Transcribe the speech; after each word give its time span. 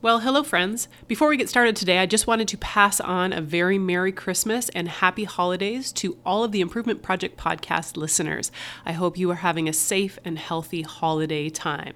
Well, 0.00 0.20
hello, 0.20 0.44
friends. 0.44 0.86
Before 1.08 1.28
we 1.28 1.36
get 1.36 1.48
started 1.48 1.74
today, 1.74 1.98
I 1.98 2.06
just 2.06 2.28
wanted 2.28 2.46
to 2.48 2.58
pass 2.58 3.00
on 3.00 3.32
a 3.32 3.40
very 3.40 3.78
Merry 3.78 4.12
Christmas 4.12 4.68
and 4.68 4.86
Happy 4.86 5.24
Holidays 5.24 5.90
to 5.94 6.16
all 6.24 6.44
of 6.44 6.52
the 6.52 6.60
Improvement 6.60 7.02
Project 7.02 7.36
podcast 7.36 7.96
listeners. 7.96 8.52
I 8.86 8.92
hope 8.92 9.18
you 9.18 9.28
are 9.32 9.36
having 9.36 9.68
a 9.68 9.72
safe 9.72 10.16
and 10.24 10.38
healthy 10.38 10.82
holiday 10.82 11.48
time. 11.48 11.94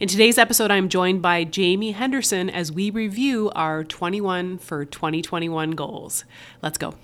In 0.00 0.08
today's 0.08 0.36
episode, 0.36 0.72
I'm 0.72 0.88
joined 0.88 1.22
by 1.22 1.44
Jayme 1.44 1.94
Henderson 1.94 2.50
as 2.50 2.72
we 2.72 2.90
review 2.90 3.52
our 3.54 3.84
21 3.84 4.58
for 4.58 4.84
2021 4.84 5.70
goals. 5.72 6.24
Let's 6.60 6.76
go. 6.76 6.94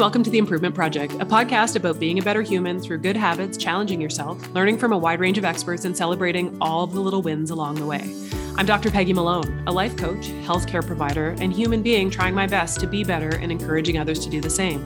Welcome 0.00 0.22
to 0.22 0.30
The 0.30 0.38
Improvement 0.38 0.74
Project, 0.74 1.12
a 1.16 1.26
podcast 1.26 1.76
about 1.76 2.00
being 2.00 2.18
a 2.18 2.22
better 2.22 2.40
human 2.40 2.80
through 2.80 3.00
good 3.00 3.18
habits, 3.18 3.58
challenging 3.58 4.00
yourself, 4.00 4.48
learning 4.54 4.78
from 4.78 4.94
a 4.94 4.98
wide 4.98 5.20
range 5.20 5.36
of 5.36 5.44
experts, 5.44 5.84
and 5.84 5.94
celebrating 5.94 6.56
all 6.58 6.86
the 6.86 6.98
little 6.98 7.20
wins 7.20 7.50
along 7.50 7.74
the 7.74 7.84
way. 7.84 8.10
I'm 8.56 8.64
Dr. 8.64 8.90
Peggy 8.90 9.12
Malone, 9.12 9.62
a 9.66 9.72
life 9.72 9.98
coach, 9.98 10.28
healthcare 10.46 10.84
provider, 10.84 11.36
and 11.38 11.52
human 11.52 11.82
being 11.82 12.08
trying 12.08 12.34
my 12.34 12.46
best 12.46 12.80
to 12.80 12.86
be 12.86 13.04
better 13.04 13.36
and 13.36 13.52
encouraging 13.52 13.98
others 13.98 14.24
to 14.24 14.30
do 14.30 14.40
the 14.40 14.48
same. 14.48 14.82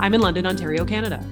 I'm 0.00 0.12
in 0.12 0.20
London, 0.20 0.44
Ontario, 0.46 0.84
Canada. 0.84 1.24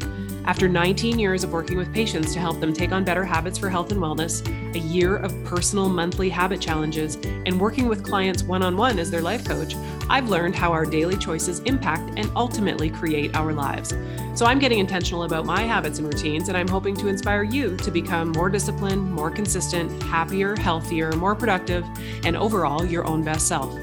After 0.46 0.68
19 0.68 1.18
years 1.18 1.42
of 1.42 1.52
working 1.52 1.76
with 1.76 1.92
patients 1.92 2.32
to 2.32 2.38
help 2.38 2.60
them 2.60 2.72
take 2.72 2.92
on 2.92 3.02
better 3.02 3.24
habits 3.24 3.58
for 3.58 3.68
health 3.68 3.90
and 3.90 4.00
wellness, 4.00 4.46
a 4.76 4.78
year 4.78 5.16
of 5.16 5.34
personal 5.44 5.88
monthly 5.88 6.30
habit 6.30 6.60
challenges, 6.60 7.16
and 7.16 7.60
working 7.60 7.88
with 7.88 8.04
clients 8.04 8.44
one 8.44 8.62
on 8.62 8.76
one 8.76 9.00
as 9.00 9.10
their 9.10 9.22
life 9.22 9.44
coach, 9.44 9.74
I've 10.08 10.28
learned 10.28 10.54
how 10.54 10.70
our 10.70 10.86
daily 10.86 11.16
choices 11.16 11.58
impact 11.60 12.16
and 12.16 12.30
ultimately 12.36 12.90
create 12.90 13.34
our 13.34 13.52
lives. 13.52 13.92
So 14.34 14.46
I'm 14.46 14.60
getting 14.60 14.78
intentional 14.78 15.24
about 15.24 15.46
my 15.46 15.62
habits 15.62 15.98
and 15.98 16.06
routines, 16.06 16.48
and 16.48 16.56
I'm 16.56 16.68
hoping 16.68 16.94
to 16.98 17.08
inspire 17.08 17.42
you 17.42 17.76
to 17.78 17.90
become 17.90 18.30
more 18.30 18.48
disciplined, 18.48 19.10
more 19.10 19.32
consistent, 19.32 20.00
happier, 20.04 20.54
healthier, 20.54 21.10
more 21.12 21.34
productive, 21.34 21.84
and 22.24 22.36
overall 22.36 22.84
your 22.84 23.04
own 23.04 23.24
best 23.24 23.48
self. 23.48 23.76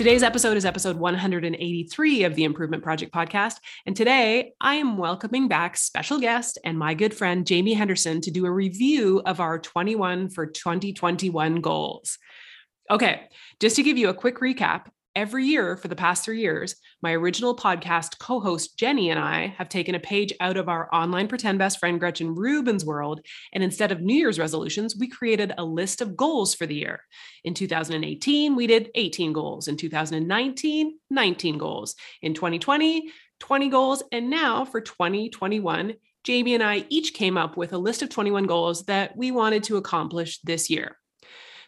Today's 0.00 0.22
episode 0.22 0.56
is 0.56 0.64
episode 0.64 0.96
183 0.96 2.24
of 2.24 2.34
the 2.34 2.44
Improvement 2.44 2.82
Project 2.82 3.12
podcast. 3.12 3.56
And 3.84 3.94
today 3.94 4.54
I 4.58 4.76
am 4.76 4.96
welcoming 4.96 5.46
back 5.46 5.76
special 5.76 6.18
guest 6.18 6.56
and 6.64 6.78
my 6.78 6.94
good 6.94 7.12
friend 7.12 7.44
Jayme 7.44 7.76
Henderson 7.76 8.22
to 8.22 8.30
do 8.30 8.46
a 8.46 8.50
review 8.50 9.20
of 9.26 9.40
our 9.40 9.58
21 9.58 10.30
for 10.30 10.46
2021 10.46 11.60
goals. 11.60 12.16
Okay, 12.90 13.28
just 13.60 13.76
to 13.76 13.82
give 13.82 13.98
you 13.98 14.08
a 14.08 14.14
quick 14.14 14.38
recap, 14.38 14.86
Every 15.16 15.44
year 15.44 15.76
for 15.76 15.88
the 15.88 15.96
past 15.96 16.24
three 16.24 16.40
years, 16.40 16.76
my 17.02 17.10
original 17.10 17.56
podcast 17.56 18.20
co 18.20 18.38
host 18.38 18.78
Jenny 18.78 19.10
and 19.10 19.18
I 19.18 19.48
have 19.58 19.68
taken 19.68 19.96
a 19.96 20.00
page 20.00 20.32
out 20.38 20.56
of 20.56 20.68
our 20.68 20.88
online 20.94 21.26
pretend 21.26 21.58
best 21.58 21.80
friend 21.80 21.98
Gretchen 21.98 22.32
Rubin's 22.32 22.84
world. 22.84 23.20
And 23.52 23.64
instead 23.64 23.90
of 23.90 24.00
New 24.00 24.14
Year's 24.14 24.38
resolutions, 24.38 24.94
we 24.96 25.08
created 25.08 25.52
a 25.58 25.64
list 25.64 26.00
of 26.00 26.16
goals 26.16 26.54
for 26.54 26.64
the 26.64 26.76
year. 26.76 27.00
In 27.42 27.54
2018, 27.54 28.54
we 28.54 28.68
did 28.68 28.90
18 28.94 29.32
goals. 29.32 29.66
In 29.66 29.76
2019, 29.76 30.96
19 31.10 31.58
goals. 31.58 31.96
In 32.22 32.32
2020, 32.32 33.10
20 33.40 33.68
goals. 33.68 34.04
And 34.12 34.30
now 34.30 34.64
for 34.64 34.80
2021, 34.80 35.94
Jayme 36.24 36.54
and 36.54 36.62
I 36.62 36.84
each 36.88 37.14
came 37.14 37.36
up 37.36 37.56
with 37.56 37.72
a 37.72 37.78
list 37.78 38.02
of 38.02 38.10
21 38.10 38.44
goals 38.44 38.84
that 38.84 39.16
we 39.16 39.32
wanted 39.32 39.64
to 39.64 39.76
accomplish 39.76 40.38
this 40.42 40.70
year. 40.70 40.99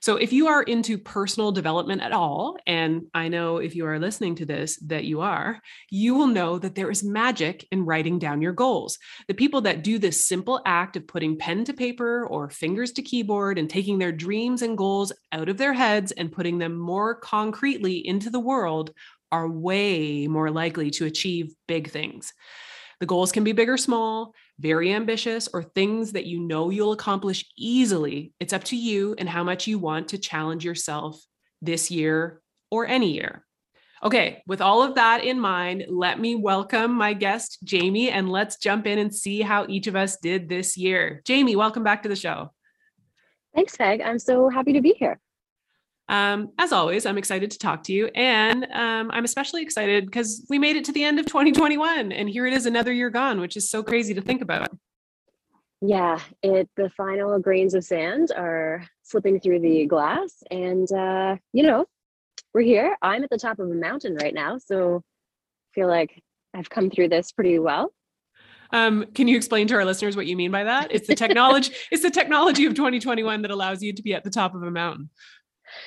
So 0.02 0.16
if 0.16 0.32
you 0.32 0.48
are 0.48 0.64
into 0.64 0.98
personal 0.98 1.52
development 1.52 2.02
at 2.02 2.10
all, 2.10 2.56
and 2.66 3.02
I 3.14 3.28
know 3.28 3.58
if 3.58 3.76
you 3.76 3.86
are 3.86 4.00
listening 4.00 4.34
to 4.34 4.44
this 4.44 4.76
that 4.88 5.04
you 5.04 5.20
are, 5.20 5.60
you 5.90 6.16
will 6.16 6.26
know 6.26 6.58
that 6.58 6.74
there 6.74 6.90
is 6.90 7.04
magic 7.04 7.68
in 7.70 7.86
writing 7.86 8.18
down 8.18 8.42
your 8.42 8.52
goals. 8.52 8.98
The 9.28 9.34
people 9.34 9.60
that 9.60 9.84
do 9.84 10.00
this 10.00 10.26
simple 10.26 10.60
act 10.66 10.96
of 10.96 11.06
putting 11.06 11.38
pen 11.38 11.64
to 11.66 11.72
paper 11.72 12.26
or 12.26 12.50
fingers 12.50 12.90
to 12.94 13.02
keyboard 13.02 13.60
and 13.60 13.70
taking 13.70 14.00
their 14.00 14.10
dreams 14.10 14.62
and 14.62 14.76
goals 14.76 15.12
out 15.30 15.48
of 15.48 15.56
their 15.56 15.72
heads 15.72 16.10
and 16.10 16.32
putting 16.32 16.58
them 16.58 16.76
more 16.76 17.14
concretely 17.14 18.04
into 18.04 18.28
the 18.28 18.40
world 18.40 18.90
are 19.30 19.48
way 19.48 20.26
more 20.26 20.50
likely 20.50 20.90
to 20.90 21.06
achieve 21.06 21.54
big 21.68 21.88
things. 21.88 22.32
The 23.02 23.06
goals 23.06 23.32
can 23.32 23.42
be 23.42 23.50
big 23.50 23.68
or 23.68 23.76
small, 23.76 24.32
very 24.60 24.92
ambitious, 24.92 25.48
or 25.52 25.64
things 25.64 26.12
that 26.12 26.24
you 26.24 26.38
know 26.38 26.70
you'll 26.70 26.92
accomplish 26.92 27.44
easily, 27.58 28.32
it's 28.38 28.52
up 28.52 28.62
to 28.66 28.76
you 28.76 29.16
and 29.18 29.28
how 29.28 29.42
much 29.42 29.66
you 29.66 29.80
want 29.80 30.06
to 30.10 30.18
challenge 30.18 30.64
yourself 30.64 31.20
this 31.60 31.90
year 31.90 32.40
or 32.70 32.86
any 32.86 33.12
year. 33.12 33.44
Okay, 34.04 34.44
with 34.46 34.60
all 34.60 34.84
of 34.84 34.94
that 34.94 35.24
in 35.24 35.40
mind, 35.40 35.86
let 35.88 36.20
me 36.20 36.36
welcome 36.36 36.94
my 36.94 37.12
guest, 37.12 37.58
Jayme, 37.64 38.12
and 38.12 38.30
let's 38.30 38.56
jump 38.56 38.86
in 38.86 39.00
and 39.00 39.12
see 39.12 39.40
how 39.40 39.66
each 39.68 39.88
of 39.88 39.96
us 39.96 40.18
did 40.18 40.48
this 40.48 40.76
year. 40.76 41.22
Jayme, 41.24 41.56
welcome 41.56 41.82
back 41.82 42.04
to 42.04 42.08
the 42.08 42.14
show. 42.14 42.52
Thanks, 43.52 43.76
Peg. 43.76 44.00
I'm 44.00 44.20
so 44.20 44.48
happy 44.48 44.74
to 44.74 44.80
be 44.80 44.94
here. 44.96 45.18
Um, 46.08 46.50
as 46.58 46.72
always, 46.72 47.06
I'm 47.06 47.18
excited 47.18 47.50
to 47.52 47.58
talk 47.58 47.84
to 47.84 47.92
you. 47.92 48.10
And 48.14 48.66
um, 48.72 49.10
I'm 49.12 49.24
especially 49.24 49.62
excited 49.62 50.06
because 50.06 50.44
we 50.50 50.58
made 50.58 50.76
it 50.76 50.84
to 50.86 50.92
the 50.92 51.04
end 51.04 51.18
of 51.18 51.26
2021 51.26 52.12
and 52.12 52.28
here 52.28 52.46
it 52.46 52.52
is 52.52 52.66
another 52.66 52.92
year 52.92 53.10
gone, 53.10 53.40
which 53.40 53.56
is 53.56 53.70
so 53.70 53.82
crazy 53.82 54.14
to 54.14 54.20
think 54.20 54.42
about. 54.42 54.68
Yeah, 55.80 56.20
it 56.42 56.70
the 56.76 56.90
final 56.90 57.38
grains 57.40 57.74
of 57.74 57.82
sand 57.82 58.30
are 58.36 58.86
slipping 59.02 59.40
through 59.40 59.60
the 59.60 59.86
glass. 59.86 60.42
And 60.50 60.90
uh, 60.92 61.36
you 61.52 61.64
know, 61.64 61.86
we're 62.54 62.62
here. 62.62 62.96
I'm 63.02 63.24
at 63.24 63.30
the 63.30 63.38
top 63.38 63.58
of 63.58 63.68
a 63.68 63.74
mountain 63.74 64.14
right 64.14 64.34
now. 64.34 64.58
So 64.58 64.98
I 64.98 65.70
feel 65.74 65.88
like 65.88 66.22
I've 66.54 66.70
come 66.70 66.90
through 66.90 67.08
this 67.08 67.32
pretty 67.32 67.58
well. 67.58 67.92
Um, 68.72 69.06
can 69.14 69.28
you 69.28 69.36
explain 69.36 69.66
to 69.68 69.74
our 69.74 69.84
listeners 69.84 70.16
what 70.16 70.26
you 70.26 70.36
mean 70.36 70.50
by 70.50 70.64
that? 70.64 70.92
It's 70.92 71.06
the 71.06 71.14
technology, 71.14 71.72
it's 71.90 72.02
the 72.02 72.10
technology 72.10 72.64
of 72.64 72.74
2021 72.74 73.42
that 73.42 73.50
allows 73.50 73.82
you 73.82 73.92
to 73.92 74.02
be 74.02 74.14
at 74.14 74.24
the 74.24 74.30
top 74.30 74.54
of 74.54 74.62
a 74.62 74.70
mountain. 74.70 75.10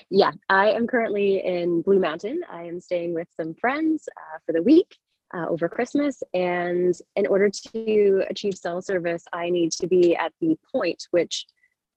Yeah, 0.10 0.32
I 0.50 0.72
am 0.72 0.88
currently 0.88 1.44
in 1.44 1.82
Blue 1.82 2.00
Mountain. 2.00 2.42
I 2.50 2.64
am 2.64 2.80
staying 2.80 3.14
with 3.14 3.28
some 3.36 3.54
friends 3.56 4.08
uh, 4.18 4.40
for 4.46 4.54
the 4.54 4.64
week 4.64 4.98
uh, 5.34 5.48
over 5.48 5.68
Christmas. 5.68 6.22
And 6.34 6.96
in 7.16 7.28
order 7.28 7.50
to 7.50 8.24
achieve 8.30 8.56
cell 8.56 8.82
service, 8.82 9.24
I 9.34 9.50
need 9.50 9.72
to 9.74 9.88
be 9.88 10.16
at 10.16 10.34
the 10.42 10.58
point 10.72 11.08
which 11.12 11.46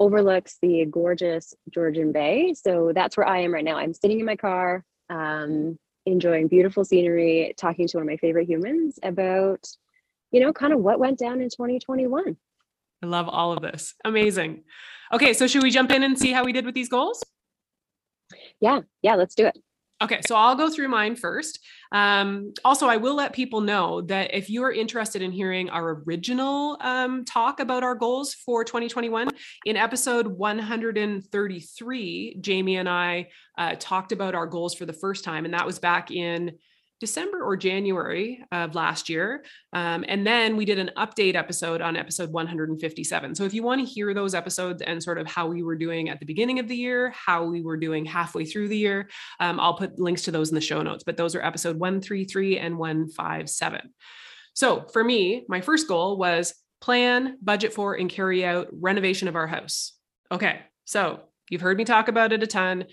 overlooks 0.00 0.58
the 0.62 0.86
gorgeous 0.90 1.54
Georgian 1.70 2.12
Bay. 2.12 2.54
So 2.54 2.92
that's 2.94 3.16
where 3.16 3.26
I 3.26 3.40
am 3.40 3.52
right 3.52 3.64
now. 3.64 3.76
I'm 3.76 3.94
sitting 3.94 4.20
in 4.20 4.26
my 4.26 4.36
car, 4.36 4.84
um, 5.10 5.78
enjoying 6.06 6.48
beautiful 6.48 6.84
scenery, 6.84 7.54
talking 7.56 7.88
to 7.88 7.96
one 7.96 8.02
of 8.02 8.08
my 8.08 8.16
favorite 8.16 8.48
humans 8.48 8.98
about, 9.02 9.66
you 10.30 10.40
know, 10.40 10.52
kind 10.52 10.72
of 10.72 10.80
what 10.80 11.00
went 11.00 11.18
down 11.18 11.40
in 11.40 11.48
2021. 11.48 12.36
I 13.02 13.06
love 13.06 13.28
all 13.28 13.52
of 13.52 13.62
this. 13.62 13.94
Amazing. 14.04 14.64
Okay, 15.12 15.32
so 15.32 15.46
should 15.46 15.62
we 15.62 15.70
jump 15.70 15.90
in 15.90 16.02
and 16.02 16.18
see 16.18 16.32
how 16.32 16.44
we 16.44 16.52
did 16.52 16.66
with 16.66 16.74
these 16.74 16.88
goals? 16.88 17.24
Yeah, 18.60 18.80
yeah, 19.02 19.14
let's 19.14 19.34
do 19.34 19.46
it. 19.46 19.58
Okay, 20.00 20.20
so 20.28 20.36
I'll 20.36 20.54
go 20.54 20.70
through 20.70 20.86
mine 20.86 21.16
first. 21.16 21.58
Um, 21.90 22.54
also, 22.64 22.86
I 22.86 22.98
will 22.98 23.16
let 23.16 23.32
people 23.32 23.60
know 23.60 24.00
that 24.02 24.32
if 24.32 24.48
you 24.48 24.62
are 24.62 24.70
interested 24.70 25.22
in 25.22 25.32
hearing 25.32 25.68
our 25.70 26.04
original 26.06 26.78
um, 26.80 27.24
talk 27.24 27.58
about 27.58 27.82
our 27.82 27.96
goals 27.96 28.32
for 28.32 28.62
2021, 28.62 29.28
in 29.64 29.76
episode 29.76 30.28
133, 30.28 32.36
Jayme 32.40 32.78
and 32.78 32.88
I 32.88 33.26
uh, 33.56 33.74
talked 33.80 34.12
about 34.12 34.36
our 34.36 34.46
goals 34.46 34.76
for 34.76 34.86
the 34.86 34.92
first 34.92 35.24
time, 35.24 35.44
and 35.44 35.54
that 35.54 35.66
was 35.66 35.80
back 35.80 36.12
in 36.12 36.52
December 37.00 37.42
or 37.42 37.56
January 37.56 38.44
of 38.50 38.74
last 38.74 39.08
year. 39.08 39.44
Um, 39.72 40.04
and 40.08 40.26
then 40.26 40.56
we 40.56 40.64
did 40.64 40.78
an 40.78 40.90
update 40.96 41.34
episode 41.34 41.80
on 41.80 41.96
episode 41.96 42.30
157. 42.30 43.34
So 43.34 43.44
if 43.44 43.54
you 43.54 43.62
want 43.62 43.80
to 43.80 43.86
hear 43.86 44.12
those 44.14 44.34
episodes 44.34 44.82
and 44.82 45.02
sort 45.02 45.18
of 45.18 45.26
how 45.26 45.46
we 45.46 45.62
were 45.62 45.76
doing 45.76 46.08
at 46.08 46.18
the 46.20 46.26
beginning 46.26 46.58
of 46.58 46.68
the 46.68 46.76
year, 46.76 47.10
how 47.10 47.44
we 47.44 47.62
were 47.62 47.76
doing 47.76 48.04
halfway 48.04 48.44
through 48.44 48.68
the 48.68 48.78
year, 48.78 49.08
um, 49.40 49.60
I'll 49.60 49.74
put 49.74 49.98
links 49.98 50.22
to 50.22 50.30
those 50.30 50.48
in 50.48 50.54
the 50.54 50.60
show 50.60 50.82
notes. 50.82 51.04
But 51.04 51.16
those 51.16 51.34
are 51.34 51.42
episode 51.42 51.76
133 51.76 52.58
and 52.58 52.78
157. 52.78 53.80
So 54.54 54.86
for 54.92 55.04
me, 55.04 55.44
my 55.48 55.60
first 55.60 55.86
goal 55.86 56.16
was 56.16 56.54
plan, 56.80 57.38
budget 57.40 57.72
for, 57.72 57.94
and 57.94 58.10
carry 58.10 58.44
out 58.44 58.68
renovation 58.72 59.28
of 59.28 59.36
our 59.36 59.46
house. 59.46 59.92
Okay. 60.32 60.60
So 60.84 61.20
you've 61.50 61.60
heard 61.60 61.78
me 61.78 61.84
talk 61.84 62.08
about 62.08 62.32
it 62.32 62.42
a 62.42 62.46
ton 62.46 62.86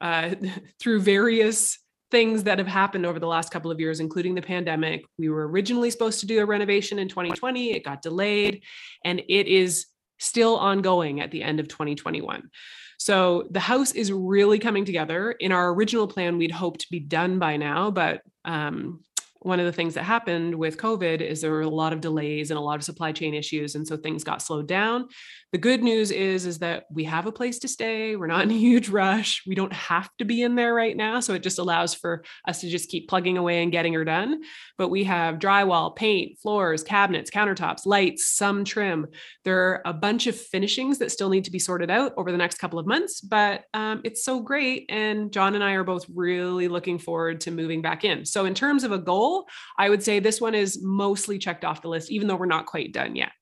uh, 0.00 0.34
through 0.80 1.00
various 1.00 1.78
things 2.10 2.44
that 2.44 2.58
have 2.58 2.66
happened 2.66 3.06
over 3.06 3.18
the 3.18 3.26
last 3.26 3.50
couple 3.50 3.70
of 3.70 3.80
years, 3.80 4.00
including 4.00 4.34
the 4.34 4.42
pandemic. 4.42 5.04
We 5.18 5.28
were 5.28 5.48
originally 5.48 5.90
supposed 5.90 6.20
to 6.20 6.26
do 6.26 6.40
a 6.40 6.46
renovation 6.46 6.98
in 6.98 7.08
2020, 7.08 7.72
it 7.72 7.84
got 7.84 8.02
delayed, 8.02 8.62
and 9.04 9.20
it 9.28 9.46
is 9.46 9.86
still 10.18 10.56
ongoing 10.56 11.20
at 11.20 11.30
the 11.30 11.42
end 11.42 11.60
of 11.60 11.68
2021. 11.68 12.50
So 12.98 13.48
the 13.50 13.60
house 13.60 13.92
is 13.92 14.12
really 14.12 14.58
coming 14.58 14.84
together. 14.84 15.32
In 15.32 15.52
our 15.52 15.72
original 15.72 16.06
plan, 16.06 16.36
we'd 16.36 16.50
hoped 16.50 16.80
to 16.80 16.86
be 16.90 17.00
done 17.00 17.38
by 17.38 17.56
now, 17.56 17.90
but 17.90 18.20
um, 18.44 19.02
one 19.40 19.58
of 19.58 19.66
the 19.66 19.72
things 19.72 19.94
that 19.94 20.02
happened 20.02 20.54
with 20.54 20.76
COVID 20.76 21.22
is 21.22 21.40
there 21.40 21.50
were 21.50 21.62
a 21.62 21.68
lot 21.68 21.94
of 21.94 22.02
delays 22.02 22.50
and 22.50 22.58
a 22.58 22.62
lot 22.62 22.76
of 22.76 22.84
supply 22.84 23.10
chain 23.10 23.32
issues. 23.32 23.74
And 23.74 23.88
so 23.88 23.96
things 23.96 24.22
got 24.22 24.42
slowed 24.42 24.68
down. 24.68 25.08
The 25.52 25.58
good 25.58 25.82
news 25.82 26.10
is, 26.10 26.44
is 26.44 26.58
that 26.58 26.84
we 26.90 27.04
have 27.04 27.26
a 27.26 27.32
place 27.32 27.58
to 27.60 27.68
stay. 27.68 28.16
We're 28.16 28.26
not 28.26 28.42
in 28.42 28.50
a 28.50 28.58
huge 28.58 28.88
rush. 28.90 29.42
We 29.46 29.54
don't 29.54 29.72
have 29.72 30.10
to 30.18 30.26
be 30.26 30.42
in 30.42 30.56
there 30.56 30.74
right 30.74 30.96
now. 30.96 31.20
So 31.20 31.32
it 31.32 31.42
just 31.42 31.58
allows 31.58 31.94
for 31.94 32.22
us 32.46 32.60
to 32.60 32.68
just 32.68 32.90
keep 32.90 33.08
plugging 33.08 33.38
away 33.38 33.62
and 33.62 33.72
getting 33.72 33.94
her 33.94 34.04
done. 34.04 34.42
But 34.76 34.90
we 34.90 35.04
have 35.04 35.38
drywall, 35.38 35.96
paint, 35.96 36.38
floors, 36.38 36.84
cabinets, 36.84 37.30
countertops, 37.30 37.86
lights, 37.86 38.26
some 38.26 38.62
trim. 38.62 39.06
There 39.44 39.58
are 39.58 39.82
a 39.86 39.94
bunch 39.94 40.26
of 40.26 40.36
finishings 40.36 40.98
that 40.98 41.12
still 41.12 41.30
need 41.30 41.44
to 41.44 41.50
be 41.50 41.58
sorted 41.58 41.90
out 41.90 42.12
over 42.18 42.30
the 42.30 42.38
next 42.38 42.58
couple 42.58 42.78
of 42.78 42.86
months, 42.86 43.22
but 43.22 43.64
um, 43.72 44.02
it's 44.04 44.22
so 44.22 44.40
great. 44.40 44.84
And 44.90 45.32
John 45.32 45.54
and 45.54 45.64
I 45.64 45.72
are 45.72 45.84
both 45.84 46.04
really 46.14 46.68
looking 46.68 46.98
forward 46.98 47.40
to 47.42 47.50
moving 47.50 47.80
back 47.80 48.04
in. 48.04 48.26
So 48.26 48.44
in 48.44 48.54
terms 48.54 48.84
of 48.84 48.92
a 48.92 48.98
goal, 48.98 49.29
goal, 49.30 49.48
I 49.78 49.88
would 49.88 50.02
say 50.02 50.18
this 50.18 50.40
one 50.40 50.54
is 50.54 50.82
mostly 50.82 51.38
checked 51.38 51.64
off 51.64 51.82
the 51.82 51.88
list, 51.88 52.10
even 52.10 52.28
though 52.28 52.36
we're 52.36 52.46
not 52.46 52.66
quite 52.66 52.92
done 52.92 53.16
yet. 53.16 53.32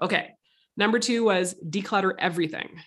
Okay. 0.00 0.30
Number 0.76 0.98
two 0.98 1.24
was 1.24 1.54
declutter 1.68 2.12
everything. 2.18 2.80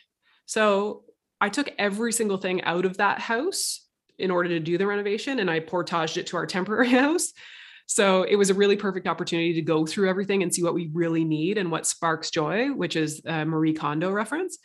So 0.46 1.04
I 1.40 1.50
took 1.50 1.70
every 1.78 2.12
single 2.12 2.38
thing 2.38 2.64
out 2.64 2.86
of 2.86 2.98
that 2.98 3.20
house 3.20 3.82
in 4.18 4.32
order 4.32 4.50
to 4.50 4.60
do 4.60 4.78
the 4.78 4.88
renovation 4.88 5.40
and 5.40 5.50
I 5.50 5.60
portaged 5.60 6.18
it 6.18 6.28
to 6.28 6.38
our 6.38 6.46
temporary 6.58 6.90
house. 6.90 7.34
So 7.88 8.24
it 8.24 8.36
was 8.36 8.50
a 8.50 8.56
really 8.56 8.78
perfect 8.78 9.08
opportunity 9.08 9.54
to 9.54 9.62
go 9.62 9.86
through 9.86 10.10
everything 10.10 10.42
and 10.42 10.54
see 10.54 10.64
what 10.64 10.74
we 10.74 10.90
really 10.92 11.24
need 11.24 11.60
and 11.60 11.70
what 11.70 11.86
sparks 11.86 12.32
joy, 12.32 12.70
which 12.70 12.96
is 12.96 13.24
Marie 13.24 13.74
Kondo 13.74 14.10
reference. 14.10 14.58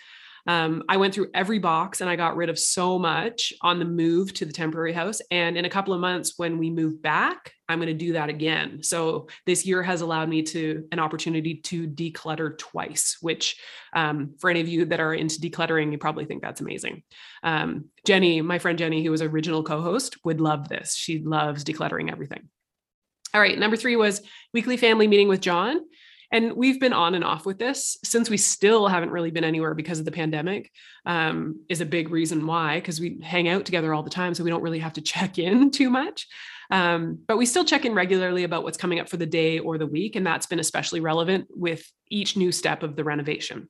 Um, 0.47 0.83
I 0.89 0.97
went 0.97 1.15
through 1.15 1.31
every 1.35 1.59
box 1.59 2.01
and 2.01 2.09
I 2.09 2.17
got 2.17 2.37
rid 2.37 2.49
of 2.49 2.59
so 2.59 2.99
much 2.99 3.53
on 3.63 3.79
the 3.79 3.85
move 3.85 4.33
to 4.35 4.45
the 4.45 4.53
temporary 4.53 4.93
house. 4.93 5.21
And 5.31 5.57
in 5.57 5.65
a 5.65 5.71
couple 5.71 5.95
of 5.95 6.01
months, 6.01 6.35
when 6.37 6.59
we 6.59 6.71
move 6.71 7.03
back, 7.03 7.53
I'm 7.69 7.79
going 7.79 7.87
to 7.87 7.95
do 7.95 8.15
that 8.15 8.29
again. 8.29 8.83
So 8.83 9.29
this 9.47 9.65
year 9.65 9.83
has 9.83 10.01
allowed 10.01 10.29
me 10.29 10.43
to 10.43 10.87
an 10.91 10.99
opportunity 10.99 11.57
to 11.57 11.87
declutter 11.87 12.59
twice, 12.59 13.19
which 13.21 13.61
um, 13.95 14.35
for 14.39 14.51
any 14.51 14.61
of 14.61 14.69
you 14.69 14.85
that 14.87 15.01
are 15.01 15.15
into 15.15 15.41
decluttering, 15.41 15.93
you 15.93 15.99
probably 15.99 16.25
think 16.25 16.43
that's 16.43 16.61
amazing. 16.61 17.03
Um, 17.43 17.87
Jenny, 18.05 18.41
my 18.41 18.59
friend 18.59 18.79
Jenny, 18.79 19.05
who 19.05 19.11
was 19.11 19.23
original 19.23 19.63
co-host, 19.63 20.17
would 20.25 20.41
love 20.41 20.69
this. 20.69 20.97
She 20.97 21.21
loves 21.21 21.65
decluttering 21.65 22.11
everything. 22.11 22.49
All 23.33 23.41
right, 23.41 23.57
number 23.57 23.77
three 23.77 23.95
was 23.95 24.23
weekly 24.53 24.77
family 24.77 25.07
meeting 25.07 25.29
with 25.29 25.41
John. 25.41 25.81
And 26.33 26.53
we've 26.53 26.79
been 26.79 26.93
on 26.93 27.15
and 27.15 27.25
off 27.25 27.45
with 27.45 27.59
this 27.59 27.99
since 28.05 28.31
we 28.31 28.37
still 28.37 28.87
haven't 28.87 29.11
really 29.11 29.31
been 29.31 29.45
anywhere 29.45 29.75
because 29.75 29.99
of 29.99 30.05
the 30.05 30.13
pandemic, 30.13 30.71
um, 31.05 31.61
is 31.69 31.81
a 31.81 31.87
big 31.87 32.11
reason 32.11 32.47
why, 32.47 32.77
because 32.77 33.01
we 33.01 33.19
hang 33.23 33.49
out 33.49 33.65
together 33.65 33.93
all 33.93 34.03
the 34.03 34.11
time. 34.11 34.35
So 34.35 34.45
we 34.45 34.51
don't 34.51 34.63
really 34.63 34.79
have 34.79 34.93
to 34.95 35.01
check 35.03 35.39
in 35.39 35.71
too 35.71 35.91
much. 35.91 36.27
Um, 36.71 37.19
but 37.27 37.37
we 37.37 37.47
still 37.47 37.65
check 37.65 37.85
in 37.85 37.95
regularly 37.95 38.45
about 38.45 38.63
what's 38.63 38.79
coming 38.79 39.01
up 39.01 39.09
for 39.09 39.17
the 39.17 39.27
day 39.27 39.59
or 39.59 39.77
the 39.77 39.87
week. 39.87 40.15
And 40.15 40.25
that's 40.25 40.47
been 40.47 40.61
especially 40.61 41.01
relevant 41.01 41.49
with 41.51 41.85
each 42.09 42.37
new 42.37 42.53
step 42.53 42.83
of 42.85 42.95
the 42.95 43.03
renovation. 43.03 43.69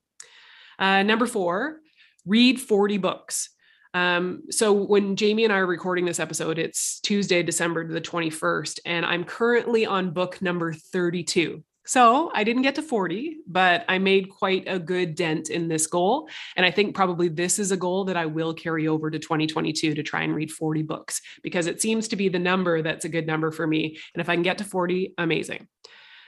Uh, 0.79 1.03
number 1.03 1.27
four, 1.27 1.81
read 2.27 2.61
40 2.61 2.99
books. 2.99 3.51
Um, 3.93 4.45
so 4.51 4.73
when 4.73 5.17
Jayme 5.17 5.45
and 5.45 5.53
I 5.53 5.59
are 5.59 5.67
recording 5.67 6.05
this 6.05 6.21
episode, 6.21 6.59
it's 6.59 7.01
Tuesday, 7.01 7.43
December 7.43 7.89
the 7.89 8.01
21st, 8.01 8.81
and 8.85 9.05
I'm 9.05 9.25
currently 9.25 9.85
on 9.85 10.13
book 10.13 10.41
number 10.41 10.73
32. 10.73 11.65
So 11.91 12.31
I 12.33 12.45
didn't 12.45 12.63
get 12.63 12.77
to 12.77 12.83
40, 12.83 13.39
but 13.49 13.85
I 13.89 13.99
made 13.99 14.31
quite 14.31 14.63
a 14.69 14.79
good 14.79 15.17
dent 15.17 15.51
in 15.51 15.67
this 15.67 15.89
goal. 15.89 16.29
And 16.55 16.65
I 16.65 16.71
think 16.71 16.95
probably 16.95 17.27
this 17.27 17.59
is 17.59 17.73
a 17.73 17.77
goal 17.77 18.05
that 18.05 18.17
I 18.17 18.27
will 18.27 18.55
carry 18.55 18.87
over 18.87 19.11
to 19.11 19.19
2022 19.19 19.97
to 19.97 20.03
try 20.05 20.23
and 20.23 20.33
read 20.33 20.53
40 20.53 20.83
books 20.83 21.21
because 21.43 21.67
it 21.67 21.83
seems 21.83 22.07
to 22.07 22.15
be 22.15 22.29
the 22.29 22.39
number 22.39 22.81
that's 22.81 23.07
a 23.07 23.09
good 23.09 23.27
number 23.27 23.51
for 23.51 23.67
me. 23.67 23.99
And 24.15 24.21
if 24.21 24.29
I 24.29 24.37
can 24.37 24.45
get 24.45 24.59
to 24.59 24.65
40, 24.65 25.15
amazing. 25.19 25.67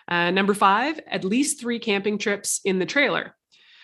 Uh, 0.09 0.33
number 0.33 0.53
five, 0.53 0.99
at 1.07 1.23
least 1.23 1.61
three 1.61 1.79
camping 1.79 2.19
trips 2.19 2.61
in 2.65 2.81
the 2.81 2.85
trailer. 2.85 3.37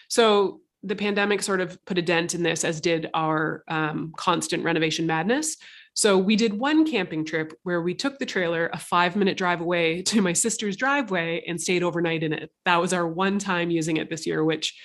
So 0.09 0.63
the 0.83 0.97
pandemic 0.97 1.43
sort 1.43 1.61
of 1.61 1.79
put 1.85 1.97
a 1.97 2.03
dent 2.03 2.35
in 2.35 2.43
this, 2.43 2.65
as 2.65 2.81
did 2.81 3.09
our 3.15 3.63
um, 3.69 4.13
constant 4.17 4.65
renovation 4.65 5.07
madness. 5.07 5.57
So 5.99 6.17
we 6.17 6.37
did 6.37 6.53
one 6.57 6.89
camping 6.89 7.25
trip 7.25 7.59
where 7.65 7.83
we 7.83 7.93
took 7.93 8.21
the 8.21 8.25
trailer 8.25 8.71
a 8.73 8.79
five 8.79 9.17
minute 9.17 9.37
drive 9.37 9.61
away 9.61 10.01
to 10.13 10.23
my 10.23 10.33
sister's 10.33 10.77
driveway 10.77 11.43
and 11.45 11.61
stayed 11.61 11.83
overnight 11.83 12.23
in 12.23 12.33
it. 12.33 12.53
That 12.67 12.81
was 12.81 12.93
our 12.93 13.09
one 13.09 13.41
time 13.41 13.73
using 13.73 13.97
it 13.97 14.09
this 14.09 14.25
year, 14.25 14.45
which 14.45 14.81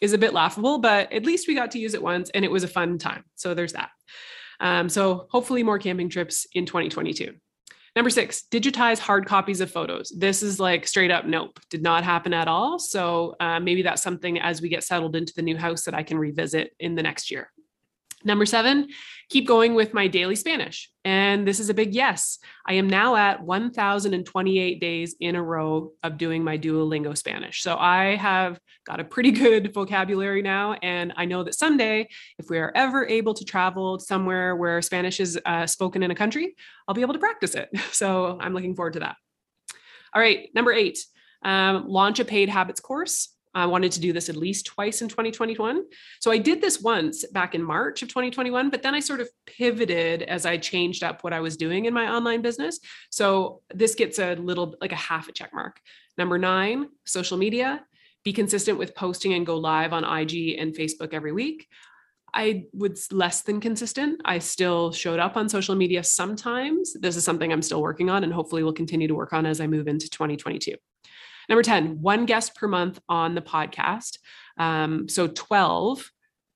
is 0.00 0.12
a 0.12 0.18
bit 0.18 0.34
laughable, 0.34 0.78
but 0.78 1.12
at 1.12 1.24
least 1.24 1.46
we 1.46 1.54
got 1.54 1.70
to 1.70 1.78
use 1.78 1.94
it 1.94 2.02
once 2.02 2.30
and 2.30 2.44
it 2.44 2.50
was 2.50 2.64
a 2.64 2.68
fun 2.68 2.98
time. 2.98 3.22
So 3.36 3.54
there's 3.54 3.74
that. 3.74 3.90
Um, 4.58 4.88
so 4.88 5.28
hopefully 5.30 5.62
more 5.62 5.78
camping 5.78 6.08
trips 6.08 6.48
in 6.52 6.66
2022. 6.66 7.34
Number 7.94 8.10
six, 8.10 8.42
digitize 8.50 8.98
hard 8.98 9.24
copies 9.24 9.60
of 9.60 9.70
photos. 9.70 10.12
This 10.18 10.42
is 10.42 10.58
like 10.58 10.88
straight 10.88 11.12
up 11.12 11.26
nope, 11.26 11.60
did 11.70 11.82
not 11.82 12.02
happen 12.02 12.34
at 12.34 12.48
all. 12.48 12.80
So 12.80 13.36
uh, 13.38 13.60
maybe 13.60 13.82
that's 13.82 14.02
something 14.02 14.40
as 14.40 14.60
we 14.60 14.68
get 14.68 14.82
settled 14.82 15.14
into 15.14 15.32
the 15.36 15.42
new 15.42 15.56
house 15.56 15.84
that 15.84 15.94
I 15.94 16.02
can 16.02 16.18
revisit 16.18 16.72
in 16.80 16.96
the 16.96 17.04
next 17.04 17.30
year. 17.30 17.52
Number 18.26 18.44
seven, 18.44 18.88
keep 19.28 19.46
going 19.46 19.74
with 19.74 19.94
my 19.94 20.08
daily 20.08 20.34
Spanish. 20.34 20.90
And 21.04 21.46
this 21.46 21.60
is 21.60 21.68
a 21.68 21.74
big 21.74 21.94
yes. 21.94 22.38
I 22.66 22.72
am 22.72 22.90
now 22.90 23.14
at 23.14 23.40
1,028 23.40 24.80
days 24.80 25.14
in 25.20 25.36
a 25.36 25.42
row 25.42 25.92
of 26.02 26.18
doing 26.18 26.42
my 26.42 26.58
Duolingo 26.58 27.16
Spanish. 27.16 27.62
So 27.62 27.76
I 27.76 28.16
have 28.16 28.58
got 28.84 28.98
a 28.98 29.04
pretty 29.04 29.30
good 29.30 29.72
vocabulary 29.74 30.42
now. 30.42 30.72
And 30.72 31.12
I 31.16 31.24
know 31.24 31.44
that 31.44 31.54
someday, 31.54 32.08
if 32.40 32.50
we 32.50 32.58
are 32.58 32.72
ever 32.74 33.06
able 33.06 33.34
to 33.34 33.44
travel 33.44 34.00
somewhere 34.00 34.56
where 34.56 34.82
Spanish 34.82 35.20
is 35.20 35.38
uh, 35.46 35.68
spoken 35.68 36.02
in 36.02 36.10
a 36.10 36.16
country, 36.16 36.56
I'll 36.88 36.96
be 36.96 37.02
able 37.02 37.14
to 37.14 37.20
practice 37.20 37.54
it. 37.54 37.70
So 37.92 38.36
I'm 38.40 38.52
looking 38.52 38.74
forward 38.74 38.94
to 38.94 39.00
that. 39.00 39.16
All 40.12 40.20
right, 40.20 40.50
number 40.54 40.72
eight, 40.72 40.98
um, 41.42 41.88
launch 41.88 42.18
a 42.18 42.24
paid 42.24 42.48
habits 42.48 42.80
course. 42.80 43.35
I 43.56 43.64
wanted 43.64 43.90
to 43.92 44.00
do 44.00 44.12
this 44.12 44.28
at 44.28 44.36
least 44.36 44.66
twice 44.66 45.00
in 45.00 45.08
2021. 45.08 45.84
So 46.20 46.30
I 46.30 46.36
did 46.36 46.60
this 46.60 46.82
once 46.82 47.24
back 47.28 47.54
in 47.54 47.62
March 47.62 48.02
of 48.02 48.08
2021, 48.08 48.68
but 48.68 48.82
then 48.82 48.94
I 48.94 49.00
sort 49.00 49.20
of 49.20 49.30
pivoted 49.46 50.22
as 50.22 50.44
I 50.44 50.58
changed 50.58 51.02
up 51.02 51.24
what 51.24 51.32
I 51.32 51.40
was 51.40 51.56
doing 51.56 51.86
in 51.86 51.94
my 51.94 52.06
online 52.06 52.42
business. 52.42 52.78
So 53.10 53.62
this 53.72 53.94
gets 53.94 54.18
a 54.18 54.34
little 54.34 54.74
like 54.82 54.92
a 54.92 54.96
half 54.96 55.28
a 55.28 55.32
check 55.32 55.54
mark. 55.54 55.80
Number 56.18 56.36
nine, 56.36 56.88
social 57.06 57.38
media. 57.38 57.82
Be 58.24 58.34
consistent 58.34 58.78
with 58.78 58.94
posting 58.94 59.32
and 59.32 59.46
go 59.46 59.56
live 59.56 59.94
on 59.94 60.04
IG 60.04 60.58
and 60.58 60.74
Facebook 60.74 61.14
every 61.14 61.32
week. 61.32 61.66
I 62.34 62.64
was 62.74 63.10
less 63.10 63.40
than 63.40 63.60
consistent. 63.60 64.20
I 64.26 64.40
still 64.40 64.92
showed 64.92 65.18
up 65.18 65.38
on 65.38 65.48
social 65.48 65.74
media 65.74 66.04
sometimes. 66.04 66.92
This 66.92 67.16
is 67.16 67.24
something 67.24 67.50
I'm 67.50 67.62
still 67.62 67.80
working 67.80 68.10
on 68.10 68.22
and 68.22 68.32
hopefully 68.34 68.62
will 68.62 68.74
continue 68.74 69.08
to 69.08 69.14
work 69.14 69.32
on 69.32 69.46
as 69.46 69.62
I 69.62 69.66
move 69.66 69.88
into 69.88 70.10
2022. 70.10 70.74
Number 71.48 71.62
10, 71.62 72.00
one 72.00 72.26
guest 72.26 72.54
per 72.54 72.68
month 72.68 73.00
on 73.08 73.34
the 73.34 73.40
podcast. 73.40 74.18
Um, 74.58 75.08
so 75.08 75.28
12 75.28 76.10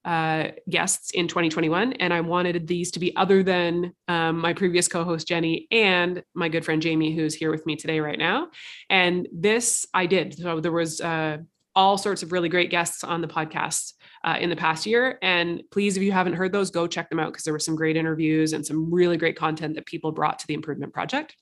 uh, 0.05 0.49
guests 0.69 1.11
in 1.11 1.29
2021. 1.29 1.95
And 1.95 2.13
I 2.13 2.21
wanted 2.21 2.67
these 2.67 2.91
to 2.93 3.01
be 3.01 3.15
other 3.17 3.43
than 3.43 3.93
um, 4.09 4.39
my 4.39 4.53
previous 4.53 4.89
co 4.89 5.05
host, 5.05 5.29
Jenny, 5.29 5.67
and 5.71 6.23
my 6.35 6.49
good 6.49 6.65
friend, 6.65 6.83
Jayme, 6.83 7.15
who's 7.15 7.35
here 7.35 7.51
with 7.51 7.67
me 7.67 7.77
today, 7.77 8.01
right 8.01 8.19
now. 8.19 8.49
And 8.89 9.29
this 9.33 9.87
I 9.93 10.07
did. 10.07 10.39
So 10.39 10.61
there 10.61 10.73
was 10.73 11.01
uh, 11.01 11.39
all 11.75 11.99
sorts 11.99 12.23
of 12.23 12.33
really 12.33 12.49
great 12.49 12.71
guests 12.71 13.05
on 13.05 13.21
the 13.21 13.29
podcast. 13.29 13.95
Uh, 14.23 14.37
in 14.39 14.51
the 14.51 14.57
past 14.57 14.85
year. 14.85 15.19
And 15.23 15.63
please, 15.71 15.97
if 15.97 16.03
you 16.03 16.13
haven't 16.13 16.35
heard 16.35 16.53
those, 16.53 16.71
go 16.71 16.87
check 16.87 17.09
them 17.09 17.19
out 17.19 17.33
because 17.33 17.43
there 17.43 17.55
were 17.55 17.59
some 17.59 17.75
great 17.75 17.97
interviews 17.97 18.53
and 18.53 18.67
some 18.67 18.93
really 18.93 19.17
great 19.17 19.35
content 19.35 19.77
that 19.77 19.87
people 19.87 20.13
brought 20.13 20.41
to 20.41 20.47
the 20.47 20.53
improvement 20.53 20.93
project. 20.93 21.35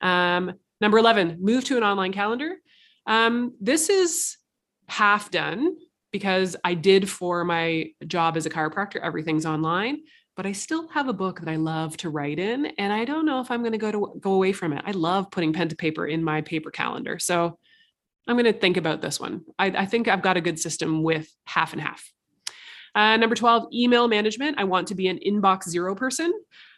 Um, 0.00 0.52
number 0.80 0.98
11, 0.98 1.38
move 1.40 1.64
to 1.64 1.76
an 1.76 1.82
online 1.82 2.12
calendar. 2.12 2.58
Um, 3.06 3.54
this 3.60 3.88
is 3.88 4.36
half 4.88 5.30
done 5.30 5.76
because 6.12 6.56
I 6.64 6.74
did 6.74 7.08
for 7.08 7.44
my 7.44 7.90
job 8.06 8.36
as 8.36 8.46
a 8.46 8.50
chiropractor, 8.50 9.00
everything's 9.02 9.46
online, 9.46 10.00
but 10.36 10.46
I 10.46 10.52
still 10.52 10.88
have 10.88 11.08
a 11.08 11.12
book 11.12 11.40
that 11.40 11.48
I 11.48 11.56
love 11.56 11.96
to 11.98 12.10
write 12.10 12.38
in. 12.38 12.66
And 12.78 12.92
I 12.92 13.04
don't 13.04 13.26
know 13.26 13.40
if 13.40 13.50
I'm 13.50 13.60
going 13.60 13.72
to 13.72 13.78
go 13.78 13.92
to 13.92 14.18
go 14.20 14.32
away 14.32 14.52
from 14.52 14.72
it. 14.72 14.82
I 14.86 14.92
love 14.92 15.30
putting 15.30 15.52
pen 15.52 15.68
to 15.68 15.76
paper 15.76 16.06
in 16.06 16.22
my 16.22 16.40
paper 16.42 16.70
calendar. 16.70 17.18
So 17.18 17.58
I'm 18.26 18.36
going 18.36 18.52
to 18.52 18.58
think 18.58 18.76
about 18.76 19.02
this 19.02 19.20
one. 19.20 19.42
I, 19.58 19.66
I 19.66 19.86
think 19.86 20.08
I've 20.08 20.22
got 20.22 20.36
a 20.36 20.40
good 20.40 20.58
system 20.58 21.02
with 21.02 21.30
half 21.44 21.72
and 21.72 21.82
half. 21.82 22.10
Uh, 22.94 23.16
number 23.18 23.36
12, 23.36 23.68
email 23.74 24.08
management. 24.08 24.58
I 24.58 24.64
want 24.64 24.88
to 24.88 24.94
be 24.94 25.08
an 25.08 25.18
inbox 25.18 25.68
zero 25.68 25.94
person. 25.94 26.32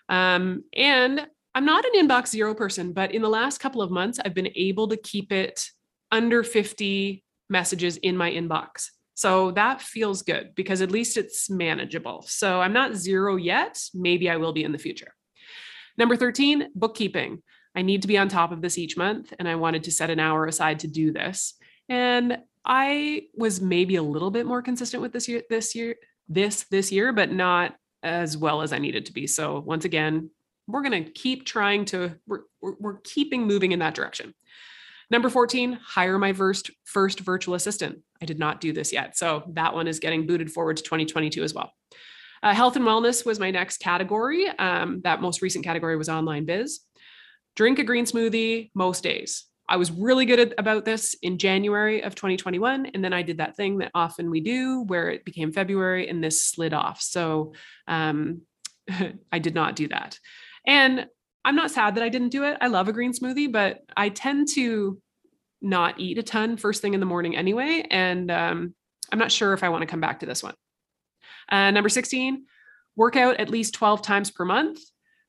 Um, 0.08 0.64
and 0.75 1.26
I'm 1.54 1.64
not 1.64 1.85
an 1.85 1.92
inbox 1.94 2.28
zero 2.28 2.54
person, 2.54 2.92
but 2.92 3.12
in 3.12 3.23
the 3.23 3.28
last 3.28 3.58
couple 3.58 3.82
of 3.82 3.90
months, 3.90 4.18
I've 4.25 4.35
been 4.35 4.50
able 4.56 4.88
to 4.88 4.97
keep 4.97 5.32
it 5.32 5.70
under 6.10 6.42
50 6.42 7.24
messages 7.48 7.96
in 7.98 8.16
my 8.16 8.30
inbox. 8.30 8.88
So 9.14 9.50
that 9.52 9.82
feels 9.82 10.22
good 10.22 10.54
because 10.54 10.80
at 10.80 10.92
least 10.92 11.16
it's 11.16 11.50
manageable. 11.50 12.24
So 12.28 12.60
I'm 12.60 12.72
not 12.72 12.94
zero 12.94 13.36
yet. 13.36 13.82
Maybe 13.92 14.30
I 14.30 14.36
will 14.36 14.52
be 14.52 14.64
in 14.64 14.72
the 14.72 14.78
future. 14.78 15.12
Number 15.96 16.16
13, 16.16 16.68
bookkeeping. 16.74 17.42
I 17.74 17.82
need 17.82 18.02
to 18.02 18.08
be 18.08 18.16
on 18.16 18.28
top 18.28 18.52
of 18.52 18.62
this 18.62 18.78
each 18.78 18.96
month, 18.96 19.34
and 19.38 19.48
I 19.48 19.56
wanted 19.56 19.84
to 19.84 19.92
set 19.92 20.10
an 20.10 20.20
hour 20.20 20.46
aside 20.46 20.80
to 20.80 20.86
do 20.86 21.12
this. 21.12 21.54
And 21.88 22.38
I 22.64 23.22
was 23.34 23.60
maybe 23.60 23.96
a 23.96 24.02
little 24.02 24.30
bit 24.30 24.46
more 24.46 24.62
consistent 24.62 25.02
with 25.02 25.12
this 25.12 25.26
year, 25.28 25.42
this 25.50 25.74
year, 25.74 25.96
this 26.28 26.64
this 26.70 26.92
year, 26.92 27.12
but 27.12 27.32
not 27.32 27.74
as 28.02 28.36
well 28.36 28.62
as 28.62 28.72
I 28.72 28.78
needed 28.78 29.06
to 29.06 29.12
be. 29.12 29.26
So 29.26 29.58
once 29.60 29.84
again, 29.84 30.30
we're 30.66 30.82
going 30.82 31.04
to 31.04 31.10
keep 31.10 31.46
trying 31.46 31.86
to, 31.86 32.14
we're, 32.26 32.42
we're 32.60 32.98
keeping 32.98 33.46
moving 33.46 33.72
in 33.72 33.78
that 33.78 33.94
direction. 33.94 34.34
Number 35.10 35.30
14, 35.30 35.78
hire 35.82 36.18
my 36.18 36.32
first, 36.32 36.70
first 36.84 37.20
virtual 37.20 37.54
assistant. 37.54 38.00
I 38.20 38.26
did 38.26 38.38
not 38.38 38.60
do 38.60 38.72
this 38.72 38.92
yet. 38.92 39.16
So 39.16 39.44
that 39.54 39.74
one 39.74 39.88
is 39.88 40.00
getting 40.00 40.26
booted 40.26 40.52
forward 40.52 40.76
to 40.76 40.82
2022 40.82 41.42
as 41.42 41.54
well. 41.54 41.72
Uh, 42.42 42.54
health 42.54 42.76
and 42.76 42.84
wellness 42.84 43.24
was 43.24 43.40
my 43.40 43.50
next 43.50 43.78
category. 43.78 44.48
Um, 44.48 45.00
that 45.04 45.22
most 45.22 45.42
recent 45.42 45.64
category 45.64 45.96
was 45.96 46.08
online 46.08 46.44
biz. 46.44 46.80
Drink 47.56 47.78
a 47.78 47.84
green 47.84 48.04
smoothie 48.04 48.70
most 48.74 49.02
days. 49.02 49.46
I 49.68 49.76
was 49.76 49.90
really 49.90 50.24
good 50.24 50.40
at, 50.40 50.54
about 50.56 50.84
this 50.84 51.14
in 51.22 51.38
January 51.38 52.02
of 52.02 52.14
2021. 52.14 52.86
And 52.86 53.04
then 53.04 53.12
I 53.12 53.22
did 53.22 53.38
that 53.38 53.56
thing 53.56 53.78
that 53.78 53.90
often 53.94 54.30
we 54.30 54.40
do 54.40 54.82
where 54.82 55.10
it 55.10 55.24
became 55.24 55.52
February 55.52 56.08
and 56.08 56.22
this 56.22 56.44
slid 56.44 56.72
off. 56.72 57.02
So 57.02 57.54
um, 57.86 58.42
I 59.32 59.38
did 59.38 59.54
not 59.54 59.76
do 59.76 59.88
that. 59.88 60.18
And 60.66 61.06
I'm 61.48 61.56
not 61.56 61.70
sad 61.70 61.94
that 61.94 62.04
I 62.04 62.10
didn't 62.10 62.28
do 62.28 62.44
it. 62.44 62.58
I 62.60 62.66
love 62.66 62.88
a 62.88 62.92
green 62.92 63.14
smoothie, 63.14 63.50
but 63.50 63.82
I 63.96 64.10
tend 64.10 64.48
to 64.48 65.00
not 65.62 65.98
eat 65.98 66.18
a 66.18 66.22
ton 66.22 66.58
first 66.58 66.82
thing 66.82 66.92
in 66.92 67.00
the 67.00 67.06
morning 67.06 67.34
anyway. 67.34 67.86
And 67.90 68.30
um, 68.30 68.74
I'm 69.10 69.18
not 69.18 69.32
sure 69.32 69.54
if 69.54 69.64
I 69.64 69.70
want 69.70 69.80
to 69.80 69.86
come 69.86 70.02
back 70.02 70.20
to 70.20 70.26
this 70.26 70.42
one. 70.42 70.52
Uh, 71.50 71.70
number 71.70 71.88
16, 71.88 72.44
workout 72.96 73.40
at 73.40 73.48
least 73.48 73.72
12 73.72 74.02
times 74.02 74.30
per 74.30 74.44
month, 74.44 74.78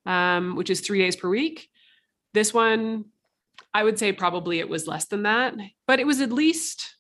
um, 0.05 0.57
which 0.57 0.69
is 0.69 0.81
three 0.81 0.99
days 0.99 1.15
per 1.15 1.29
week. 1.29 1.69
This 2.33 2.53
one, 2.53 3.05
I 3.73 3.85
would 3.85 3.97
say 3.97 4.11
probably 4.11 4.59
it 4.59 4.67
was 4.67 4.87
less 4.87 5.05
than 5.05 5.23
that, 5.23 5.53
but 5.87 6.01
it 6.01 6.05
was 6.05 6.19
at 6.19 6.33
least 6.33 6.97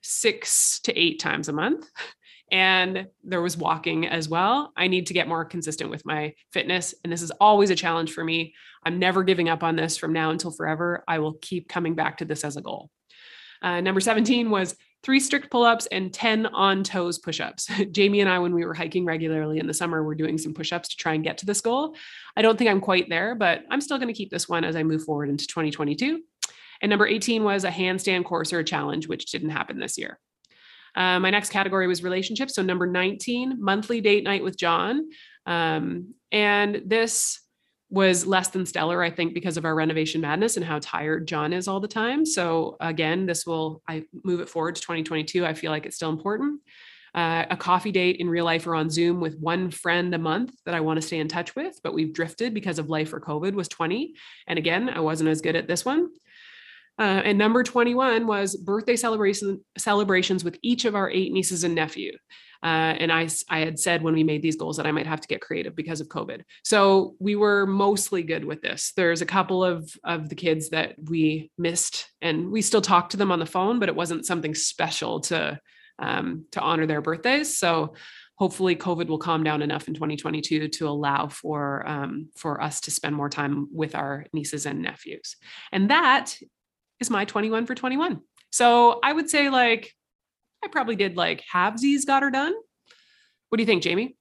six 0.00 0.78
to 0.84 0.96
eight 0.96 1.18
times 1.18 1.48
a 1.48 1.52
month. 1.52 1.90
And 2.50 3.08
there 3.22 3.42
was 3.42 3.56
walking 3.56 4.06
as 4.06 4.28
well. 4.28 4.72
I 4.76 4.86
need 4.86 5.06
to 5.06 5.14
get 5.14 5.28
more 5.28 5.44
consistent 5.44 5.90
with 5.90 6.04
my 6.04 6.34
fitness. 6.52 6.94
And 7.02 7.12
this 7.12 7.22
is 7.22 7.30
always 7.32 7.70
a 7.70 7.74
challenge 7.74 8.12
for 8.12 8.22
me. 8.22 8.54
I'm 8.84 8.98
never 8.98 9.22
giving 9.22 9.48
up 9.48 9.62
on 9.62 9.76
this 9.76 9.96
from 9.96 10.12
now 10.12 10.30
until 10.30 10.50
forever. 10.50 11.04
I 11.08 11.18
will 11.18 11.34
keep 11.40 11.68
coming 11.68 11.94
back 11.94 12.18
to 12.18 12.24
this 12.24 12.44
as 12.44 12.56
a 12.56 12.62
goal. 12.62 12.90
Uh, 13.62 13.80
number 13.80 14.00
17 14.00 14.50
was 14.50 14.76
three 15.02 15.20
strict 15.20 15.50
pull 15.50 15.64
ups 15.64 15.86
and 15.86 16.12
10 16.12 16.46
on 16.46 16.84
toes 16.84 17.18
push 17.18 17.40
ups. 17.40 17.66
Jayme 17.70 18.20
and 18.20 18.28
I, 18.28 18.38
when 18.38 18.54
we 18.54 18.64
were 18.64 18.74
hiking 18.74 19.04
regularly 19.04 19.58
in 19.58 19.66
the 19.66 19.74
summer, 19.74 20.02
were 20.02 20.14
doing 20.14 20.38
some 20.38 20.54
push 20.54 20.72
ups 20.72 20.88
to 20.88 20.96
try 20.96 21.14
and 21.14 21.24
get 21.24 21.38
to 21.38 21.46
this 21.46 21.60
goal. 21.60 21.96
I 22.36 22.42
don't 22.42 22.58
think 22.58 22.70
I'm 22.70 22.80
quite 22.80 23.08
there, 23.08 23.34
but 23.34 23.62
I'm 23.70 23.80
still 23.80 23.98
going 23.98 24.08
to 24.08 24.14
keep 24.14 24.30
this 24.30 24.48
one 24.48 24.64
as 24.64 24.76
I 24.76 24.82
move 24.82 25.04
forward 25.04 25.30
into 25.30 25.46
2022. 25.46 26.20
And 26.82 26.90
number 26.90 27.06
18 27.06 27.44
was 27.44 27.64
a 27.64 27.70
handstand 27.70 28.24
course 28.24 28.52
or 28.52 28.58
a 28.58 28.64
challenge, 28.64 29.08
which 29.08 29.26
didn't 29.26 29.50
happen 29.50 29.78
this 29.78 29.96
year. 29.96 30.18
Uh, 30.94 31.18
my 31.18 31.30
next 31.30 31.50
category 31.50 31.86
was 31.86 32.02
relationships. 32.02 32.54
So 32.54 32.62
number 32.62 32.86
19, 32.86 33.56
monthly 33.60 34.00
date 34.00 34.24
night 34.24 34.44
with 34.44 34.56
John. 34.56 35.08
Um, 35.46 36.14
and 36.32 36.82
this 36.86 37.40
was 37.90 38.26
less 38.26 38.48
than 38.48 38.66
stellar, 38.66 39.02
I 39.02 39.10
think, 39.10 39.34
because 39.34 39.56
of 39.56 39.64
our 39.64 39.74
renovation 39.74 40.20
madness 40.20 40.56
and 40.56 40.64
how 40.64 40.80
tired 40.80 41.28
John 41.28 41.52
is 41.52 41.68
all 41.68 41.80
the 41.80 41.88
time. 41.88 42.26
So 42.26 42.76
again, 42.80 43.26
this 43.26 43.46
will 43.46 43.82
I 43.86 44.04
move 44.24 44.40
it 44.40 44.48
forward 44.48 44.74
to 44.76 44.80
2022. 44.80 45.46
I 45.46 45.54
feel 45.54 45.70
like 45.70 45.86
it's 45.86 45.96
still 45.96 46.10
important. 46.10 46.60
Uh, 47.14 47.44
a 47.48 47.56
coffee 47.56 47.92
date 47.92 48.16
in 48.18 48.28
real 48.28 48.44
life 48.44 48.66
or 48.66 48.74
on 48.74 48.90
Zoom 48.90 49.20
with 49.20 49.38
one 49.38 49.70
friend 49.70 50.12
a 50.12 50.18
month 50.18 50.52
that 50.66 50.74
I 50.74 50.80
want 50.80 51.00
to 51.00 51.06
stay 51.06 51.20
in 51.20 51.28
touch 51.28 51.54
with, 51.54 51.78
but 51.84 51.94
we've 51.94 52.12
drifted 52.12 52.52
because 52.52 52.80
of 52.80 52.88
life 52.88 53.12
or 53.12 53.20
COVID 53.20 53.52
was 53.52 53.68
20. 53.68 54.14
And 54.48 54.58
again, 54.58 54.88
I 54.88 54.98
wasn't 54.98 55.30
as 55.30 55.40
good 55.40 55.54
at 55.54 55.68
this 55.68 55.84
one. 55.84 56.08
Uh, 56.98 57.22
and 57.24 57.38
number 57.38 57.62
21 57.62 58.26
was 58.26 58.56
birthday 58.56 58.96
celebration 58.96 59.64
celebrations 59.76 60.44
with 60.44 60.58
each 60.62 60.84
of 60.84 60.94
our 60.94 61.10
eight 61.10 61.32
nieces 61.32 61.64
and 61.64 61.74
nephew. 61.74 62.12
Uh, 62.62 62.96
and 62.98 63.12
I, 63.12 63.28
I 63.50 63.58
had 63.58 63.78
said 63.78 64.02
when 64.02 64.14
we 64.14 64.24
made 64.24 64.40
these 64.40 64.56
goals 64.56 64.78
that 64.78 64.86
I 64.86 64.92
might 64.92 65.06
have 65.06 65.20
to 65.20 65.28
get 65.28 65.42
creative 65.42 65.76
because 65.76 66.00
of 66.00 66.08
COVID. 66.08 66.42
So 66.64 67.14
we 67.18 67.36
were 67.36 67.66
mostly 67.66 68.22
good 68.22 68.42
with 68.42 68.62
this. 68.62 68.92
There's 68.96 69.20
a 69.20 69.26
couple 69.26 69.62
of, 69.62 69.92
of 70.02 70.30
the 70.30 70.34
kids 70.34 70.70
that 70.70 70.94
we 70.98 71.50
missed 71.58 72.10
and 72.22 72.50
we 72.50 72.62
still 72.62 72.80
talk 72.80 73.10
to 73.10 73.18
them 73.18 73.30
on 73.30 73.38
the 73.38 73.44
phone, 73.44 73.80
but 73.80 73.90
it 73.90 73.96
wasn't 73.96 74.24
something 74.24 74.54
special 74.54 75.20
to, 75.20 75.60
um, 75.98 76.46
to 76.52 76.60
honor 76.60 76.86
their 76.86 77.02
birthdays. 77.02 77.54
So 77.54 77.96
hopefully 78.36 78.76
COVID 78.76 79.08
will 79.08 79.18
calm 79.18 79.44
down 79.44 79.60
enough 79.60 79.86
in 79.86 79.94
2022 79.94 80.68
to 80.68 80.88
allow 80.88 81.28
for, 81.28 81.86
um, 81.86 82.30
for 82.34 82.62
us 82.62 82.80
to 82.82 82.90
spend 82.90 83.14
more 83.14 83.28
time 83.28 83.68
with 83.72 83.94
our 83.94 84.24
nieces 84.32 84.64
and 84.64 84.80
nephews. 84.80 85.36
And 85.70 85.90
that 85.90 86.34
is 87.00 87.10
my 87.10 87.24
21 87.24 87.66
for 87.66 87.74
21. 87.74 88.20
So 88.50 89.00
I 89.02 89.12
would 89.12 89.28
say 89.28 89.50
like 89.50 89.92
I 90.64 90.68
probably 90.68 90.96
did 90.96 91.16
like 91.16 91.42
halvesies 91.52 92.06
got 92.06 92.22
her 92.22 92.30
done. 92.30 92.54
What 93.48 93.56
do 93.58 93.62
you 93.62 93.66
think, 93.66 93.82
Jayme? 93.82 94.14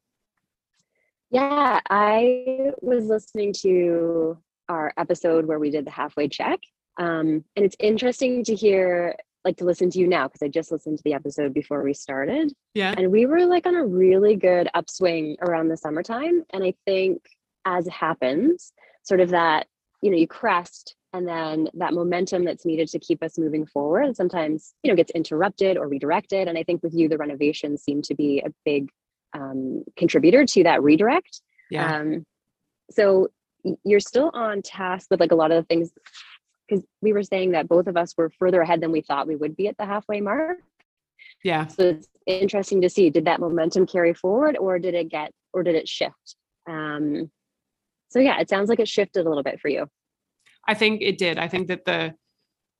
Yeah, 1.32 1.80
I 1.90 2.72
was 2.82 3.06
listening 3.06 3.54
to 3.62 4.38
our 4.70 4.94
episode 4.98 5.46
where 5.46 5.58
we 5.58 5.72
did 5.72 5.86
the 5.86 5.92
halfway 5.92 6.28
check. 6.28 6.60
Um, 7.00 7.44
and 7.56 7.66
it's 7.66 7.76
interesting 7.80 8.44
to 8.44 8.54
hear, 8.56 9.16
like 9.44 9.58
to 9.58 9.66
listen 9.66 9.90
to 9.92 10.00
you 10.00 10.08
now, 10.08 10.28
because 10.28 10.44
I 10.44 10.48
just 10.48 10.72
listened 10.72 10.98
to 10.98 11.04
the 11.04 11.16
episode 11.16 11.54
before 11.54 11.82
we 11.82 11.94
started. 11.94 12.54
Yeah. 12.76 12.94
And 12.96 13.12
we 13.12 13.26
were 13.26 13.46
like 13.48 13.66
on 13.66 13.76
a 13.76 13.86
really 13.86 14.36
good 14.36 14.70
upswing 14.76 15.38
around 15.42 15.70
the 15.70 15.78
summertime. 15.78 16.44
And 16.54 16.64
I 16.64 16.76
think 16.86 17.24
as 17.66 17.88
it 17.88 17.94
happens, 17.94 18.72
sort 19.02 19.20
of 19.20 19.30
that, 19.30 19.66
you 20.02 20.12
know, 20.12 20.18
you 20.18 20.28
crest 20.28 20.96
and 21.14 21.28
then 21.28 21.70
that 21.76 21.94
momentum 21.94 22.44
that's 22.44 22.66
needed 22.66 22.88
to 22.90 23.00
keep 23.00 23.22
us 23.24 23.38
moving 23.38 23.66
forward 23.66 24.16
sometimes 24.16 24.74
you 24.84 24.90
know 24.90 24.96
gets 24.96 25.12
interrupted 25.12 25.78
or 25.78 25.88
redirected. 25.88 26.48
And 26.48 26.58
i 26.58 26.64
think 26.64 26.84
with 26.84 26.94
you 26.94 27.08
the 27.08 27.18
renovations 27.18 27.84
seem 27.84 28.02
to 28.04 28.16
be 28.16 28.42
a 28.46 28.52
big 28.66 28.90
um, 29.34 29.84
contributor 29.98 30.46
to 30.46 30.64
that 30.64 30.84
redirect. 30.84 31.42
Yeah. 31.72 31.98
Um, 31.98 32.26
so 32.92 33.30
you're 33.84 34.00
still 34.00 34.30
on 34.34 34.62
task 34.62 35.08
with 35.10 35.20
like 35.20 35.32
a 35.32 35.36
lot 35.36 35.52
of 35.52 35.64
the 35.64 35.68
things 35.68 35.92
because 36.68 36.86
we 37.02 37.14
were 37.14 37.24
saying 37.24 37.52
that 37.52 37.68
both 37.68 37.88
of 37.88 37.98
us 37.98 38.14
were 38.18 38.30
further 38.38 38.62
ahead 38.62 38.82
than 38.82 38.92
we 38.92 39.02
thought 39.02 39.28
we 39.28 39.36
would 39.36 39.56
be 39.56 39.68
at 39.68 39.78
the 39.78 39.86
halfway 39.86 40.22
mark. 40.22 40.58
Yeah. 41.44 41.68
So 41.68 41.84
it's 41.84 42.08
interesting 42.26 42.82
to 42.82 42.90
see 42.90 43.10
did 43.10 43.26
that 43.26 43.40
momentum 43.40 43.86
carry 43.86 44.14
forward 44.14 44.58
or 44.58 44.80
did 44.80 44.94
it 44.94 45.10
get 45.10 45.32
or 45.54 45.64
did 45.64 45.76
it 45.76 45.88
shift? 45.88 46.36
Um, 46.70 47.32
so 48.10 48.20
yeah 48.20 48.40
it 48.40 48.48
sounds 48.48 48.70
like 48.70 48.80
it 48.80 48.88
shifted 48.88 49.26
a 49.26 49.30
little 49.30 49.44
bit 49.44 49.60
for 49.60 49.70
you 49.70 49.88
I 50.68 50.74
think 50.74 51.02
it 51.02 51.18
did. 51.18 51.38
I 51.38 51.48
think 51.48 51.68
that 51.68 51.86
the 51.86 52.16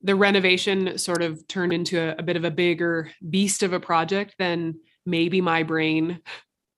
the 0.06 0.16
renovation 0.16 0.98
sort 0.98 1.22
of 1.22 1.48
turned 1.48 1.72
into 1.72 1.98
a, 1.98 2.16
a 2.20 2.24
bit 2.24 2.36
of 2.36 2.44
a 2.44 2.52
bigger 2.52 3.10
beast 3.30 3.64
of 3.64 3.72
a 3.72 3.80
project 3.80 4.36
than 4.38 4.76
maybe 5.06 5.40
my 5.40 5.64
brain 5.64 6.20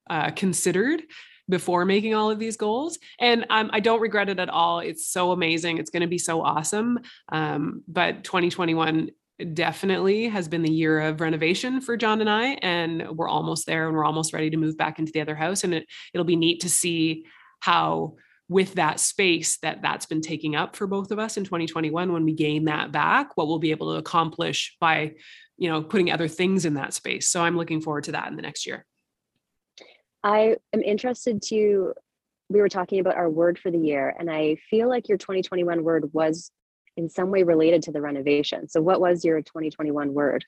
uh, 0.10 0.30
considered 0.32 1.02
before 1.50 1.86
making 1.86 2.14
all 2.14 2.32
of 2.32 2.40
these 2.40 2.58
goals. 2.58 2.98
And 3.20 3.46
um, 3.50 3.70
I 3.74 3.80
don't 3.80 4.02
regret 4.02 4.30
it 4.30 4.40
at 4.40 4.50
all. 4.50 4.80
It's 4.80 5.08
so 5.08 5.32
amazing. 5.32 5.78
It's 5.78 5.90
going 5.90 6.02
to 6.02 6.08
be 6.08 6.18
so 6.18 6.42
awesome. 6.44 7.00
Um, 7.32 7.84
but 7.88 8.24
2021 8.24 9.10
definitely 9.54 10.30
has 10.30 10.48
been 10.48 10.62
the 10.62 10.72
year 10.72 11.02
of 11.02 11.22
renovation 11.22 11.82
for 11.82 11.98
John 11.98 12.22
and 12.22 12.30
I, 12.30 12.58
and 12.62 13.10
we're 13.18 13.28
almost 13.28 13.66
there 13.66 13.88
and 13.88 13.96
we're 13.96 14.06
almost 14.06 14.34
ready 14.34 14.50
to 14.50 14.58
move 14.58 14.78
back 14.78 14.98
into 14.98 15.12
the 15.12 15.22
other 15.22 15.36
house. 15.36 15.64
And 15.64 15.74
it, 15.74 15.88
it'll 16.14 16.26
be 16.26 16.38
neat 16.38 16.62
to 16.62 16.70
see 16.70 17.26
how 17.60 18.16
with 18.48 18.75
that 18.75 19.00
space 19.00 19.58
that 19.58 19.82
that's 19.82 20.06
been 20.06 20.22
taking 20.22 20.56
up 20.56 20.75
for 20.75 20.86
both 20.86 21.12
of 21.12 21.20
us 21.20 21.38
in 21.38 21.44
2021 21.44 22.14
when 22.14 22.24
we 22.24 22.34
gain 22.34 22.66
that 22.66 22.92
back 22.92 23.36
what 23.36 23.48
we'll 23.48 23.60
be 23.60 23.72
able 23.72 23.92
to 23.92 23.98
accomplish 23.98 24.75
by 24.80 25.14
you 25.58 25.70
know 25.70 25.82
putting 25.82 26.12
other 26.12 26.28
things 26.28 26.66
in 26.66 26.75
that 26.75 26.94
space. 26.94 27.30
So 27.30 27.44
i'm 27.44 27.58
looking 27.58 27.82
forward 27.82 28.04
to 28.06 28.12
that 28.14 28.28
in 28.28 28.36
the 28.36 28.42
next 28.42 28.66
year. 28.66 28.86
I 30.24 30.58
am 30.74 30.82
interested 30.82 31.42
to 31.50 31.94
we 32.50 32.62
were 32.62 32.70
talking 32.70 33.00
about 33.00 33.16
our 33.16 33.30
word 33.30 33.58
for 33.58 33.72
the 33.72 33.80
year 33.80 34.16
and 34.20 34.30
i 34.30 34.58
feel 34.70 34.88
like 34.88 35.10
your 35.10 35.18
2021 35.18 35.84
word 35.84 36.12
was 36.14 36.52
in 36.98 37.10
some 37.10 37.32
way 37.32 37.44
related 37.44 37.82
to 37.84 37.92
the 37.92 38.02
renovation. 38.02 38.68
So 38.68 38.82
what 38.82 39.02
was 39.02 39.25
your 39.25 39.42
2021 39.42 40.14
word 40.14 40.46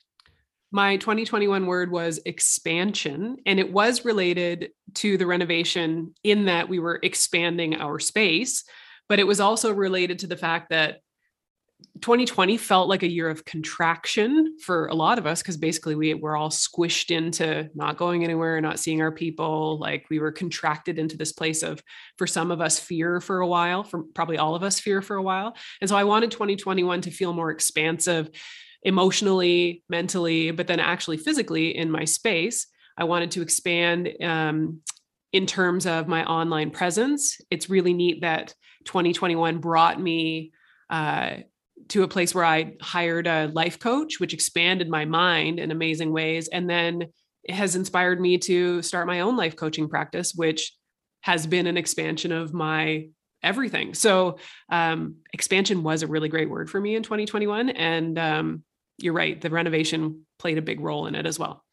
my 0.70 0.96
2021 0.96 1.66
word 1.66 1.90
was 1.90 2.20
expansion 2.26 3.38
and 3.46 3.58
it 3.58 3.72
was 3.72 4.04
related 4.04 4.70
to 4.94 5.16
the 5.16 5.26
renovation 5.26 6.14
in 6.22 6.44
that 6.46 6.68
we 6.68 6.78
were 6.78 6.98
expanding 7.02 7.76
our 7.76 7.98
space 7.98 8.64
but 9.08 9.18
it 9.18 9.26
was 9.26 9.40
also 9.40 9.72
related 9.72 10.18
to 10.18 10.26
the 10.26 10.36
fact 10.36 10.70
that 10.70 11.00
2020 12.00 12.56
felt 12.56 12.88
like 12.88 13.02
a 13.04 13.10
year 13.10 13.30
of 13.30 13.44
contraction 13.44 14.56
for 14.60 14.86
a 14.86 14.94
lot 14.94 15.18
of 15.18 15.26
us 15.26 15.42
because 15.42 15.56
basically 15.56 15.94
we 15.94 16.12
were 16.12 16.36
all 16.36 16.50
squished 16.50 17.14
into 17.14 17.68
not 17.74 17.96
going 17.96 18.24
anywhere 18.24 18.60
not 18.60 18.80
seeing 18.80 19.00
our 19.00 19.12
people 19.12 19.78
like 19.78 20.04
we 20.10 20.18
were 20.18 20.32
contracted 20.32 20.98
into 20.98 21.16
this 21.16 21.32
place 21.32 21.62
of 21.62 21.82
for 22.16 22.26
some 22.26 22.50
of 22.50 22.60
us 22.60 22.80
fear 22.80 23.20
for 23.20 23.40
a 23.40 23.46
while 23.46 23.84
for 23.84 24.02
probably 24.14 24.38
all 24.38 24.56
of 24.56 24.62
us 24.62 24.80
fear 24.80 25.00
for 25.00 25.16
a 25.16 25.22
while. 25.22 25.56
And 25.80 25.88
so 25.88 25.96
i 25.96 26.04
wanted 26.04 26.30
2021 26.32 27.02
to 27.02 27.10
feel 27.10 27.32
more 27.32 27.50
expansive 27.50 28.30
emotionally, 28.82 29.82
mentally, 29.88 30.50
but 30.50 30.66
then 30.66 30.80
actually 30.80 31.16
physically 31.16 31.76
in 31.76 31.90
my 31.90 32.04
space. 32.04 32.66
I 32.96 33.04
wanted 33.04 33.30
to 33.32 33.42
expand 33.42 34.10
um, 34.22 34.80
in 35.32 35.46
terms 35.46 35.86
of 35.86 36.08
my 36.08 36.24
online 36.24 36.70
presence. 36.70 37.38
It's 37.50 37.70
really 37.70 37.92
neat 37.92 38.22
that 38.22 38.54
2021 38.84 39.58
brought 39.58 40.00
me 40.00 40.52
uh, 40.90 41.38
to 41.88 42.02
a 42.02 42.08
place 42.08 42.34
where 42.34 42.44
I 42.44 42.74
hired 42.80 43.26
a 43.26 43.50
life 43.52 43.78
coach, 43.78 44.20
which 44.20 44.34
expanded 44.34 44.88
my 44.88 45.04
mind 45.04 45.58
in 45.58 45.70
amazing 45.70 46.12
ways. 46.12 46.48
And 46.48 46.68
then 46.68 47.06
it 47.44 47.54
has 47.54 47.76
inspired 47.76 48.20
me 48.20 48.38
to 48.38 48.82
start 48.82 49.06
my 49.06 49.20
own 49.20 49.36
life 49.36 49.56
coaching 49.56 49.88
practice, 49.88 50.34
which 50.34 50.72
has 51.22 51.46
been 51.46 51.66
an 51.66 51.76
expansion 51.76 52.32
of 52.32 52.52
my 52.52 53.08
everything. 53.42 53.94
So 53.94 54.38
um, 54.70 55.16
expansion 55.32 55.82
was 55.82 56.02
a 56.02 56.06
really 56.06 56.28
great 56.28 56.50
word 56.50 56.68
for 56.68 56.80
me 56.80 56.96
in 56.96 57.02
2021. 57.02 57.70
And 57.70 58.18
um, 58.18 58.62
you're 58.98 59.14
right, 59.14 59.40
the 59.40 59.50
renovation 59.50 60.26
played 60.38 60.58
a 60.58 60.62
big 60.62 60.80
role 60.80 61.06
in 61.06 61.14
it 61.14 61.26
as 61.26 61.38
well. 61.38 61.64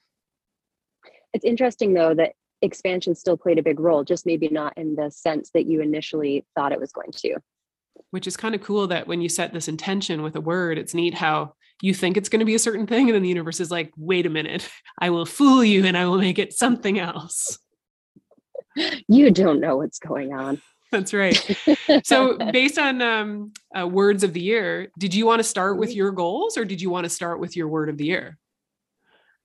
It's 1.34 1.46
interesting 1.46 1.94
though 1.94 2.14
that 2.14 2.34
expansion 2.62 3.16
still 3.16 3.38
played 3.38 3.60
a 3.60 3.64
big 3.64 3.80
role, 3.80 4.04
just 4.04 4.26
maybe 4.26 4.48
not 4.48 4.78
in 4.78 4.96
the 4.96 5.10
sense 5.12 5.52
that 5.54 5.66
you 5.66 5.82
initially 5.82 6.46
thought 6.56 6.72
it 6.72 6.80
was 6.80 6.92
going 6.92 7.12
to. 7.12 7.38
Which 8.12 8.28
is 8.28 8.38
kind 8.38 8.56
of 8.56 8.62
cool 8.62 8.88
that 8.88 9.08
when 9.08 9.22
you 9.22 9.30
set 9.30 9.54
this 9.54 9.68
intention 9.68 10.22
with 10.22 10.36
a 10.36 10.42
word, 10.42 10.78
it's 10.78 10.94
neat 10.94 11.14
how 11.14 11.54
you 11.82 11.94
think 11.94 12.18
it's 12.18 12.30
going 12.30 12.40
to 12.40 12.46
be 12.46 12.56
a 12.56 12.60
certain 12.60 12.88
thing. 12.88 13.08
And 13.08 13.16
then 13.16 13.24
the 13.24 13.30
universe 13.30 13.60
is 13.60 13.72
like, 13.72 13.92
wait 13.98 14.26
a 14.26 14.30
minute, 14.30 14.70
I 15.00 15.10
will 15.10 15.26
fool 15.26 15.64
you 15.64 15.86
and 15.86 15.98
I 15.98 16.06
will 16.06 16.18
make 16.18 16.40
it 16.40 16.54
something 16.54 17.00
else. 17.00 17.60
You 19.08 19.32
don't 19.32 19.62
know 19.62 19.78
what's 19.78 20.00
going 20.00 20.34
on. 20.34 20.62
That's 20.96 21.14
right. 21.14 21.58
So, 22.04 22.38
based 22.38 22.80
on 22.80 23.02
um, 23.02 23.54
uh, 23.78 23.88
words 23.88 24.24
of 24.24 24.34
the 24.34 24.42
year, 24.42 24.90
did 24.98 25.14
you 25.14 25.26
want 25.26 25.40
to 25.40 25.44
start 25.44 25.78
with 25.78 25.90
mm-hmm. 25.90 25.98
your 25.98 26.12
goals 26.12 26.58
or 26.58 26.64
did 26.64 26.82
you 26.82 26.90
want 26.90 27.04
to 27.04 27.10
start 27.10 27.40
with 27.40 27.56
your 27.56 27.68
word 27.68 27.90
of 27.90 27.98
the 27.98 28.06
year? 28.06 28.38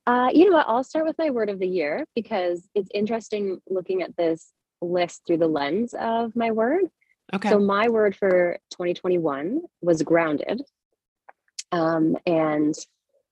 Uh, 0.07 0.29
you 0.33 0.49
know 0.49 0.57
what? 0.57 0.67
I'll 0.69 0.85
start 0.85 1.07
with 1.07 1.17
my 1.19 1.31
word 1.31 1.51
of 1.51 1.59
the 1.59 1.67
year 1.67 2.07
because 2.15 2.69
it's 2.75 2.89
interesting 2.95 3.61
looking 3.69 4.03
at 4.03 4.17
this 4.17 4.53
list 4.81 5.23
through 5.27 5.39
the 5.39 5.49
lens 5.49 5.93
of 5.99 6.35
my 6.37 6.53
word. 6.53 6.85
Okay. 7.35 7.49
So, 7.49 7.59
my 7.59 7.89
word 7.89 8.15
for 8.15 8.59
2021 8.71 9.63
was 9.83 10.03
grounded. 10.03 10.63
Um, 11.73 12.17
and 12.27 12.75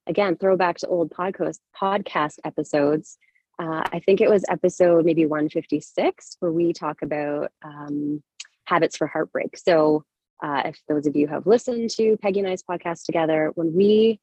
again, 0.09 0.37
throwback 0.37 0.79
to 0.79 0.89
old 0.89 1.11
podcast 1.11 1.59
podcast 1.81 2.39
episodes 2.45 3.17
uh, 3.59 3.83
I 3.93 4.01
think 4.01 4.21
it 4.21 4.31
was 4.31 4.45
episode 4.49 5.05
maybe 5.05 5.27
156 5.27 6.37
where 6.41 6.53
we 6.53 6.73
talk 6.73 7.03
about 7.03 7.51
um, 7.63 8.23
habits 8.65 8.97
for 8.97 9.07
heartbreak. 9.07 9.57
So, 9.57 10.05
uh, 10.41 10.63
if 10.67 10.81
those 10.89 11.07
of 11.09 11.17
you 11.17 11.27
have 11.27 11.49
listened 11.49 11.91
to 11.91 12.17
Peggy 12.19 12.39
and 12.39 12.49
I's 12.49 12.63
podcast 12.63 13.05
together, 13.05 13.51
when 13.57 13.75
we 13.75 14.21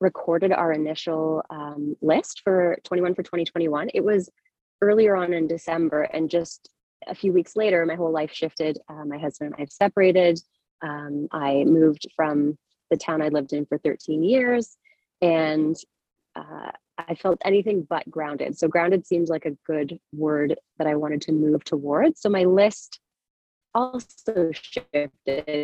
recorded 0.00 0.50
our 0.50 0.72
initial 0.72 1.44
um, 1.50 1.96
list 2.02 2.40
for 2.42 2.78
21 2.82 3.14
for 3.14 3.22
2021, 3.22 3.90
it 3.94 4.04
was 4.04 4.28
earlier 4.80 5.14
on 5.14 5.32
in 5.32 5.46
December. 5.46 6.02
And 6.02 6.28
just 6.28 6.68
a 7.06 7.14
few 7.14 7.32
weeks 7.32 7.54
later, 7.54 7.86
my 7.86 7.94
whole 7.94 8.10
life 8.10 8.32
shifted. 8.32 8.78
Uh, 8.88 9.04
my 9.04 9.18
husband 9.18 9.54
and 9.54 9.62
I 9.62 9.66
separated. 9.70 10.40
Um, 10.82 11.28
I 11.30 11.62
moved 11.64 12.08
from 12.16 12.58
the 12.90 12.96
town 12.96 13.22
I 13.22 13.28
lived 13.28 13.52
in 13.52 13.64
for 13.64 13.78
13 13.78 14.24
years. 14.24 14.76
And 15.20 15.76
uh, 16.34 16.72
I 16.98 17.14
felt 17.14 17.40
anything 17.44 17.86
but 17.88 18.08
grounded. 18.10 18.58
So 18.58 18.68
grounded 18.68 19.06
seems 19.06 19.30
like 19.30 19.46
a 19.46 19.56
good 19.66 19.98
word 20.12 20.58
that 20.78 20.86
I 20.86 20.94
wanted 20.94 21.22
to 21.22 21.32
move 21.32 21.64
towards. 21.64 22.20
So 22.20 22.28
my 22.28 22.44
list 22.44 23.00
also 23.74 24.50
shifted 24.52 25.10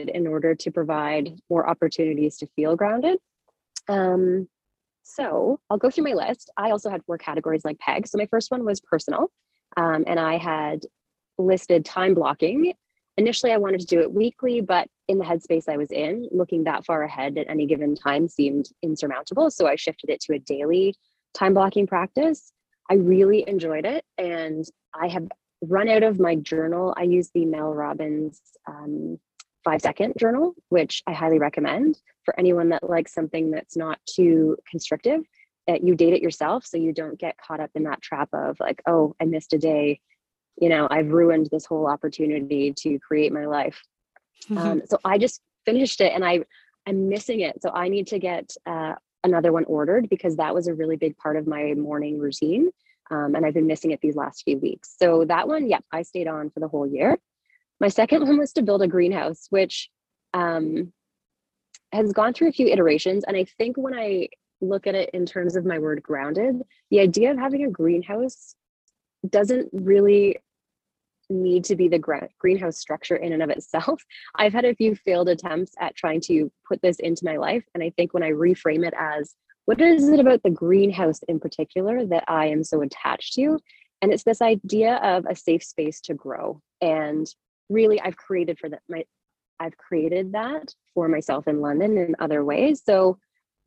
in 0.09 0.27
order 0.27 0.55
to 0.55 0.71
provide 0.71 1.39
more 1.51 1.69
opportunities 1.69 2.39
to 2.39 2.47
feel 2.57 2.77
grounded. 2.77 3.19
Um, 3.89 4.49
so 5.03 5.61
I'll 5.71 5.79
go 5.79 5.91
through 5.91 6.05
my 6.05 6.13
list. 6.13 6.51
I 6.57 6.71
also 6.71 6.91
had 6.91 7.05
four 7.05 7.19
categories 7.19 7.65
like 7.65 7.79
PEG. 7.79 8.07
So 8.07 8.19
my 8.19 8.27
first 8.27 8.51
one 8.51 8.65
was 8.65 8.81
personal, 8.81 9.31
um, 9.77 10.05
and 10.07 10.21
I 10.21 10.37
had 10.37 10.85
listed 11.39 11.85
time 11.85 12.15
blocking. 12.15 12.75
Initially, 13.17 13.53
I 13.53 13.57
wanted 13.57 13.81
to 13.81 13.87
do 13.87 14.01
it 14.01 14.13
weekly, 14.13 14.61
but 14.61 14.87
in 15.09 15.19
the 15.19 15.25
headspace 15.25 15.69
I 15.69 15.77
was 15.77 15.91
in, 15.91 16.29
looking 16.31 16.65
that 16.65 16.85
far 16.85 17.03
ahead 17.03 17.37
at 17.39 17.49
any 17.49 17.67
given 17.67 17.95
time 17.95 18.29
seemed 18.29 18.69
insurmountable. 18.83 19.51
So 19.51 19.67
I 19.67 19.77
shifted 19.77 20.11
it 20.11 20.21
to 20.23 20.35
a 20.35 20.39
daily 20.39 20.95
time 21.35 21.55
blocking 21.55 21.87
practice. 21.87 22.53
I 22.91 22.95
really 22.95 23.45
enjoyed 23.47 23.85
it. 23.85 24.05
And 24.17 24.65
I 24.95 25.09
have 25.09 25.29
run 25.63 25.89
out 25.89 26.03
of 26.03 26.19
my 26.19 26.37
journal. 26.37 26.95
I 26.97 27.03
use 27.03 27.31
the 27.35 27.45
Mel 27.45 27.73
Robbins 27.73 28.41
um, 28.67 29.19
five 29.65 29.81
second 29.83 30.15
journal, 30.19 30.55
which 30.69 31.03
I 31.07 31.13
highly 31.13 31.39
recommend 31.39 32.01
for 32.25 32.39
anyone 32.39 32.71
that 32.71 32.89
likes 32.89 33.13
something 33.13 33.51
that's 33.51 33.77
not 33.77 33.99
too 34.07 34.57
constrictive. 34.71 35.21
That 35.67 35.85
you 35.85 35.95
date 35.95 36.15
it 36.15 36.23
yourself 36.23 36.65
so 36.65 36.79
you 36.79 36.95
don't 36.95 37.19
get 37.19 37.37
caught 37.37 37.61
up 37.61 37.71
in 37.75 37.83
that 37.83 38.01
trap 38.01 38.31
of 38.33 38.57
like, 38.59 38.81
oh, 38.87 39.15
I 39.21 39.27
missed 39.27 39.53
a 39.53 39.59
day. 39.59 40.01
You 40.59 40.71
know, 40.71 40.89
I've 40.91 41.09
ruined 41.09 41.51
this 41.53 41.67
whole 41.67 41.87
opportunity 41.87 42.73
to 42.79 42.99
create 43.01 43.35
my 43.35 43.45
life. 43.45 43.83
Mm-hmm. 44.49 44.59
Um, 44.59 44.83
so 44.87 44.99
I 45.05 45.19
just 45.19 45.43
finished 45.67 46.01
it 46.01 46.13
and 46.15 46.25
I 46.25 46.41
I'm 46.87 47.11
missing 47.11 47.41
it. 47.41 47.61
So 47.61 47.71
I 47.71 47.89
need 47.89 48.07
to 48.09 48.19
get 48.19 48.55
uh, 48.65 48.95
another 49.29 49.53
one 49.53 49.65
ordered 49.65 50.09
because 50.09 50.37
that 50.37 50.55
was 50.55 50.67
a 50.67 50.75
really 50.75 50.97
big 50.97 51.17
part 51.17 51.37
of 51.37 51.47
my 51.47 51.75
morning 51.75 52.19
routine. 52.19 52.71
Um, 53.11 53.35
and 53.35 53.47
I've 53.47 53.55
been 53.55 53.67
missing 53.67 53.91
it 53.91 54.01
these 54.01 54.17
last 54.17 54.43
few 54.43 54.59
weeks. 54.59 54.95
So 54.99 55.25
that 55.27 55.49
one, 55.49 55.69
yeah, 55.69 55.79
I 55.93 56.03
stayed 56.03 56.29
on 56.29 56.51
for 56.51 56.61
the 56.61 56.69
whole 56.69 56.87
year. 56.87 57.19
My 57.81 57.89
second 57.89 58.27
one 58.27 58.39
was 58.39 58.53
to 58.55 58.63
build 58.63 58.83
a 58.83 58.89
greenhouse, 58.89 59.47
which 59.51 59.89
um, 60.35 60.93
has 61.93 62.13
gone 62.13 62.35
through 62.35 62.49
a 62.49 62.53
few 62.53 62.67
iterations. 62.67 63.25
And 63.27 63.37
I 63.37 63.45
think 63.57 63.77
when 63.77 63.95
I 63.95 64.29
look 64.61 64.87
at 64.87 64.95
it 64.95 65.11
in 65.15 65.25
terms 65.25 65.57
of 65.57 65.65
my 65.65 65.79
word 65.79 66.03
grounded, 66.03 66.63
the 66.91 67.01
idea 67.01 67.31
of 67.31 67.39
having 67.39 67.65
a 67.65 67.71
greenhouse 67.71 68.55
doesn't 69.29 69.71
really 69.73 70.39
need 71.31 71.65
to 71.65 71.77
be 71.77 71.89
the 71.89 72.29
greenhouse 72.39 72.79
structure 72.79 73.17
in 73.17 73.33
and 73.33 73.43
of 73.43 73.51
itself. 73.51 74.03
I've 74.37 74.53
had 74.53 74.65
a 74.65 74.75
few 74.75 74.95
failed 74.95 75.29
attempts 75.29 75.73
at 75.81 75.97
trying 75.97 76.21
to 76.23 76.51
put 76.67 76.81
this 76.83 76.99
into 77.01 77.25
my 77.25 77.37
life. 77.37 77.65
And 77.75 77.83
I 77.83 77.91
think 77.91 78.15
when 78.15 78.23
I 78.23 78.31
reframe 78.31 78.87
it 78.87 78.95
as 78.99 79.35
what 79.67 79.81
is 79.81 80.09
it 80.09 80.21
about 80.21 80.43
the 80.43 80.51
greenhouse 80.51 81.21
in 81.29 81.39
particular 81.39 82.07
that 82.07 82.25
I 82.27 82.47
am 82.47 82.65
so 82.65 82.81
attached 82.81 83.35
to? 83.35 83.59
And 84.01 84.13
it's 84.13 84.25
this 84.25 84.41
idea 84.41 84.95
of 84.97 85.27
a 85.27 85.37
safe 85.37 85.63
space 85.63 86.01
to 86.03 86.15
grow. 86.15 86.63
And 86.81 87.27
really, 87.69 88.01
I've 88.01 88.17
created 88.17 88.59
for 88.59 88.71
that 88.71 88.81
my 88.89 89.05
I've 89.61 89.77
created 89.77 90.33
that 90.33 90.73
for 90.95 91.09
myself 91.09 91.49
in 91.49 91.61
London 91.61 91.99
in 91.99 92.15
other 92.21 92.45
ways. 92.45 92.83
So 92.85 93.19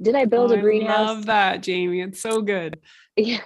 did 0.02 0.15
I 0.15 0.26
build 0.26 0.52
oh, 0.52 0.56
a 0.56 0.62
greenhouse? 0.62 0.97
I 0.97 1.04
love 1.04 1.26
that, 1.28 1.62
Jayme. 1.62 2.08
It's 2.08 2.21
so 2.21 2.41
good. 2.41 2.80
Yeah. 3.17 3.41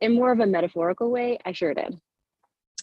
In 0.00 0.14
more 0.14 0.30
of 0.32 0.40
a 0.40 0.46
metaphorical 0.46 1.10
way, 1.10 1.38
I 1.44 1.52
sure 1.52 1.74
did. 1.74 1.98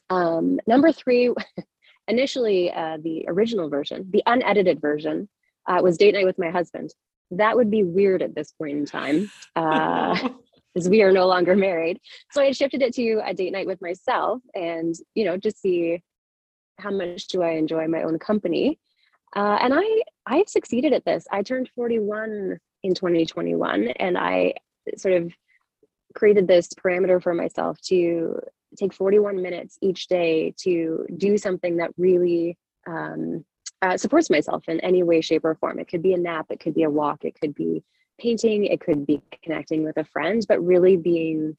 Um, 0.09 0.59
number 0.67 0.91
three, 0.91 1.33
initially 2.07 2.71
uh, 2.71 2.97
the 3.01 3.25
original 3.27 3.69
version, 3.69 4.07
the 4.11 4.23
unedited 4.25 4.81
version, 4.81 5.29
uh, 5.67 5.79
was 5.81 5.97
date 5.97 6.13
night 6.13 6.25
with 6.25 6.39
my 6.39 6.49
husband. 6.49 6.93
That 7.31 7.55
would 7.55 7.71
be 7.71 7.83
weird 7.83 8.21
at 8.21 8.35
this 8.35 8.51
point 8.51 8.77
in 8.77 8.85
time, 8.85 9.31
uh, 9.55 10.29
as 10.75 10.89
we 10.89 11.01
are 11.01 11.11
no 11.11 11.27
longer 11.27 11.55
married. 11.55 11.99
So 12.31 12.41
I 12.41 12.51
shifted 12.51 12.81
it 12.81 12.93
to 12.95 13.21
a 13.25 13.33
date 13.33 13.53
night 13.53 13.67
with 13.67 13.81
myself, 13.81 14.41
and 14.53 14.95
you 15.15 15.25
know, 15.25 15.37
just 15.37 15.61
see 15.61 16.03
how 16.79 16.91
much 16.91 17.27
do 17.27 17.41
I 17.41 17.51
enjoy 17.51 17.87
my 17.87 18.03
own 18.03 18.19
company. 18.19 18.79
Uh, 19.35 19.57
and 19.61 19.73
I 19.73 19.83
I've 20.25 20.49
succeeded 20.49 20.93
at 20.93 21.05
this. 21.05 21.25
I 21.31 21.41
turned 21.41 21.69
41 21.75 22.59
in 22.83 22.93
2021, 22.93 23.87
and 23.87 24.17
I 24.17 24.55
sort 24.97 25.15
of 25.15 25.31
created 26.13 26.47
this 26.47 26.69
parameter 26.69 27.21
for 27.21 27.33
myself 27.33 27.79
to 27.81 28.39
take 28.77 28.93
41 28.93 29.41
minutes 29.41 29.77
each 29.81 30.07
day 30.07 30.53
to 30.59 31.05
do 31.17 31.37
something 31.37 31.77
that 31.77 31.91
really 31.97 32.57
um, 32.87 33.45
uh, 33.81 33.97
supports 33.97 34.29
myself 34.29 34.63
in 34.67 34.79
any 34.79 35.03
way, 35.03 35.21
shape, 35.21 35.45
or 35.45 35.55
form. 35.55 35.79
It 35.79 35.87
could 35.87 36.01
be 36.01 36.13
a 36.13 36.17
nap, 36.17 36.47
it 36.49 36.59
could 36.59 36.73
be 36.73 36.83
a 36.83 36.89
walk, 36.89 37.25
it 37.25 37.39
could 37.39 37.53
be 37.53 37.83
painting, 38.19 38.65
it 38.65 38.79
could 38.79 39.05
be 39.05 39.21
connecting 39.43 39.83
with 39.83 39.97
a 39.97 40.05
friend, 40.05 40.45
but 40.47 40.63
really 40.63 40.95
being 40.95 41.57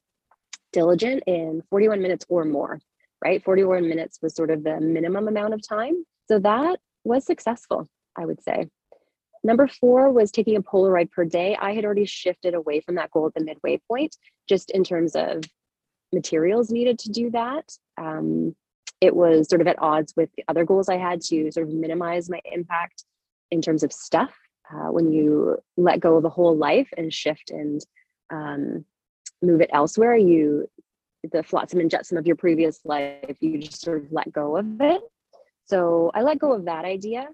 diligent 0.73 1.23
in 1.27 1.61
41 1.69 2.01
minutes 2.01 2.25
or 2.29 2.43
more, 2.45 2.79
right? 3.23 3.43
41 3.43 3.87
minutes 3.87 4.19
was 4.21 4.35
sort 4.35 4.51
of 4.51 4.63
the 4.63 4.79
minimum 4.79 5.27
amount 5.27 5.53
of 5.53 5.67
time. 5.67 6.05
So 6.27 6.39
that 6.39 6.79
was 7.03 7.25
successful, 7.25 7.87
I 8.17 8.25
would 8.25 8.43
say. 8.43 8.67
Number 9.43 9.67
four 9.67 10.11
was 10.11 10.31
taking 10.31 10.57
a 10.57 10.63
Polaroid 10.63 11.11
per 11.11 11.23
day. 11.23 11.55
I 11.55 11.73
had 11.73 11.85
already 11.85 12.05
shifted 12.05 12.55
away 12.55 12.81
from 12.81 12.95
that 12.95 13.11
goal 13.11 13.27
at 13.27 13.35
the 13.35 13.43
midway 13.43 13.79
point, 13.87 14.15
just 14.49 14.71
in 14.71 14.83
terms 14.83 15.15
of 15.15 15.43
materials 16.13 16.69
needed 16.71 16.99
to 16.99 17.09
do 17.09 17.29
that. 17.31 17.71
Um, 17.97 18.55
it 19.01 19.15
was 19.15 19.49
sort 19.49 19.61
of 19.61 19.67
at 19.67 19.79
odds 19.79 20.13
with 20.15 20.29
the 20.37 20.43
other 20.47 20.65
goals 20.65 20.89
I 20.89 20.97
had 20.97 21.21
to 21.21 21.51
sort 21.51 21.67
of 21.67 21.73
minimize 21.73 22.29
my 22.29 22.39
impact 22.51 23.03
in 23.51 23.61
terms 23.61 23.83
of 23.83 23.91
stuff. 23.91 24.33
Uh, 24.71 24.91
when 24.91 25.11
you 25.11 25.57
let 25.77 25.99
go 25.99 26.15
of 26.15 26.25
a 26.25 26.29
whole 26.29 26.57
life 26.57 26.89
and 26.97 27.13
shift 27.13 27.51
and 27.51 27.81
um, 28.31 28.85
move 29.41 29.61
it 29.61 29.69
elsewhere, 29.73 30.15
you 30.15 30.67
the 31.31 31.43
flotsam 31.43 31.79
and 31.79 31.89
jetsam 31.89 32.17
of 32.17 32.27
your 32.27 32.35
previous 32.35 32.79
life, 32.85 33.37
you 33.39 33.57
just 33.57 33.81
sort 33.81 34.03
of 34.03 34.11
let 34.11 34.31
go 34.31 34.57
of 34.57 34.65
it. 34.79 35.01
So 35.65 36.11
I 36.13 36.21
let 36.21 36.39
go 36.39 36.53
of 36.53 36.65
that 36.65 36.85
idea. 36.85 37.27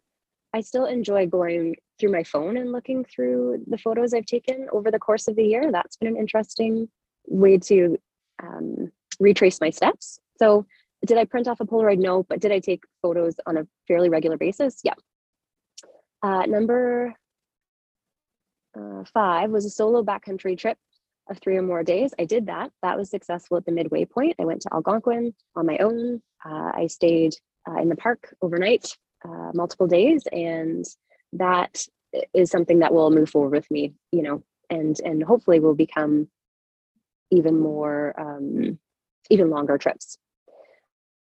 I 0.53 0.61
still 0.61 0.85
enjoy 0.85 1.27
going 1.27 1.75
through 1.99 2.11
my 2.11 2.23
phone 2.23 2.57
and 2.57 2.71
looking 2.71 3.05
through 3.05 3.63
the 3.67 3.77
photos 3.77 4.13
I've 4.13 4.25
taken 4.25 4.67
over 4.71 4.91
the 4.91 4.99
course 4.99 5.27
of 5.27 5.35
the 5.35 5.43
year. 5.43 5.71
That's 5.71 5.97
been 5.97 6.09
an 6.09 6.17
interesting 6.17 6.89
way 7.27 7.57
to 7.59 7.97
um, 8.41 8.91
retrace 9.19 9.61
my 9.61 9.69
steps. 9.69 10.19
So, 10.37 10.65
did 11.05 11.17
I 11.17 11.25
print 11.25 11.47
off 11.47 11.59
a 11.59 11.65
Polaroid? 11.65 11.97
No, 11.97 12.23
but 12.23 12.39
did 12.39 12.51
I 12.51 12.59
take 12.59 12.83
photos 13.01 13.35
on 13.45 13.57
a 13.57 13.67
fairly 13.87 14.09
regular 14.09 14.37
basis? 14.37 14.81
Yeah. 14.83 14.93
Uh, 16.21 16.45
number 16.45 17.15
uh, 18.77 19.03
five 19.13 19.49
was 19.49 19.65
a 19.65 19.69
solo 19.69 20.03
backcountry 20.03 20.57
trip 20.57 20.77
of 21.29 21.39
three 21.39 21.57
or 21.57 21.61
more 21.61 21.83
days. 21.83 22.13
I 22.19 22.25
did 22.25 22.47
that. 22.47 22.71
That 22.83 22.97
was 22.97 23.09
successful 23.09 23.57
at 23.57 23.65
the 23.65 23.71
midway 23.71 24.05
point. 24.05 24.35
I 24.39 24.45
went 24.45 24.61
to 24.61 24.73
Algonquin 24.73 25.33
on 25.55 25.65
my 25.65 25.77
own. 25.77 26.21
Uh, 26.45 26.71
I 26.73 26.87
stayed 26.87 27.35
uh, 27.67 27.81
in 27.81 27.89
the 27.89 27.95
park 27.95 28.35
overnight, 28.41 28.95
uh, 29.27 29.51
multiple 29.53 29.87
days, 29.87 30.23
and 30.31 30.85
that 31.33 31.85
is 32.33 32.49
something 32.49 32.79
that 32.79 32.93
will 32.93 33.11
move 33.11 33.29
forward 33.29 33.51
with 33.51 33.71
me. 33.71 33.93
You 34.11 34.23
know, 34.23 34.43
and 34.69 34.99
and 35.03 35.23
hopefully 35.23 35.59
will 35.59 35.75
become 35.75 36.27
even 37.31 37.59
more 37.59 38.13
um, 38.19 38.77
even 39.29 39.49
longer 39.49 39.77
trips. 39.77 40.17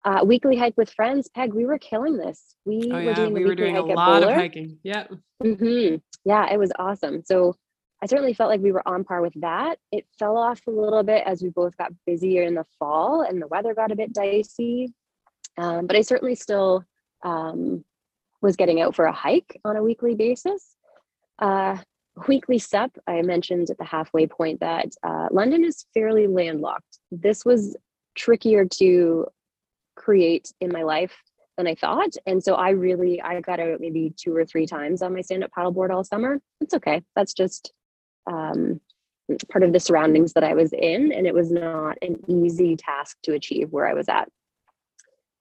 Uh, 0.05 0.25
weekly 0.25 0.57
hike 0.57 0.77
with 0.77 0.91
friends, 0.91 1.29
Peg. 1.29 1.53
We 1.53 1.67
were 1.67 1.79
killing 1.79 2.17
this. 2.17 2.57
We 2.65 2.81
Oh 2.93 3.05
were 3.05 3.15
doing 3.15 3.35
we 3.35 3.41
a 3.41 3.45
were 3.45 3.51
weekly 3.51 3.57
doing 3.57 3.77
a 3.77 3.83
lot 3.83 4.23
of 4.23 4.29
Bowler. 4.29 4.35
hiking. 4.35 4.79
Yeah. 4.83 5.07
hmm 5.43 5.97
Yeah, 6.25 6.53
it 6.53 6.59
was 6.59 6.73
awesome. 6.79 7.23
So 7.25 7.55
I 8.03 8.07
certainly 8.07 8.33
felt 8.33 8.49
like 8.49 8.61
we 8.61 8.73
were 8.73 8.87
on 8.89 9.05
par 9.05 9.21
with 9.21 9.35
that. 9.41 9.79
It 9.91 10.07
fell 10.19 10.37
off 10.37 10.61
a 10.67 10.71
little 10.71 11.03
bit 11.03 11.25
as 11.27 11.43
we 11.43 11.51
both 11.51 11.77
got 11.77 11.93
busier 12.07 12.45
in 12.45 12.55
the 12.55 12.65
fall 12.79 13.23
and 13.23 13.43
the 13.43 13.49
weather 13.49 13.75
got 13.75 13.91
a 13.91 13.97
bit 13.97 14.13
dicey. 14.13 14.95
Um, 15.59 15.87
but 15.87 15.97
I 15.97 16.03
certainly 16.03 16.37
still 16.37 16.85
um, 17.25 17.85
was 18.41 18.55
getting 18.55 18.81
out 18.81 18.95
for 18.95 19.07
a 19.07 19.13
hike 19.13 19.61
on 19.65 19.77
a 19.77 19.83
weekly 19.83 20.15
basis. 20.15 20.77
Uh, 21.41 21.77
weekly 22.27 22.59
step, 22.59 22.91
I 23.07 23.23
mentioned 23.23 23.71
at 23.71 23.79
the 23.79 23.85
halfway 23.85 24.27
point 24.27 24.61
that 24.61 24.89
uh, 25.03 25.29
London 25.31 25.65
is 25.65 25.87
fairly 25.95 26.27
landlocked. 26.27 26.99
This 27.11 27.45
was 27.45 27.77
trickier 28.17 28.65
to 28.65 29.27
create 29.97 30.53
in 30.61 30.73
my 30.73 30.83
life 30.83 31.17
than 31.57 31.67
I 31.67 31.75
thought. 31.75 32.15
And 32.27 32.43
so 32.43 32.55
I 32.55 32.71
really, 32.71 33.21
I 33.21 33.41
got 33.41 33.61
out 33.61 33.81
maybe 33.81 34.15
two 34.17 34.35
or 34.35 34.45
three 34.45 34.67
times 34.67 35.03
on 35.03 35.13
my 35.13 35.21
stand 35.21 35.45
up 35.45 35.51
paddleboard 35.57 35.91
all 35.91 36.05
summer. 36.05 36.41
It's 36.61 36.75
okay. 36.75 37.03
That's 37.17 37.33
just 37.33 37.73
um, 38.31 38.81
part 39.51 39.65
of 39.65 39.73
the 39.73 39.81
surroundings 39.81 40.33
that 40.35 40.45
I 40.45 40.55
was 40.55 40.73
in. 40.73 41.13
And 41.13 41.27
it 41.27 41.35
was 41.35 41.51
not 41.51 41.99
an 42.01 42.17
easy 42.29 42.77
task 42.77 43.19
to 43.25 43.35
achieve 43.35 43.71
where 43.71 43.89
I 43.89 43.95
was 43.95 44.09
at. 44.09 44.29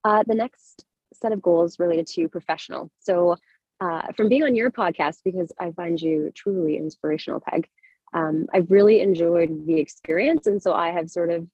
Uh, 0.04 0.24
the 0.26 0.36
next 0.36 0.86
set 1.14 1.32
of 1.32 1.42
goals 1.42 1.80
related 1.80 2.08
to 2.08 2.30
professional. 2.30 2.90
So 3.00 3.38
uh, 3.80 4.12
from 4.16 4.30
being 4.30 4.44
on 4.44 4.56
your 4.56 4.72
podcast, 4.72 5.18
because 5.24 5.52
I 5.60 5.72
find 5.72 6.00
you 6.00 6.32
truly 6.36 6.78
inspirational, 6.78 7.40
Peg, 7.40 7.68
um, 8.14 8.48
I've 8.54 8.72
really 8.72 9.02
enjoyed 9.02 9.66
the 9.68 9.80
experience. 9.80 10.48
And 10.48 10.62
so 10.62 10.74
I 10.74 10.92
have 10.92 11.10
sort 11.10 11.30
of 11.30 11.48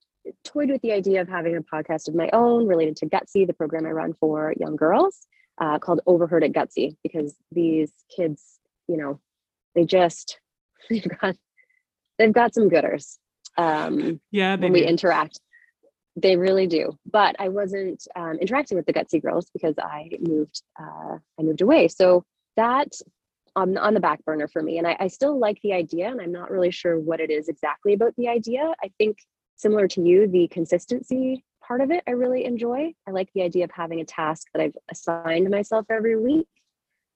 toyed 0.43 0.69
with 0.69 0.81
the 0.81 0.93
idea 0.93 1.21
of 1.21 1.27
having 1.27 1.57
a 1.57 1.61
podcast 1.61 2.07
of 2.07 2.15
my 2.15 2.29
own 2.31 2.65
related 2.67 2.95
to 2.97 3.05
Gutsy, 3.07 3.45
the 3.45 3.53
program 3.53 3.85
I 3.85 3.91
run 3.91 4.13
for 4.13 4.53
young 4.59 4.75
girls, 4.75 5.27
uh, 5.59 5.79
called 5.79 6.01
Overheard 6.05 6.43
at 6.43 6.53
Gutsy, 6.53 6.95
because 7.03 7.35
these 7.51 7.91
kids, 8.15 8.59
you 8.87 8.97
know, 8.97 9.19
they 9.75 9.85
just 9.85 10.39
they've 10.89 11.07
got 11.19 11.35
they've 12.17 12.33
got 12.33 12.53
some 12.53 12.69
gooders 12.69 13.17
um, 13.57 14.19
Yeah, 14.31 14.55
they 14.55 14.63
when 14.63 14.73
we 14.73 14.85
interact. 14.85 15.39
They 16.15 16.37
really 16.37 16.67
do. 16.67 16.97
But 17.09 17.35
I 17.39 17.49
wasn't 17.49 18.05
um, 18.15 18.37
interacting 18.39 18.77
with 18.77 18.85
the 18.85 18.93
Gutsy 18.93 19.21
girls 19.21 19.49
because 19.51 19.75
I 19.79 20.09
moved 20.19 20.61
uh, 20.79 21.17
I 21.39 21.41
moved 21.41 21.61
away. 21.61 21.87
So 21.87 22.23
that 22.55 22.89
on 23.55 23.77
on 23.77 23.93
the 23.93 23.99
back 23.99 24.23
burner 24.25 24.47
for 24.47 24.61
me, 24.61 24.77
and 24.77 24.87
I, 24.87 24.95
I 24.99 25.07
still 25.07 25.39
like 25.39 25.59
the 25.63 25.73
idea, 25.73 26.09
and 26.09 26.21
I'm 26.21 26.31
not 26.31 26.51
really 26.51 26.71
sure 26.71 26.99
what 26.99 27.19
it 27.19 27.31
is 27.31 27.49
exactly 27.49 27.93
about 27.93 28.15
the 28.15 28.27
idea. 28.27 28.73
I 28.83 28.91
think 28.97 29.17
similar 29.55 29.87
to 29.87 30.01
you, 30.01 30.27
the 30.27 30.47
consistency 30.49 31.43
part 31.65 31.81
of 31.81 31.91
it 31.91 32.03
I 32.07 32.11
really 32.11 32.45
enjoy. 32.45 32.93
I 33.07 33.11
like 33.11 33.29
the 33.33 33.41
idea 33.41 33.63
of 33.63 33.71
having 33.71 34.01
a 34.01 34.05
task 34.05 34.47
that 34.53 34.61
I've 34.61 34.77
assigned 34.91 35.49
myself 35.49 35.85
every 35.89 36.17
week, 36.17 36.47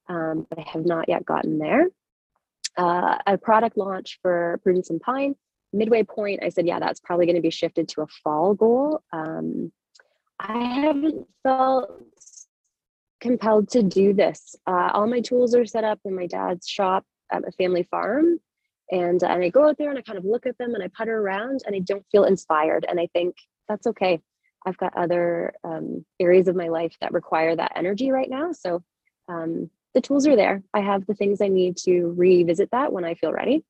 um, 0.07 0.47
but 0.49 0.59
I 0.59 0.69
have 0.69 0.85
not 0.85 1.09
yet 1.09 1.25
gotten 1.25 1.57
there. 1.59 1.87
Uh, 2.77 3.17
a 3.25 3.37
product 3.37 3.77
launch 3.77 4.19
for 4.21 4.59
Prudence 4.63 4.89
and 4.89 5.01
Pine. 5.01 5.35
Midway 5.77 6.03
point, 6.03 6.41
I 6.43 6.49
said, 6.49 6.67
yeah, 6.67 6.79
that's 6.79 6.99
probably 6.99 7.25
going 7.25 7.35
to 7.35 7.41
be 7.41 7.49
shifted 7.49 7.87
to 7.89 8.01
a 8.01 8.07
fall 8.07 8.53
goal. 8.53 9.01
Um, 9.11 9.71
I 10.39 10.57
haven't 10.57 11.27
felt 11.43 12.03
compelled 13.19 13.69
to 13.69 13.81
do 13.81 14.13
this. 14.13 14.55
Uh, 14.67 14.91
all 14.93 15.07
my 15.07 15.21
tools 15.21 15.55
are 15.55 15.65
set 15.65 15.83
up 15.83 15.99
in 16.05 16.15
my 16.15 16.27
dad's 16.27 16.67
shop 16.67 17.03
at 17.31 17.47
a 17.47 17.51
family 17.51 17.83
farm. 17.83 18.39
And, 18.91 19.21
and 19.21 19.43
I 19.43 19.49
go 19.49 19.67
out 19.67 19.77
there 19.77 19.89
and 19.89 19.99
I 19.99 20.01
kind 20.01 20.17
of 20.17 20.25
look 20.25 20.45
at 20.45 20.57
them 20.57 20.73
and 20.73 20.83
I 20.83 20.89
putter 20.95 21.17
around 21.17 21.61
and 21.65 21.75
I 21.75 21.79
don't 21.79 22.05
feel 22.11 22.23
inspired. 22.23 22.85
And 22.87 22.99
I 22.99 23.07
think 23.13 23.35
that's 23.67 23.87
okay. 23.87 24.21
I've 24.65 24.77
got 24.77 24.95
other 24.95 25.53
um, 25.63 26.05
areas 26.19 26.47
of 26.47 26.55
my 26.55 26.67
life 26.67 26.95
that 27.01 27.13
require 27.13 27.55
that 27.55 27.73
energy 27.75 28.11
right 28.11 28.29
now. 28.29 28.51
So 28.51 28.83
um, 29.27 29.69
the 29.93 30.01
tools 30.01 30.27
are 30.27 30.35
there. 30.35 30.63
I 30.73 30.81
have 30.81 31.05
the 31.05 31.13
things 31.15 31.41
I 31.41 31.47
need 31.47 31.77
to 31.77 32.13
revisit 32.15 32.69
that 32.71 32.93
when 32.93 33.03
I 33.03 33.15
feel 33.15 33.31
ready. 33.31 33.63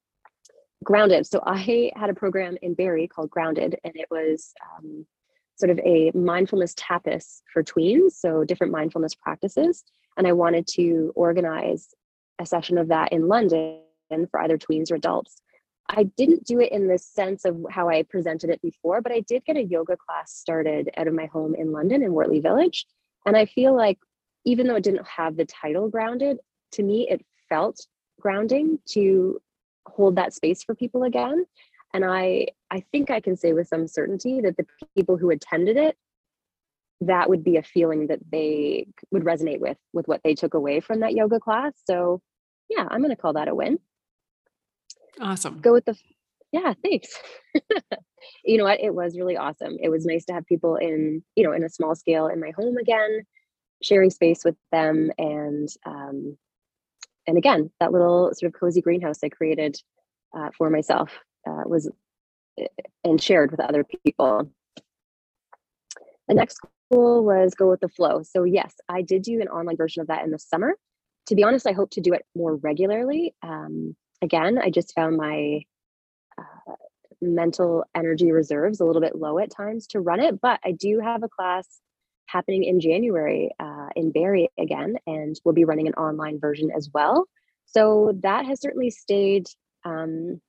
Grounded. 0.83 1.25
So 1.25 1.41
I 1.45 1.91
had 1.95 2.09
a 2.09 2.13
program 2.13 2.57
in 2.61 2.73
Barrie 2.73 3.07
called 3.07 3.29
Grounded, 3.29 3.77
and 3.83 3.95
it 3.95 4.07
was 4.11 4.53
um, 4.77 5.05
sort 5.55 5.71
of 5.71 5.79
a 5.79 6.11
mindfulness 6.13 6.75
tapas 6.75 7.41
for 7.51 7.63
tweens, 7.63 8.11
so 8.11 8.43
different 8.43 8.71
mindfulness 8.71 9.15
practices. 9.15 9.83
And 10.17 10.27
I 10.27 10.33
wanted 10.33 10.67
to 10.75 11.11
organize 11.15 11.89
a 12.39 12.45
session 12.45 12.77
of 12.77 12.89
that 12.89 13.11
in 13.11 13.27
London 13.27 13.81
for 14.29 14.39
either 14.39 14.57
tweens 14.57 14.91
or 14.91 14.95
adults. 14.95 15.41
I 15.89 16.03
didn't 16.03 16.43
do 16.43 16.59
it 16.59 16.71
in 16.71 16.87
the 16.87 16.97
sense 16.97 17.45
of 17.45 17.65
how 17.69 17.89
I 17.89 18.03
presented 18.03 18.49
it 18.49 18.61
before, 18.61 19.01
but 19.01 19.11
I 19.11 19.21
did 19.21 19.45
get 19.45 19.57
a 19.57 19.63
yoga 19.63 19.95
class 19.97 20.33
started 20.33 20.89
out 20.97 21.07
of 21.07 21.13
my 21.13 21.27
home 21.27 21.55
in 21.55 21.71
London 21.71 22.03
in 22.03 22.11
Wortley 22.11 22.41
Village. 22.41 22.85
And 23.25 23.37
I 23.37 23.45
feel 23.45 23.75
like 23.75 23.97
even 24.45 24.67
though 24.67 24.75
it 24.75 24.83
didn't 24.83 25.07
have 25.07 25.37
the 25.37 25.45
title 25.45 25.89
grounded, 25.89 26.37
to 26.73 26.83
me 26.83 27.07
it 27.09 27.25
felt 27.49 27.79
grounding 28.19 28.79
to 28.89 29.39
hold 29.87 30.15
that 30.15 30.33
space 30.33 30.63
for 30.63 30.75
people 30.75 31.03
again. 31.03 31.45
And 31.93 32.03
I 32.05 32.47
I 32.69 32.81
think 32.91 33.09
I 33.09 33.19
can 33.19 33.35
say 33.37 33.53
with 33.53 33.67
some 33.67 33.87
certainty 33.87 34.41
that 34.41 34.57
the 34.57 34.65
people 34.95 35.17
who 35.17 35.29
attended 35.29 35.77
it, 35.77 35.97
that 37.01 37.29
would 37.29 37.43
be 37.43 37.57
a 37.57 37.63
feeling 37.63 38.07
that 38.07 38.19
they 38.31 38.87
would 39.11 39.23
resonate 39.23 39.59
with 39.59 39.77
with 39.93 40.07
what 40.07 40.21
they 40.23 40.35
took 40.35 40.53
away 40.53 40.79
from 40.79 40.99
that 41.01 41.13
yoga 41.13 41.39
class. 41.39 41.73
So 41.85 42.21
yeah, 42.69 42.85
I'm 42.89 43.01
gonna 43.01 43.15
call 43.15 43.33
that 43.33 43.47
a 43.47 43.55
win 43.55 43.79
Awesome. 45.19 45.59
go 45.59 45.73
with 45.73 45.85
the 45.85 45.95
yeah 46.51 46.73
thanks 46.83 47.09
you 48.45 48.57
know 48.57 48.63
what 48.63 48.79
it 48.79 48.93
was 48.93 49.17
really 49.17 49.35
awesome 49.35 49.77
it 49.81 49.89
was 49.89 50.05
nice 50.05 50.25
to 50.25 50.33
have 50.33 50.45
people 50.45 50.75
in 50.75 51.23
you 51.35 51.43
know 51.43 51.51
in 51.51 51.63
a 51.63 51.69
small 51.69 51.95
scale 51.95 52.27
in 52.27 52.39
my 52.39 52.51
home 52.57 52.77
again 52.77 53.23
sharing 53.81 54.09
space 54.09 54.43
with 54.45 54.55
them 54.71 55.11
and 55.17 55.69
um 55.85 56.37
and 57.27 57.37
again 57.37 57.69
that 57.79 57.91
little 57.91 58.31
sort 58.33 58.53
of 58.53 58.59
cozy 58.59 58.81
greenhouse 58.81 59.19
i 59.23 59.29
created 59.29 59.77
uh, 60.35 60.49
for 60.57 60.69
myself 60.69 61.11
uh, 61.47 61.63
was 61.65 61.89
and 63.03 63.21
shared 63.21 63.51
with 63.51 63.59
other 63.59 63.83
people. 63.83 64.51
The 66.27 66.33
next 66.33 66.59
goal 66.91 67.23
was 67.23 67.53
go 67.53 67.69
with 67.69 67.79
the 67.79 67.89
flow. 67.89 68.23
So 68.23 68.43
yes 68.43 68.73
i 68.89 69.01
did 69.01 69.21
do 69.23 69.41
an 69.41 69.47
online 69.47 69.77
version 69.77 70.01
of 70.01 70.07
that 70.07 70.23
in 70.23 70.31
the 70.31 70.39
summer. 70.39 70.75
To 71.27 71.35
be 71.35 71.43
honest 71.43 71.67
i 71.67 71.73
hope 71.73 71.91
to 71.91 72.01
do 72.01 72.13
it 72.13 72.25
more 72.35 72.55
regularly. 72.55 73.33
Um, 73.43 73.95
again, 74.21 74.57
I 74.57 74.69
just 74.69 74.93
found 74.95 75.17
my 75.17 75.61
uh, 76.37 76.73
mental 77.21 77.83
energy 77.95 78.31
reserves 78.31 78.79
a 78.79 78.85
little 78.85 79.01
bit 79.01 79.15
low 79.15 79.39
at 79.39 79.51
times 79.51 79.87
to 79.87 79.99
run 79.99 80.19
it. 80.19 80.39
But 80.41 80.59
I 80.63 80.71
do 80.71 80.99
have 80.99 81.23
a 81.23 81.29
class 81.29 81.79
happening 82.27 82.63
in 82.63 82.79
January 82.79 83.49
uh, 83.59 83.87
in 83.95 84.11
Barrie 84.11 84.49
again, 84.59 84.97
and 85.07 85.39
we'll 85.43 85.55
be 85.55 85.65
running 85.65 85.87
an 85.87 85.93
online 85.95 86.39
version 86.39 86.69
as 86.75 86.89
well. 86.93 87.25
So 87.65 88.13
that 88.21 88.45
has 88.45 88.61
certainly 88.61 88.89
stayed 88.89 89.47
um, 89.83 90.39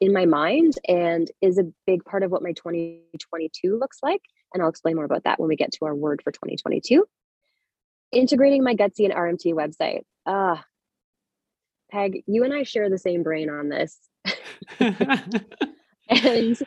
in 0.00 0.12
my 0.12 0.26
mind 0.26 0.74
and 0.88 1.30
is 1.40 1.58
a 1.58 1.64
big 1.86 2.04
part 2.04 2.22
of 2.22 2.30
what 2.30 2.42
my 2.42 2.52
2022 2.52 3.78
looks 3.78 3.98
like. 4.02 4.20
And 4.52 4.62
I'll 4.62 4.68
explain 4.68 4.96
more 4.96 5.04
about 5.04 5.24
that 5.24 5.40
when 5.40 5.48
we 5.48 5.56
get 5.56 5.72
to 5.72 5.84
our 5.86 5.94
word 5.94 6.20
for 6.22 6.32
2022. 6.32 7.04
Integrating 8.12 8.62
my 8.62 8.74
Gutsy 8.74 9.04
and 9.04 9.14
RMT 9.14 9.54
website. 9.54 10.02
Ah, 10.26 10.64
Peg, 11.90 12.22
you 12.26 12.44
and 12.44 12.52
I 12.52 12.62
share 12.62 12.90
the 12.90 12.98
same 12.98 13.22
brain 13.22 13.48
on 13.50 13.68
this. 13.68 13.98
and 16.08 16.58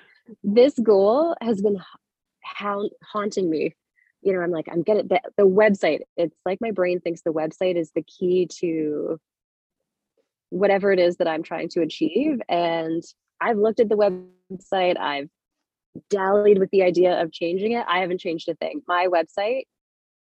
this 0.43 0.77
goal 0.79 1.35
has 1.41 1.61
been 1.61 1.77
ha- 2.43 2.89
haunting 3.03 3.49
me. 3.49 3.75
You 4.21 4.33
know, 4.33 4.41
I'm 4.41 4.51
like, 4.51 4.67
I'm 4.71 4.83
getting 4.83 5.07
the, 5.07 5.21
the 5.37 5.47
website. 5.47 6.01
It's 6.17 6.35
like 6.45 6.59
my 6.61 6.71
brain 6.71 6.99
thinks 6.99 7.21
the 7.21 7.33
website 7.33 7.77
is 7.77 7.91
the 7.95 8.03
key 8.03 8.47
to 8.59 9.19
whatever 10.49 10.91
it 10.91 10.99
is 10.99 11.17
that 11.17 11.27
I'm 11.27 11.43
trying 11.43 11.69
to 11.69 11.81
achieve. 11.81 12.41
And 12.49 13.03
I've 13.39 13.57
looked 13.57 13.79
at 13.79 13.89
the 13.89 13.95
website, 13.95 14.99
I've 14.99 15.29
dallied 16.09 16.59
with 16.59 16.69
the 16.71 16.83
idea 16.83 17.21
of 17.21 17.31
changing 17.31 17.73
it. 17.73 17.85
I 17.87 17.99
haven't 17.99 18.19
changed 18.19 18.49
a 18.49 18.55
thing. 18.55 18.81
My 18.87 19.07
website, 19.07 19.63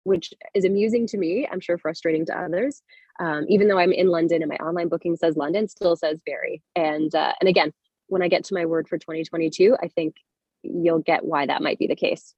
which 0.04 0.34
is 0.54 0.66
amusing 0.66 1.08
to 1.08 1.18
me, 1.18 1.48
I'm 1.52 1.60
sure 1.60 1.78
frustrating 1.78 2.26
to 2.28 2.38
others, 2.38 2.82
um, 3.20 3.46
even 3.50 3.68
though 3.68 3.80
I'm 3.80 3.92
in 3.92 4.08
London 4.08 4.42
and 4.42 4.50
my 4.50 4.58
online 4.58 4.88
booking 4.88 5.16
says 5.16 5.38
London, 5.38 5.68
still 5.68 5.96
says 5.96 6.20
Barrie. 6.26 6.62
And 6.76 7.14
uh, 7.14 7.34
and 7.40 7.50
again, 7.50 7.72
when 8.08 8.22
I 8.22 8.28
get 8.28 8.44
to 8.46 8.54
my 8.54 8.66
word 8.66 8.88
for 8.88 8.98
2022, 8.98 9.76
I 9.82 9.88
think 9.88 10.16
you'll 10.64 11.00
get 11.00 11.26
why 11.26 11.46
that 11.46 11.62
might 11.62 11.80
be 11.80 11.88
the 11.88 11.96
case. 11.96 12.34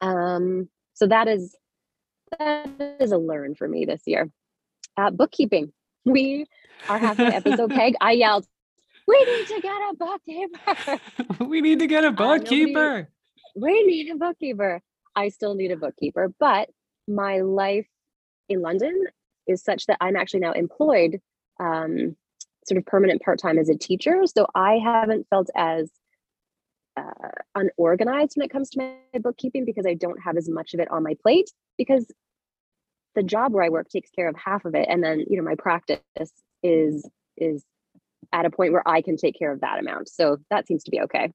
Um, 0.00 0.68
so 0.94 1.06
that 1.06 1.28
is 1.28 1.56
that 2.38 2.68
is 3.00 3.12
a 3.12 3.18
learn 3.18 3.54
for 3.54 3.68
me 3.68 3.84
this 3.84 4.02
year. 4.06 4.30
Uh, 4.96 5.10
bookkeeping. 5.10 5.72
We 6.04 6.46
are 6.88 6.98
halfway 6.98 7.26
episode 7.26 7.70
peg. 7.74 7.94
I 8.00 8.12
yelled, 8.12 8.46
"We 9.06 9.24
need 9.24 9.46
to 9.48 9.60
get 9.60 9.76
a 9.76 9.94
bookkeeper! 9.98 11.44
we 11.44 11.60
need 11.60 11.78
to 11.80 11.86
get 11.86 12.04
a 12.04 12.10
nobody- 12.10 12.40
bookkeeper. 12.40 13.08
We 13.54 13.84
need 13.84 14.10
a 14.10 14.16
bookkeeper!" 14.16 14.82
I 15.14 15.28
still 15.28 15.54
need 15.54 15.70
a 15.70 15.76
bookkeeper, 15.76 16.32
but 16.38 16.68
my 17.08 17.40
life 17.40 17.86
in 18.48 18.60
London 18.60 19.06
is 19.46 19.62
such 19.62 19.86
that 19.86 19.96
I'm 20.00 20.16
actually 20.16 20.40
now 20.40 20.52
employed 20.52 21.20
um, 21.58 22.16
sort 22.66 22.78
of 22.78 22.84
permanent 22.84 23.22
part 23.22 23.38
time 23.38 23.58
as 23.58 23.68
a 23.68 23.76
teacher. 23.76 24.22
So 24.26 24.46
I 24.54 24.74
haven't 24.74 25.26
felt 25.30 25.48
as 25.56 25.90
uh, 26.96 27.28
unorganized 27.54 28.36
when 28.36 28.44
it 28.44 28.50
comes 28.50 28.70
to 28.70 28.78
my 28.78 29.18
bookkeeping 29.18 29.64
because 29.64 29.86
I 29.86 29.94
don't 29.94 30.22
have 30.22 30.36
as 30.36 30.48
much 30.48 30.74
of 30.74 30.80
it 30.80 30.90
on 30.90 31.02
my 31.02 31.14
plate 31.22 31.50
because 31.78 32.06
the 33.14 33.22
job 33.22 33.52
where 33.52 33.64
I 33.64 33.68
work 33.68 33.88
takes 33.88 34.10
care 34.10 34.28
of 34.28 34.36
half 34.36 34.64
of 34.64 34.74
it, 34.74 34.86
and 34.88 35.02
then 35.02 35.24
you 35.28 35.36
know 35.36 35.42
my 35.42 35.56
practice 35.56 36.00
is 36.62 37.08
is 37.36 37.64
at 38.32 38.44
a 38.44 38.50
point 38.50 38.72
where 38.72 38.86
I 38.88 39.02
can 39.02 39.16
take 39.16 39.38
care 39.38 39.52
of 39.52 39.60
that 39.60 39.78
amount. 39.78 40.08
So 40.08 40.38
that 40.50 40.66
seems 40.66 40.84
to 40.84 40.90
be 40.90 41.00
okay. 41.02 41.32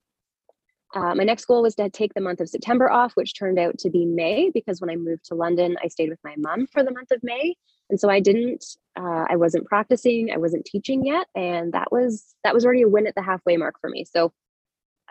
Uh, 0.93 1.15
my 1.15 1.24
next 1.24 1.45
goal 1.45 1.62
was 1.62 1.76
to 1.76 1.89
take 1.89 2.13
the 2.13 2.21
month 2.21 2.41
of 2.41 2.50
September 2.50 2.91
off, 2.91 3.13
which 3.13 3.38
turned 3.38 3.58
out 3.58 3.78
to 3.80 3.89
be 3.89 4.06
May 4.06 4.52
because 4.54 4.82
when 4.82 4.89
I 4.89 4.97
moved 4.97 5.24
to 5.26 5.36
London, 5.36 5.78
I 5.82 5.88
stayed 5.88 6.10
with 6.10 6.19
my 6.24 6.36
mom 6.38 6.67
for 6.67 6.84
the 6.84 6.91
month 6.91 7.12
of 7.12 7.21
May, 7.24 7.56
and 7.89 8.00
so 8.00 8.10
I 8.10 8.19
didn't, 8.19 8.63
uh, 9.00 9.26
I 9.30 9.38
wasn't 9.38 9.65
practicing, 9.65 10.32
I 10.34 10.38
wasn't 10.38 10.65
teaching 10.65 11.06
yet, 11.06 11.28
and 11.36 11.74
that 11.74 11.91
was 11.91 12.36
that 12.43 12.54
was 12.54 12.65
already 12.65 12.82
a 12.82 12.89
win 12.89 13.08
at 13.08 13.15
the 13.15 13.21
halfway 13.21 13.58
mark 13.58 13.76
for 13.80 13.89
me. 13.89 14.06
So 14.06 14.34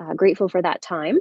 uh, 0.01 0.15
grateful 0.15 0.49
for 0.49 0.63
that 0.63 0.83
time. 0.83 1.19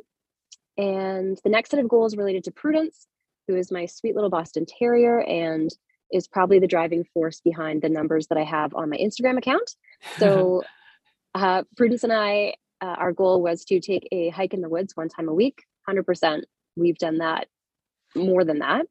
And 0.77 1.37
the 1.43 1.49
next 1.49 1.71
set 1.71 1.79
of 1.79 1.89
goals 1.89 2.15
related 2.15 2.45
to 2.45 2.51
Prudence, 2.51 3.07
who 3.47 3.55
is 3.55 3.71
my 3.71 3.85
sweet 3.85 4.15
little 4.15 4.29
Boston 4.29 4.65
Terrier 4.65 5.19
and 5.19 5.69
is 6.11 6.27
probably 6.27 6.59
the 6.59 6.67
driving 6.67 7.03
force 7.13 7.41
behind 7.41 7.81
the 7.81 7.89
numbers 7.89 8.27
that 8.27 8.37
I 8.37 8.43
have 8.43 8.73
on 8.73 8.89
my 8.89 8.97
Instagram 8.97 9.37
account. 9.37 9.75
So 10.17 10.63
uh, 11.35 11.63
Prudence 11.75 12.03
and 12.03 12.13
I 12.13 12.53
uh, 12.81 12.95
our 12.97 13.11
goal 13.11 13.41
was 13.41 13.65
to 13.65 13.79
take 13.79 14.07
a 14.11 14.29
hike 14.29 14.53
in 14.53 14.61
the 14.61 14.69
woods 14.69 14.95
one 14.95 15.09
time 15.09 15.27
a 15.27 15.33
week 15.33 15.63
100% 15.89 16.43
we've 16.75 16.97
done 16.97 17.17
that 17.17 17.47
more 18.15 18.43
than 18.43 18.59
that 18.59 18.85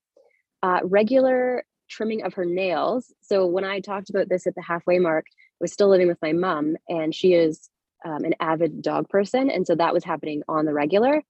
uh, 0.63 0.81
regular 0.85 1.65
trimming 1.89 2.23
of 2.23 2.35
her 2.35 2.45
nails 2.45 3.13
so 3.23 3.47
when 3.47 3.65
i 3.65 3.81
talked 3.81 4.11
about 4.11 4.29
this 4.29 4.47
at 4.47 4.55
the 4.55 4.63
halfway 4.63 4.99
mark 4.99 5.25
I 5.29 5.65
was 5.65 5.73
still 5.73 5.89
living 5.89 6.07
with 6.07 6.19
my 6.21 6.33
mom 6.33 6.77
and 6.89 7.15
she 7.15 7.33
is 7.33 7.71
um, 8.05 8.25
an 8.25 8.35
avid 8.41 8.83
dog 8.83 9.09
person 9.09 9.51
and 9.51 9.67
so 9.67 9.75
that 9.75 9.93
was 9.93 10.05
happening 10.05 10.43
on 10.49 10.65
the 10.65 10.73
regular 10.73 11.23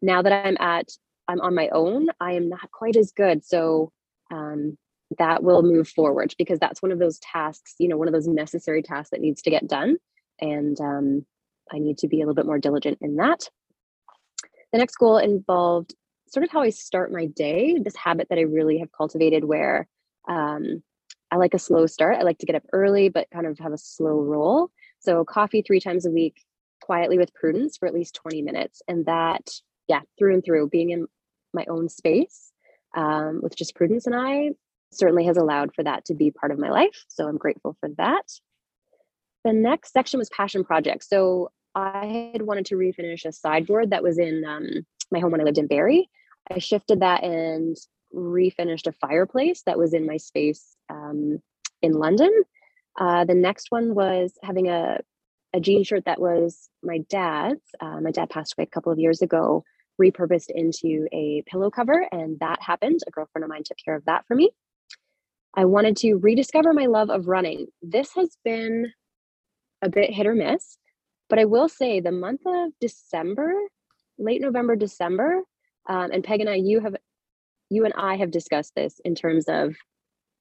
now 0.00 0.22
that 0.22 0.32
i'm 0.32 0.56
at 0.60 0.88
i'm 1.28 1.40
on 1.40 1.54
my 1.54 1.68
own 1.68 2.08
i 2.20 2.32
am 2.32 2.48
not 2.48 2.70
quite 2.70 2.96
as 2.96 3.12
good 3.12 3.44
so 3.44 3.90
um, 4.30 4.76
that 5.18 5.42
will 5.42 5.62
move 5.62 5.88
forward 5.88 6.34
because 6.38 6.58
that's 6.58 6.80
one 6.82 6.92
of 6.92 6.98
those 6.98 7.18
tasks 7.18 7.74
you 7.78 7.88
know 7.88 7.96
one 7.96 8.08
of 8.08 8.14
those 8.14 8.28
necessary 8.28 8.82
tasks 8.82 9.10
that 9.10 9.20
needs 9.20 9.42
to 9.42 9.50
get 9.50 9.66
done 9.66 9.96
and 10.40 10.80
um, 10.80 11.24
I 11.72 11.78
need 11.78 11.98
to 11.98 12.08
be 12.08 12.18
a 12.18 12.20
little 12.20 12.34
bit 12.34 12.46
more 12.46 12.58
diligent 12.58 12.98
in 13.00 13.16
that. 13.16 13.48
The 14.72 14.78
next 14.78 14.96
goal 14.96 15.18
involved 15.18 15.94
sort 16.28 16.44
of 16.44 16.50
how 16.50 16.62
I 16.62 16.70
start 16.70 17.12
my 17.12 17.26
day, 17.26 17.78
this 17.78 17.96
habit 17.96 18.28
that 18.30 18.38
I 18.38 18.42
really 18.42 18.78
have 18.78 18.90
cultivated 18.92 19.44
where 19.44 19.86
um, 20.28 20.82
I 21.30 21.36
like 21.36 21.54
a 21.54 21.58
slow 21.58 21.86
start. 21.86 22.16
I 22.16 22.22
like 22.22 22.38
to 22.38 22.46
get 22.46 22.56
up 22.56 22.64
early, 22.72 23.08
but 23.08 23.28
kind 23.32 23.46
of 23.46 23.58
have 23.58 23.72
a 23.72 23.78
slow 23.78 24.20
roll. 24.20 24.70
So, 25.02 25.24
coffee 25.24 25.62
three 25.62 25.80
times 25.80 26.06
a 26.06 26.10
week, 26.10 26.44
quietly 26.80 27.18
with 27.18 27.34
prudence 27.34 27.76
for 27.76 27.86
at 27.86 27.94
least 27.94 28.14
20 28.14 28.42
minutes. 28.42 28.82
And 28.88 29.06
that, 29.06 29.50
yeah, 29.88 30.00
through 30.18 30.34
and 30.34 30.44
through, 30.44 30.68
being 30.68 30.90
in 30.90 31.06
my 31.52 31.64
own 31.68 31.88
space 31.88 32.52
um, 32.96 33.40
with 33.42 33.56
just 33.56 33.74
prudence 33.74 34.06
and 34.06 34.14
I 34.14 34.50
certainly 34.90 35.24
has 35.24 35.36
allowed 35.36 35.74
for 35.74 35.82
that 35.82 36.04
to 36.06 36.14
be 36.14 36.30
part 36.30 36.52
of 36.52 36.58
my 36.58 36.70
life. 36.70 37.04
So, 37.08 37.28
I'm 37.28 37.38
grateful 37.38 37.76
for 37.80 37.88
that. 37.98 38.26
The 39.44 39.52
next 39.52 39.92
section 39.92 40.18
was 40.18 40.30
passion 40.30 40.64
projects. 40.64 41.08
So 41.08 41.50
I 41.74 42.30
had 42.32 42.42
wanted 42.42 42.66
to 42.66 42.76
refinish 42.76 43.24
a 43.24 43.32
sideboard 43.32 43.90
that 43.90 44.02
was 44.02 44.18
in 44.18 44.44
um, 44.44 44.86
my 45.10 45.18
home 45.18 45.32
when 45.32 45.40
I 45.40 45.44
lived 45.44 45.58
in 45.58 45.66
Barrie. 45.66 46.08
I 46.50 46.58
shifted 46.58 47.00
that 47.00 47.24
and 47.24 47.76
refinished 48.14 48.86
a 48.86 48.92
fireplace 48.92 49.62
that 49.66 49.78
was 49.78 49.94
in 49.94 50.06
my 50.06 50.16
space 50.16 50.76
um, 50.90 51.40
in 51.80 51.92
London. 51.92 52.30
Uh, 52.98 53.24
the 53.24 53.34
next 53.34 53.70
one 53.70 53.94
was 53.94 54.32
having 54.42 54.68
a, 54.68 54.98
a 55.52 55.60
jean 55.60 55.84
shirt 55.84 56.04
that 56.06 56.20
was 56.20 56.68
my 56.82 56.98
dad's. 57.08 57.62
Uh, 57.80 58.00
my 58.00 58.10
dad 58.10 58.30
passed 58.30 58.54
away 58.56 58.64
a 58.64 58.74
couple 58.74 58.92
of 58.92 58.98
years 58.98 59.22
ago, 59.22 59.64
repurposed 60.00 60.50
into 60.50 61.06
a 61.12 61.42
pillow 61.46 61.70
cover, 61.70 62.06
and 62.12 62.38
that 62.40 62.60
happened. 62.60 63.00
A 63.06 63.10
girlfriend 63.10 63.44
of 63.44 63.50
mine 63.50 63.62
took 63.64 63.78
care 63.84 63.94
of 63.94 64.04
that 64.06 64.26
for 64.26 64.34
me. 64.34 64.50
I 65.54 65.66
wanted 65.66 65.96
to 65.98 66.14
rediscover 66.14 66.72
my 66.72 66.86
love 66.86 67.10
of 67.10 67.28
running. 67.28 67.66
This 67.82 68.12
has 68.14 68.36
been 68.44 68.92
a 69.82 69.88
bit 69.88 70.12
hit 70.12 70.26
or 70.26 70.34
miss. 70.34 70.78
But 71.28 71.38
I 71.38 71.44
will 71.44 71.68
say 71.68 72.00
the 72.00 72.12
month 72.12 72.42
of 72.46 72.72
December, 72.80 73.54
late 74.18 74.40
November, 74.40 74.76
December, 74.76 75.42
um, 75.88 76.10
and 76.12 76.22
Peg 76.22 76.40
and 76.40 76.48
I, 76.48 76.56
you 76.56 76.80
have, 76.80 76.96
you 77.70 77.84
and 77.84 77.94
I 77.96 78.16
have 78.16 78.30
discussed 78.30 78.74
this 78.74 79.00
in 79.04 79.14
terms 79.14 79.46
of 79.48 79.74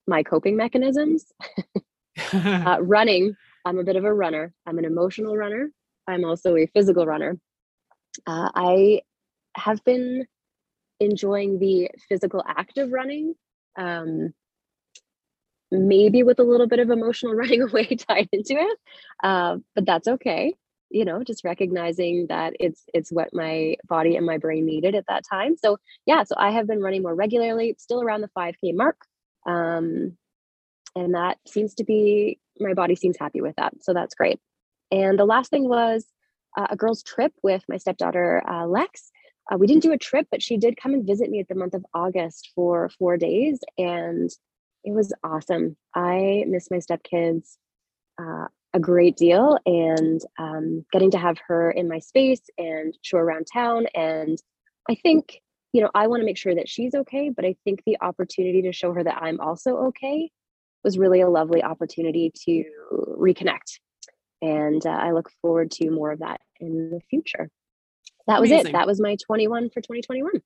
my 0.07 0.23
coping 0.23 0.55
mechanisms. 0.57 1.31
uh, 2.33 2.77
running, 2.81 3.35
I'm 3.65 3.77
a 3.77 3.83
bit 3.83 3.95
of 3.95 4.05
a 4.05 4.13
runner. 4.13 4.53
I'm 4.65 4.77
an 4.77 4.85
emotional 4.85 5.37
runner. 5.37 5.69
I'm 6.07 6.25
also 6.25 6.55
a 6.55 6.67
physical 6.67 7.05
runner. 7.05 7.37
Uh, 8.27 8.49
I 8.53 9.01
have 9.55 9.83
been 9.83 10.25
enjoying 10.99 11.59
the 11.59 11.89
physical 12.09 12.43
act 12.47 12.77
of 12.77 12.91
running. 12.91 13.35
Um, 13.77 14.33
maybe 15.71 16.21
with 16.23 16.39
a 16.39 16.43
little 16.43 16.67
bit 16.67 16.79
of 16.79 16.89
emotional 16.89 17.33
running 17.35 17.61
away 17.61 17.85
tied 17.95 18.29
into 18.31 18.53
it 18.53 18.77
uh, 19.23 19.57
but 19.73 19.85
that's 19.85 20.07
okay 20.07 20.53
you 20.89 21.05
know 21.05 21.23
just 21.23 21.43
recognizing 21.43 22.27
that 22.27 22.53
it's 22.59 22.83
it's 22.93 23.11
what 23.11 23.33
my 23.33 23.75
body 23.87 24.17
and 24.17 24.25
my 24.25 24.37
brain 24.37 24.65
needed 24.65 24.93
at 24.93 25.05
that 25.07 25.23
time 25.27 25.55
so 25.55 25.77
yeah 26.05 26.23
so 26.23 26.35
i 26.37 26.51
have 26.51 26.67
been 26.67 26.81
running 26.81 27.01
more 27.01 27.15
regularly 27.15 27.73
still 27.79 28.01
around 28.01 28.21
the 28.21 28.29
5k 28.37 28.75
mark 28.75 28.97
um, 29.47 30.17
and 30.95 31.13
that 31.13 31.37
seems 31.47 31.73
to 31.75 31.83
be 31.83 32.39
my 32.59 32.73
body 32.73 32.95
seems 32.95 33.17
happy 33.17 33.41
with 33.41 33.55
that 33.55 33.73
so 33.81 33.93
that's 33.93 34.15
great 34.15 34.39
and 34.91 35.17
the 35.17 35.25
last 35.25 35.49
thing 35.49 35.67
was 35.67 36.05
uh, 36.57 36.67
a 36.69 36.75
girls 36.75 37.01
trip 37.03 37.33
with 37.43 37.63
my 37.69 37.77
stepdaughter 37.77 38.43
uh, 38.49 38.65
lex 38.65 39.11
uh, 39.51 39.57
we 39.57 39.67
didn't 39.67 39.83
do 39.83 39.91
a 39.91 39.97
trip 39.97 40.27
but 40.31 40.41
she 40.41 40.57
did 40.57 40.75
come 40.81 40.93
and 40.93 41.07
visit 41.07 41.29
me 41.29 41.39
at 41.39 41.47
the 41.47 41.55
month 41.55 41.73
of 41.73 41.85
august 41.93 42.51
for 42.55 42.89
four 42.99 43.17
days 43.17 43.59
and 43.77 44.31
it 44.83 44.93
was 44.93 45.13
awesome. 45.23 45.77
I 45.95 46.43
miss 46.47 46.69
my 46.71 46.77
stepkids 46.77 47.57
uh, 48.19 48.47
a 48.73 48.79
great 48.79 49.17
deal, 49.17 49.57
and 49.65 50.21
um, 50.39 50.85
getting 50.91 51.11
to 51.11 51.17
have 51.17 51.37
her 51.47 51.71
in 51.71 51.89
my 51.89 51.99
space 51.99 52.41
and 52.57 52.97
show 53.01 53.17
around 53.17 53.47
town. 53.51 53.85
And 53.93 54.41
I 54.89 54.95
think, 54.95 55.41
you 55.73 55.81
know, 55.81 55.89
I 55.93 56.07
want 56.07 56.21
to 56.21 56.25
make 56.25 56.37
sure 56.37 56.55
that 56.55 56.69
she's 56.69 56.95
okay, 56.95 57.29
but 57.29 57.45
I 57.45 57.55
think 57.63 57.83
the 57.85 57.97
opportunity 58.01 58.61
to 58.63 58.71
show 58.71 58.93
her 58.93 59.03
that 59.03 59.21
I'm 59.21 59.39
also 59.39 59.77
okay 59.87 60.31
was 60.83 60.97
really 60.97 61.21
a 61.21 61.29
lovely 61.29 61.63
opportunity 61.63 62.31
to 62.45 62.63
reconnect. 63.17 63.79
And 64.41 64.85
uh, 64.85 64.89
I 64.89 65.11
look 65.11 65.29
forward 65.41 65.71
to 65.71 65.91
more 65.91 66.11
of 66.11 66.19
that 66.19 66.41
in 66.59 66.89
the 66.89 67.01
future. 67.09 67.49
That 68.27 68.39
Amazing. 68.39 68.57
was 68.57 68.65
it. 68.67 68.71
That 68.73 68.87
was 68.87 69.01
my 69.01 69.15
21 69.23 69.69
for 69.69 69.81
2021. 69.81 70.41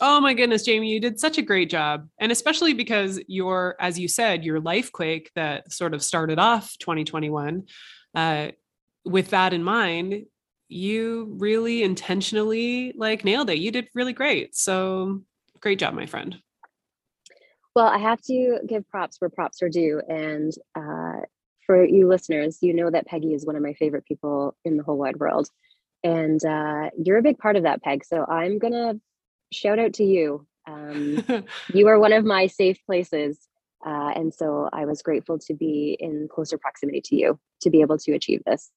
Oh 0.00 0.20
my 0.20 0.34
goodness, 0.34 0.66
Jayme, 0.66 0.86
you 0.86 1.00
did 1.00 1.18
such 1.18 1.38
a 1.38 1.42
great 1.42 1.70
job. 1.70 2.08
And 2.18 2.30
especially 2.30 2.74
because 2.74 3.18
your, 3.28 3.76
as 3.80 3.98
you 3.98 4.08
said, 4.08 4.44
your 4.44 4.60
life 4.60 4.92
quake 4.92 5.30
that 5.34 5.72
sort 5.72 5.94
of 5.94 6.02
started 6.02 6.38
off 6.38 6.76
2021, 6.78 7.64
uh, 8.14 8.48
with 9.06 9.30
that 9.30 9.54
in 9.54 9.62
mind, 9.62 10.26
you 10.68 11.34
really 11.38 11.82
intentionally 11.82 12.92
like 12.96 13.24
nailed 13.24 13.48
it. 13.50 13.58
You 13.58 13.70
did 13.70 13.88
really 13.94 14.12
great. 14.12 14.54
So 14.54 15.22
great 15.60 15.78
job, 15.78 15.94
my 15.94 16.06
friend. 16.06 16.36
Well, 17.76 17.88
I 17.88 17.98
have 17.98 18.22
to 18.22 18.60
give 18.66 18.88
props 18.88 19.20
where 19.20 19.28
props 19.28 19.60
are 19.60 19.68
due. 19.68 20.00
And 20.08 20.50
uh, 20.74 21.26
for 21.66 21.84
you 21.84 22.08
listeners, 22.08 22.56
you 22.62 22.72
know 22.72 22.90
that 22.90 23.06
Peggy 23.06 23.34
is 23.34 23.44
one 23.44 23.54
of 23.54 23.62
my 23.62 23.74
favorite 23.74 24.06
people 24.06 24.56
in 24.64 24.78
the 24.78 24.82
whole 24.82 24.96
wide 24.96 25.18
world. 25.18 25.50
And 26.02 26.42
uh, 26.42 26.88
you're 26.98 27.18
a 27.18 27.22
big 27.22 27.36
part 27.36 27.54
of 27.54 27.64
that, 27.64 27.82
Peg. 27.82 28.02
So 28.02 28.24
I'm 28.24 28.58
going 28.58 28.72
to 28.72 28.98
shout 29.52 29.78
out 29.78 29.92
to 29.94 30.04
you. 30.04 30.46
Um, 30.66 31.22
you 31.74 31.86
are 31.88 31.98
one 31.98 32.14
of 32.14 32.24
my 32.24 32.46
safe 32.46 32.78
places. 32.86 33.46
Uh, 33.86 34.10
and 34.16 34.32
so 34.32 34.70
I 34.72 34.86
was 34.86 35.02
grateful 35.02 35.38
to 35.40 35.52
be 35.52 35.98
in 36.00 36.28
closer 36.32 36.56
proximity 36.56 37.02
to 37.02 37.14
you 37.14 37.38
to 37.60 37.68
be 37.68 37.82
able 37.82 37.98
to 37.98 38.12
achieve 38.12 38.40
this. 38.46 38.70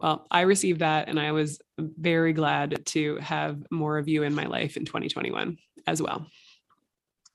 Well, 0.00 0.26
I 0.28 0.40
received 0.40 0.80
that 0.80 1.08
and 1.08 1.20
I 1.20 1.30
was 1.30 1.60
very 1.78 2.32
glad 2.32 2.84
to 2.86 3.18
have 3.18 3.62
more 3.70 3.96
of 3.96 4.08
you 4.08 4.24
in 4.24 4.34
my 4.34 4.46
life 4.46 4.76
in 4.76 4.86
2021 4.86 5.56
as 5.86 6.02
well. 6.02 6.26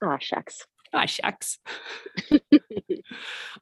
Ah, 0.02 0.18
shucks. 0.20 0.66
Ah, 0.94 1.06
shucks. 1.06 1.58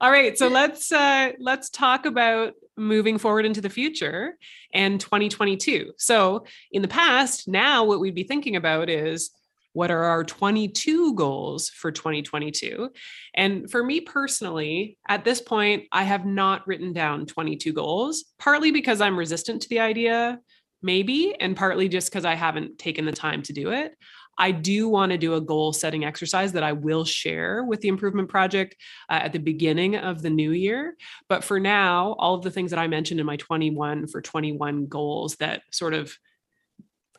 All 0.01 0.11
right, 0.11 0.37
so 0.37 0.49
let's 0.49 0.93
uh, 0.93 1.33
let's 1.41 1.71
talk 1.71 2.05
about 2.05 2.53
moving 2.77 3.17
forward 3.17 3.47
into 3.47 3.63
the 3.63 3.71
future 3.71 4.37
and 4.75 5.01
2022. 5.01 5.93
So, 5.97 6.45
in 6.73 6.83
the 6.83 6.89
past, 6.89 7.49
now 7.49 7.85
what 7.85 8.01
we'd 8.01 8.15
be 8.15 8.25
thinking 8.25 8.57
about 8.57 8.91
is 8.91 9.31
what 9.73 9.91
are 9.91 10.05
our 10.05 10.25
22 10.25 11.15
goals 11.15 11.71
for 11.71 11.91
2022? 11.91 12.91
And 13.35 13.71
for 13.71 13.83
me 13.83 14.01
personally, 14.03 14.99
at 15.09 15.25
this 15.25 15.41
point, 15.41 15.85
I 15.91 16.03
have 16.03 16.27
not 16.27 16.67
written 16.67 16.93
down 16.93 17.25
22 17.25 17.73
goals, 17.73 18.25
partly 18.39 18.71
because 18.71 19.01
I'm 19.01 19.19
resistant 19.19 19.63
to 19.63 19.69
the 19.71 19.81
idea, 19.81 20.39
maybe, 20.83 21.35
and 21.41 21.57
partly 21.57 21.89
just 21.89 22.11
because 22.11 22.27
I 22.27 22.35
haven't 22.35 22.79
taken 22.79 23.07
the 23.07 23.13
time 23.13 23.43
to 23.45 23.55
do 23.55 23.71
it. 23.71 23.95
I 24.39 24.51
do 24.51 24.89
want 24.89 25.13
to 25.13 25.19
do 25.19 25.35
a 25.35 25.41
goal 25.41 25.73
setting 25.73 26.05
exercise 26.05 26.53
that 26.53 26.63
I 26.63 26.73
will 26.73 27.05
share 27.05 27.65
with 27.65 27.81
the 27.81 27.89
improvement 27.89 28.29
project 28.29 28.77
uh, 29.09 29.21
at 29.23 29.33
the 29.33 29.39
beginning 29.39 29.97
of 29.97 30.23
the 30.23 30.31
new 30.31 30.53
year. 30.53 30.97
But 31.29 31.45
for 31.45 31.61
now, 31.61 32.15
all 32.19 32.35
of 32.35 32.43
the 32.43 32.51
things 32.51 32.71
that 32.71 32.81
I 32.81 32.87
mentioned 32.87 33.21
in 33.21 33.27
my 33.27 33.37
21 33.37 34.07
for 34.07 34.21
21 34.21 34.87
goals 34.87 35.37
that 35.37 35.63
sort 35.71 35.95
of 35.95 36.17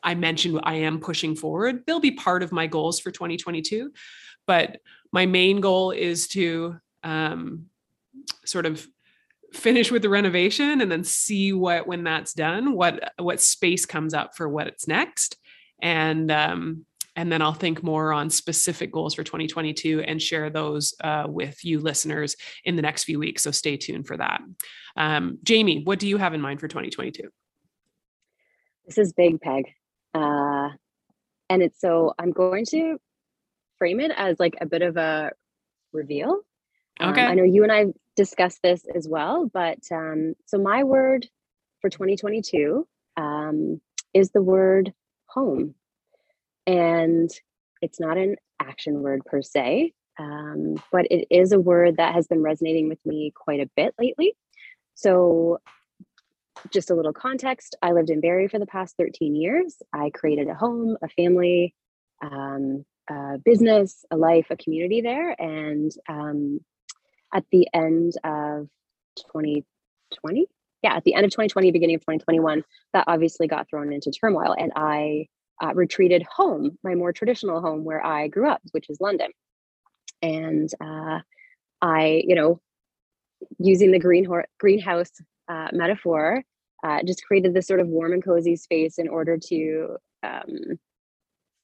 I 0.02 0.14
mentioned 0.14 0.60
I 0.64 0.74
am 0.74 1.00
pushing 1.00 1.34
forward, 1.34 1.84
they'll 1.86 1.98
be 1.98 2.10
part 2.10 2.42
of 2.42 2.52
my 2.52 2.66
goals 2.66 3.00
for 3.00 3.10
2022. 3.10 3.90
But 4.46 4.80
my 5.12 5.24
main 5.24 5.60
goal 5.60 5.92
is 5.92 6.28
to 6.28 6.76
um, 7.02 7.66
sort 8.44 8.66
of 8.66 8.86
finish 9.54 9.90
with 9.90 10.02
the 10.02 10.08
renovation 10.08 10.80
and 10.80 10.90
then 10.90 11.04
see 11.04 11.52
what 11.52 11.86
when 11.86 12.02
that's 12.02 12.34
done 12.34 12.72
what 12.74 13.12
what 13.20 13.40
space 13.40 13.86
comes 13.86 14.12
up 14.12 14.36
for 14.36 14.48
what's 14.48 14.88
next 14.88 15.36
and 15.80 16.32
um, 16.32 16.84
and 17.16 17.30
then 17.30 17.42
I'll 17.42 17.52
think 17.52 17.82
more 17.82 18.12
on 18.12 18.30
specific 18.30 18.90
goals 18.92 19.14
for 19.14 19.22
2022 19.22 20.00
and 20.02 20.20
share 20.20 20.50
those 20.50 20.94
uh, 21.02 21.24
with 21.28 21.64
you 21.64 21.80
listeners 21.80 22.36
in 22.64 22.76
the 22.76 22.82
next 22.82 23.04
few 23.04 23.18
weeks. 23.18 23.42
So 23.42 23.50
stay 23.50 23.76
tuned 23.76 24.06
for 24.06 24.16
that. 24.16 24.40
Um, 24.96 25.38
Jayme, 25.44 25.84
what 25.84 25.98
do 25.98 26.08
you 26.08 26.16
have 26.16 26.34
in 26.34 26.40
mind 26.40 26.60
for 26.60 26.68
2022? 26.68 27.28
This 28.86 28.98
is 28.98 29.12
big, 29.12 29.40
Peg. 29.40 29.66
Uh, 30.12 30.70
and 31.48 31.62
it's 31.62 31.80
so 31.80 32.14
I'm 32.18 32.32
going 32.32 32.64
to 32.70 32.98
frame 33.78 34.00
it 34.00 34.12
as 34.16 34.38
like 34.38 34.56
a 34.60 34.66
bit 34.66 34.82
of 34.82 34.96
a 34.96 35.30
reveal. 35.92 36.40
Um, 37.00 37.10
okay. 37.10 37.22
Um, 37.22 37.30
I 37.30 37.34
know 37.34 37.44
you 37.44 37.62
and 37.62 37.72
I 37.72 37.86
discussed 38.16 38.60
this 38.62 38.84
as 38.94 39.08
well, 39.08 39.50
but 39.52 39.78
um, 39.90 40.34
so 40.46 40.58
my 40.58 40.84
word 40.84 41.26
for 41.80 41.90
2022 41.90 42.86
um, 43.16 43.80
is 44.12 44.30
the 44.30 44.42
word 44.42 44.92
home. 45.26 45.74
And 46.66 47.30
it's 47.82 48.00
not 48.00 48.16
an 48.16 48.36
action 48.60 49.02
word 49.02 49.24
per 49.26 49.42
se, 49.42 49.92
um, 50.18 50.76
but 50.90 51.06
it 51.10 51.26
is 51.30 51.52
a 51.52 51.60
word 51.60 51.96
that 51.98 52.14
has 52.14 52.26
been 52.26 52.42
resonating 52.42 52.88
with 52.88 53.04
me 53.04 53.32
quite 53.34 53.60
a 53.60 53.70
bit 53.76 53.94
lately. 53.98 54.34
So, 54.94 55.58
just 56.70 56.90
a 56.90 56.94
little 56.94 57.12
context 57.12 57.76
I 57.82 57.92
lived 57.92 58.10
in 58.10 58.20
Barrie 58.20 58.48
for 58.48 58.58
the 58.58 58.66
past 58.66 58.94
13 58.96 59.34
years. 59.34 59.76
I 59.92 60.10
created 60.10 60.48
a 60.48 60.54
home, 60.54 60.96
a 61.02 61.08
family, 61.08 61.74
um, 62.22 62.84
a 63.10 63.38
business, 63.44 64.04
a 64.10 64.16
life, 64.16 64.46
a 64.50 64.56
community 64.56 65.00
there. 65.00 65.34
And 65.38 65.90
um, 66.08 66.60
at 67.34 67.44
the 67.50 67.68
end 67.74 68.12
of 68.24 68.68
2020, 69.32 70.46
yeah, 70.82 70.94
at 70.94 71.04
the 71.04 71.14
end 71.14 71.24
of 71.24 71.30
2020, 71.32 71.70
beginning 71.72 71.96
of 71.96 72.02
2021, 72.02 72.62
that 72.92 73.04
obviously 73.08 73.46
got 73.46 73.68
thrown 73.68 73.92
into 73.92 74.10
turmoil. 74.10 74.54
And 74.56 74.72
I 74.76 75.26
uh, 75.62 75.74
retreated 75.74 76.24
home, 76.24 76.78
my 76.82 76.94
more 76.94 77.12
traditional 77.12 77.60
home 77.60 77.84
where 77.84 78.04
I 78.04 78.28
grew 78.28 78.48
up, 78.48 78.62
which 78.72 78.88
is 78.88 79.00
London. 79.00 79.28
And 80.22 80.70
uh, 80.80 81.20
I, 81.82 82.22
you 82.26 82.34
know, 82.34 82.60
using 83.58 83.90
the 83.90 83.98
green 83.98 84.24
ho- 84.24 84.44
greenhouse 84.58 85.10
uh, 85.48 85.68
metaphor, 85.72 86.42
uh, 86.82 87.02
just 87.04 87.24
created 87.24 87.54
this 87.54 87.66
sort 87.66 87.80
of 87.80 87.88
warm 87.88 88.12
and 88.12 88.24
cozy 88.24 88.56
space 88.56 88.98
in 88.98 89.08
order 89.08 89.38
to 89.38 89.96
um, 90.22 90.78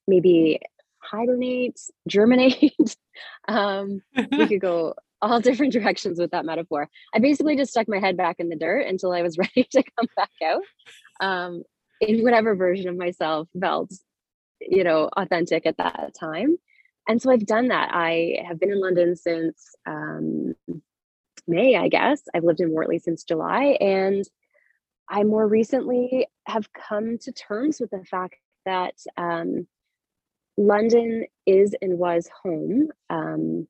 maybe 0.06 0.60
hibernate, 0.98 1.78
germinate. 2.08 2.96
um, 3.48 4.02
we 4.32 4.46
could 4.46 4.60
go 4.60 4.94
all 5.22 5.40
different 5.40 5.72
directions 5.74 6.18
with 6.18 6.30
that 6.30 6.44
metaphor. 6.44 6.88
I 7.14 7.18
basically 7.18 7.56
just 7.56 7.70
stuck 7.70 7.88
my 7.88 7.98
head 7.98 8.16
back 8.16 8.36
in 8.38 8.48
the 8.48 8.56
dirt 8.56 8.86
until 8.86 9.12
I 9.12 9.22
was 9.22 9.38
ready 9.38 9.66
to 9.72 9.82
come 9.82 10.08
back 10.16 10.30
out. 10.44 10.62
Um, 11.20 11.62
in 12.00 12.22
whatever 12.22 12.54
version 12.54 12.88
of 12.88 12.96
myself 12.96 13.48
felt 13.58 13.92
you 14.60 14.84
know 14.84 15.08
authentic 15.16 15.66
at 15.66 15.76
that 15.78 16.12
time. 16.18 16.56
And 17.08 17.20
so 17.20 17.30
i've 17.30 17.46
done 17.46 17.68
that. 17.68 17.90
I 17.92 18.44
have 18.46 18.60
been 18.60 18.72
in 18.72 18.80
london 18.80 19.16
since 19.16 19.74
um, 19.86 20.54
may 21.46 21.76
i 21.76 21.88
guess. 21.88 22.22
I've 22.34 22.44
lived 22.44 22.60
in 22.60 22.70
wortley 22.70 23.00
since 23.00 23.24
july. 23.24 23.76
And 23.80 24.24
i 25.08 25.24
more 25.24 25.46
recently 25.46 26.26
have 26.46 26.72
come 26.72 27.18
to 27.18 27.32
terms 27.32 27.80
with 27.80 27.90
the 27.90 28.04
fact 28.04 28.36
that 28.66 28.94
um, 29.16 29.66
london 30.56 31.24
is 31.46 31.74
and 31.80 31.98
was 31.98 32.28
home 32.42 32.90
um, 33.08 33.66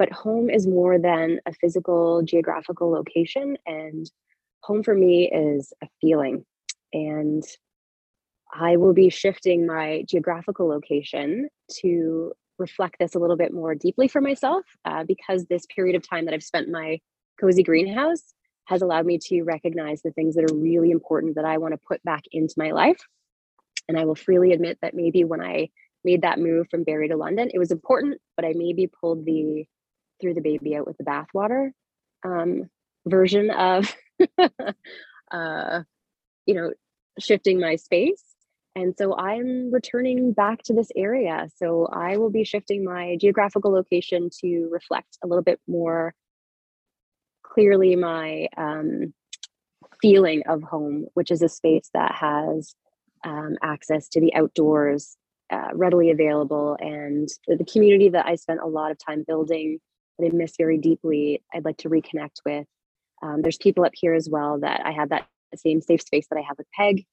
but 0.00 0.10
home 0.10 0.48
is 0.48 0.66
more 0.66 0.98
than 0.98 1.40
a 1.44 1.52
physical 1.52 2.22
geographical 2.22 2.90
location. 2.90 3.58
And 3.66 4.10
home 4.62 4.82
for 4.82 4.94
me 4.94 5.30
is 5.30 5.74
a 5.82 5.88
feeling. 6.00 6.46
And 6.94 7.44
I 8.52 8.76
will 8.76 8.92
be 8.92 9.10
shifting 9.10 9.66
my 9.66 10.04
geographical 10.08 10.68
location 10.68 11.48
to 11.80 12.32
reflect 12.58 12.96
this 12.98 13.14
a 13.14 13.18
little 13.18 13.36
bit 13.36 13.52
more 13.52 13.74
deeply 13.74 14.08
for 14.08 14.20
myself 14.20 14.64
uh, 14.84 15.04
because 15.04 15.46
this 15.46 15.66
period 15.74 15.96
of 15.96 16.08
time 16.08 16.24
that 16.26 16.34
I've 16.34 16.42
spent 16.42 16.66
in 16.66 16.72
my 16.72 17.00
cozy 17.40 17.62
greenhouse 17.62 18.34
has 18.66 18.82
allowed 18.82 19.06
me 19.06 19.18
to 19.18 19.42
recognize 19.42 20.02
the 20.02 20.12
things 20.12 20.34
that 20.34 20.50
are 20.50 20.54
really 20.54 20.90
important 20.90 21.36
that 21.36 21.44
I 21.44 21.58
want 21.58 21.72
to 21.72 21.80
put 21.88 22.02
back 22.04 22.22
into 22.32 22.54
my 22.56 22.70
life. 22.70 23.00
And 23.88 23.98
I 23.98 24.04
will 24.04 24.14
freely 24.14 24.52
admit 24.52 24.78
that 24.82 24.94
maybe 24.94 25.24
when 25.24 25.40
I 25.40 25.70
made 26.04 26.22
that 26.22 26.38
move 26.38 26.68
from 26.70 26.84
Barrie 26.84 27.08
to 27.08 27.16
London, 27.16 27.50
it 27.52 27.58
was 27.58 27.72
important, 27.72 28.20
but 28.36 28.44
I 28.44 28.52
maybe 28.54 28.86
pulled 28.86 29.24
the 29.24 29.64
threw 30.20 30.34
the 30.34 30.40
baby 30.40 30.76
out 30.76 30.86
with 30.86 30.98
the 30.98 31.04
bathwater 31.04 31.70
um, 32.24 32.68
version 33.06 33.50
of, 33.50 33.96
uh, 35.32 35.82
you 36.44 36.54
know, 36.54 36.72
shifting 37.18 37.58
my 37.58 37.76
space 37.76 38.22
and 38.76 38.94
so 38.96 39.16
I'm 39.16 39.72
returning 39.72 40.32
back 40.32 40.62
to 40.64 40.74
this 40.74 40.90
area. 40.96 41.48
So 41.56 41.86
I 41.92 42.16
will 42.16 42.30
be 42.30 42.44
shifting 42.44 42.84
my 42.84 43.16
geographical 43.20 43.72
location 43.72 44.30
to 44.40 44.68
reflect 44.70 45.18
a 45.24 45.26
little 45.26 45.42
bit 45.42 45.60
more 45.66 46.14
clearly 47.42 47.96
my 47.96 48.48
um, 48.56 49.12
feeling 50.00 50.42
of 50.48 50.62
home, 50.62 51.06
which 51.14 51.30
is 51.30 51.42
a 51.42 51.48
space 51.48 51.90
that 51.94 52.14
has 52.14 52.74
um, 53.24 53.56
access 53.62 54.08
to 54.10 54.20
the 54.20 54.34
outdoors 54.34 55.16
uh, 55.50 55.70
readily 55.74 56.10
available 56.10 56.76
and 56.80 57.28
the 57.48 57.64
community 57.64 58.08
that 58.08 58.26
I 58.26 58.36
spent 58.36 58.60
a 58.60 58.66
lot 58.66 58.92
of 58.92 58.98
time 59.04 59.24
building 59.26 59.80
that 60.18 60.26
I 60.26 60.30
miss 60.36 60.54
very 60.56 60.78
deeply, 60.78 61.42
I'd 61.52 61.64
like 61.64 61.78
to 61.78 61.90
reconnect 61.90 62.36
with. 62.46 62.66
Um, 63.20 63.42
there's 63.42 63.58
people 63.58 63.84
up 63.84 63.92
here 63.94 64.14
as 64.14 64.28
well 64.30 64.60
that 64.60 64.82
I 64.84 64.92
have 64.92 65.08
that 65.08 65.26
same 65.56 65.80
safe 65.80 66.02
space 66.02 66.28
that 66.30 66.38
I 66.38 66.42
have 66.42 66.56
with 66.56 66.68
Peg 66.72 67.04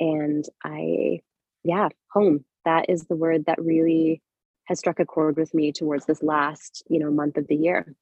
and 0.00 0.44
I, 0.64 1.20
yeah, 1.64 1.88
home. 2.12 2.44
That 2.64 2.88
is 2.88 3.04
the 3.04 3.16
word 3.16 3.46
that 3.46 3.62
really 3.62 4.22
has 4.64 4.78
struck 4.78 4.98
a 4.98 5.04
chord 5.04 5.36
with 5.36 5.54
me 5.54 5.72
towards 5.72 6.06
this 6.06 6.22
last, 6.22 6.82
you 6.88 6.98
know, 6.98 7.10
month 7.10 7.36
of 7.36 7.46
the 7.46 7.54
year. 7.54 7.94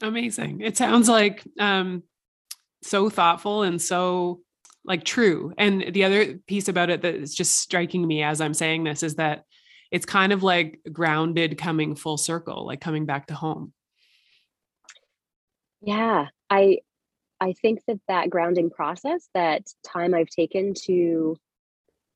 Amazing. 0.00 0.60
It 0.60 0.76
sounds 0.76 1.08
like 1.08 1.44
um, 1.60 2.02
so 2.82 3.08
thoughtful 3.08 3.62
and 3.62 3.80
so 3.80 4.40
like 4.84 5.04
true. 5.04 5.52
And 5.56 5.92
the 5.92 6.04
other 6.04 6.38
piece 6.46 6.68
about 6.68 6.90
it 6.90 7.02
that 7.02 7.14
is 7.14 7.34
just 7.34 7.58
striking 7.58 8.06
me 8.06 8.22
as 8.22 8.40
I'm 8.40 8.54
saying 8.54 8.84
this 8.84 9.02
is 9.02 9.14
that 9.16 9.44
it's 9.92 10.06
kind 10.06 10.32
of 10.32 10.42
like 10.42 10.80
grounded 10.92 11.58
coming 11.58 11.94
full 11.94 12.16
circle, 12.16 12.66
like 12.66 12.80
coming 12.80 13.06
back 13.06 13.28
to 13.28 13.34
home. 13.34 13.72
Yeah, 15.82 16.28
I 16.48 16.78
I 17.42 17.54
think 17.60 17.80
that 17.88 17.98
that 18.06 18.30
grounding 18.30 18.70
process, 18.70 19.28
that 19.34 19.62
time 19.84 20.14
I've 20.14 20.28
taken 20.28 20.74
to, 20.86 21.36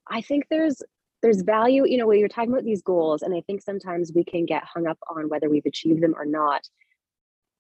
I 0.09 0.21
think 0.21 0.45
there's 0.49 0.81
there's 1.21 1.43
value, 1.43 1.85
you 1.85 1.99
know, 1.99 2.07
when 2.07 2.21
you're 2.21 2.29
talking 2.29 2.53
about 2.53 2.65
these 2.65 2.83
goals, 2.83 3.23
and 3.23 3.35
I 3.35 3.41
think 3.41 3.61
sometimes 3.61 4.12
we 4.15 4.23
can 4.23 4.47
get 4.47 4.62
hung 4.62 4.87
up 4.87 4.99
on 5.11 5.29
whether 5.29 5.51
we've 5.51 5.67
achieved 5.67 6.01
them 6.01 6.15
or 6.17 6.25
not. 6.25 6.62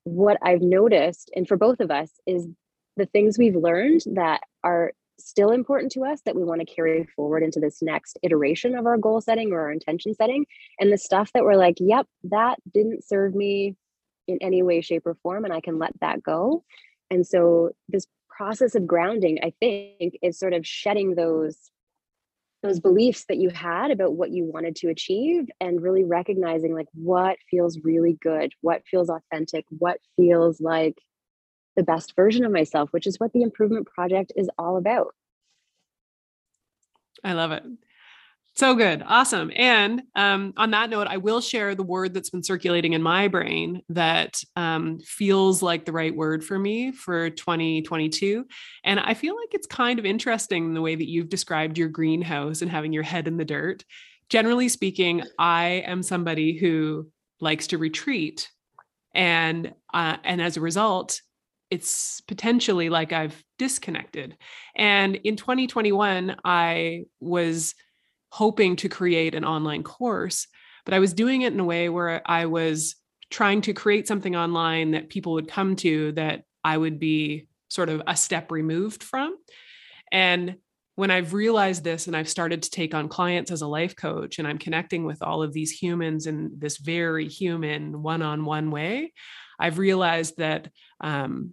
What 0.04 0.36
I've 0.42 0.62
noticed, 0.62 1.32
and 1.34 1.48
for 1.48 1.56
both 1.56 1.80
of 1.80 1.90
us, 1.90 2.10
is 2.24 2.46
the 2.96 3.06
things 3.06 3.36
we've 3.36 3.56
learned 3.56 4.02
that 4.14 4.42
are 4.62 4.92
still 5.18 5.50
important 5.50 5.90
to 5.92 6.04
us 6.04 6.20
that 6.24 6.36
we 6.36 6.44
want 6.44 6.60
to 6.60 6.72
carry 6.72 7.08
forward 7.16 7.42
into 7.42 7.58
this 7.58 7.82
next 7.82 8.16
iteration 8.22 8.76
of 8.76 8.86
our 8.86 8.96
goal 8.96 9.20
setting 9.20 9.50
or 9.52 9.62
our 9.62 9.72
intention 9.72 10.14
setting. 10.14 10.46
And 10.78 10.92
the 10.92 10.98
stuff 10.98 11.32
that 11.32 11.42
we're 11.42 11.56
like, 11.56 11.78
yep, 11.80 12.06
that 12.24 12.58
didn't 12.72 13.02
serve 13.02 13.34
me 13.34 13.74
in 14.28 14.38
any 14.40 14.62
way, 14.62 14.82
shape, 14.82 15.06
or 15.06 15.16
form, 15.22 15.44
and 15.44 15.52
I 15.52 15.60
can 15.60 15.80
let 15.80 15.98
that 16.00 16.22
go. 16.22 16.62
And 17.10 17.26
so 17.26 17.70
this 17.88 18.06
process 18.28 18.74
of 18.74 18.86
grounding, 18.86 19.38
I 19.42 19.52
think, 19.60 20.18
is 20.22 20.38
sort 20.38 20.52
of 20.52 20.66
shedding 20.66 21.14
those 21.14 21.70
those 22.62 22.80
beliefs 22.80 23.26
that 23.28 23.36
you 23.36 23.50
had 23.50 23.90
about 23.90 24.14
what 24.14 24.30
you 24.30 24.44
wanted 24.44 24.74
to 24.74 24.88
achieve 24.88 25.48
and 25.60 25.80
really 25.80 26.04
recognizing 26.04 26.74
like 26.74 26.88
what 26.94 27.36
feels 27.50 27.78
really 27.84 28.18
good, 28.20 28.52
what 28.60 28.82
feels 28.90 29.08
authentic, 29.08 29.64
what 29.68 29.98
feels 30.16 30.60
like 30.60 30.98
the 31.76 31.82
best 31.82 32.16
version 32.16 32.44
of 32.44 32.50
myself, 32.50 32.88
which 32.92 33.06
is 33.06 33.20
what 33.20 33.32
the 33.32 33.42
improvement 33.42 33.86
project 33.86 34.32
is 34.34 34.50
all 34.58 34.76
about. 34.78 35.14
I 37.22 37.34
love 37.34 37.52
it. 37.52 37.62
So 38.56 38.74
good. 38.74 39.02
Awesome. 39.06 39.50
And 39.54 40.02
um, 40.14 40.54
on 40.56 40.70
that 40.70 40.88
note, 40.88 41.06
I 41.08 41.18
will 41.18 41.42
share 41.42 41.74
the 41.74 41.82
word 41.82 42.14
that's 42.14 42.30
been 42.30 42.42
circulating 42.42 42.94
in 42.94 43.02
my 43.02 43.28
brain 43.28 43.82
that 43.90 44.40
um, 44.56 44.98
feels 45.00 45.62
like 45.62 45.84
the 45.84 45.92
right 45.92 46.16
word 46.16 46.42
for 46.42 46.58
me 46.58 46.90
for 46.90 47.28
2022. 47.28 48.46
And 48.82 48.98
I 48.98 49.12
feel 49.12 49.36
like 49.36 49.50
it's 49.52 49.66
kind 49.66 49.98
of 49.98 50.06
interesting 50.06 50.72
the 50.72 50.80
way 50.80 50.94
that 50.94 51.08
you've 51.08 51.28
described 51.28 51.76
your 51.76 51.88
greenhouse 51.88 52.62
and 52.62 52.70
having 52.70 52.94
your 52.94 53.02
head 53.02 53.28
in 53.28 53.36
the 53.36 53.44
dirt 53.44 53.84
generally 54.28 54.68
speaking, 54.68 55.22
I 55.38 55.84
am 55.86 56.02
somebody 56.02 56.56
who 56.56 57.08
likes 57.40 57.68
to 57.68 57.78
retreat, 57.78 58.50
and 59.14 59.72
uh, 59.92 60.16
and 60.24 60.42
as 60.42 60.56
a 60.56 60.60
result, 60.60 61.20
it's 61.70 62.20
potentially 62.22 62.88
like 62.88 63.12
I've 63.12 63.42
disconnected. 63.58 64.36
And 64.76 65.16
in 65.16 65.36
2021, 65.36 66.36
I 66.44 67.04
was 67.20 67.74
hoping 68.30 68.76
to 68.76 68.88
create 68.88 69.34
an 69.34 69.44
online 69.44 69.82
course, 69.82 70.46
but 70.84 70.94
I 70.94 70.98
was 70.98 71.12
doing 71.12 71.42
it 71.42 71.52
in 71.52 71.60
a 71.60 71.64
way 71.64 71.88
where 71.88 72.22
I 72.24 72.46
was 72.46 72.96
trying 73.30 73.60
to 73.62 73.72
create 73.72 74.06
something 74.06 74.36
online 74.36 74.92
that 74.92 75.08
people 75.08 75.32
would 75.32 75.48
come 75.48 75.76
to 75.76 76.12
that 76.12 76.42
I 76.62 76.76
would 76.76 76.98
be 76.98 77.48
sort 77.68 77.88
of 77.88 78.02
a 78.06 78.16
step 78.16 78.50
removed 78.50 79.02
from. 79.02 79.36
And 80.12 80.56
when 80.94 81.10
I've 81.10 81.34
realized 81.34 81.84
this 81.84 82.06
and 82.06 82.16
I've 82.16 82.28
started 82.28 82.62
to 82.62 82.70
take 82.70 82.94
on 82.94 83.08
clients 83.08 83.50
as 83.50 83.60
a 83.60 83.66
life 83.66 83.96
coach 83.96 84.38
and 84.38 84.48
I'm 84.48 84.58
connecting 84.58 85.04
with 85.04 85.22
all 85.22 85.42
of 85.42 85.52
these 85.52 85.70
humans 85.70 86.26
in 86.26 86.52
this 86.56 86.78
very 86.78 87.28
human 87.28 88.02
one 88.02 88.22
on 88.22 88.44
one 88.44 88.70
way, 88.70 89.12
I've 89.60 89.78
realized 89.78 90.38
that 90.38 90.70
um, 91.00 91.52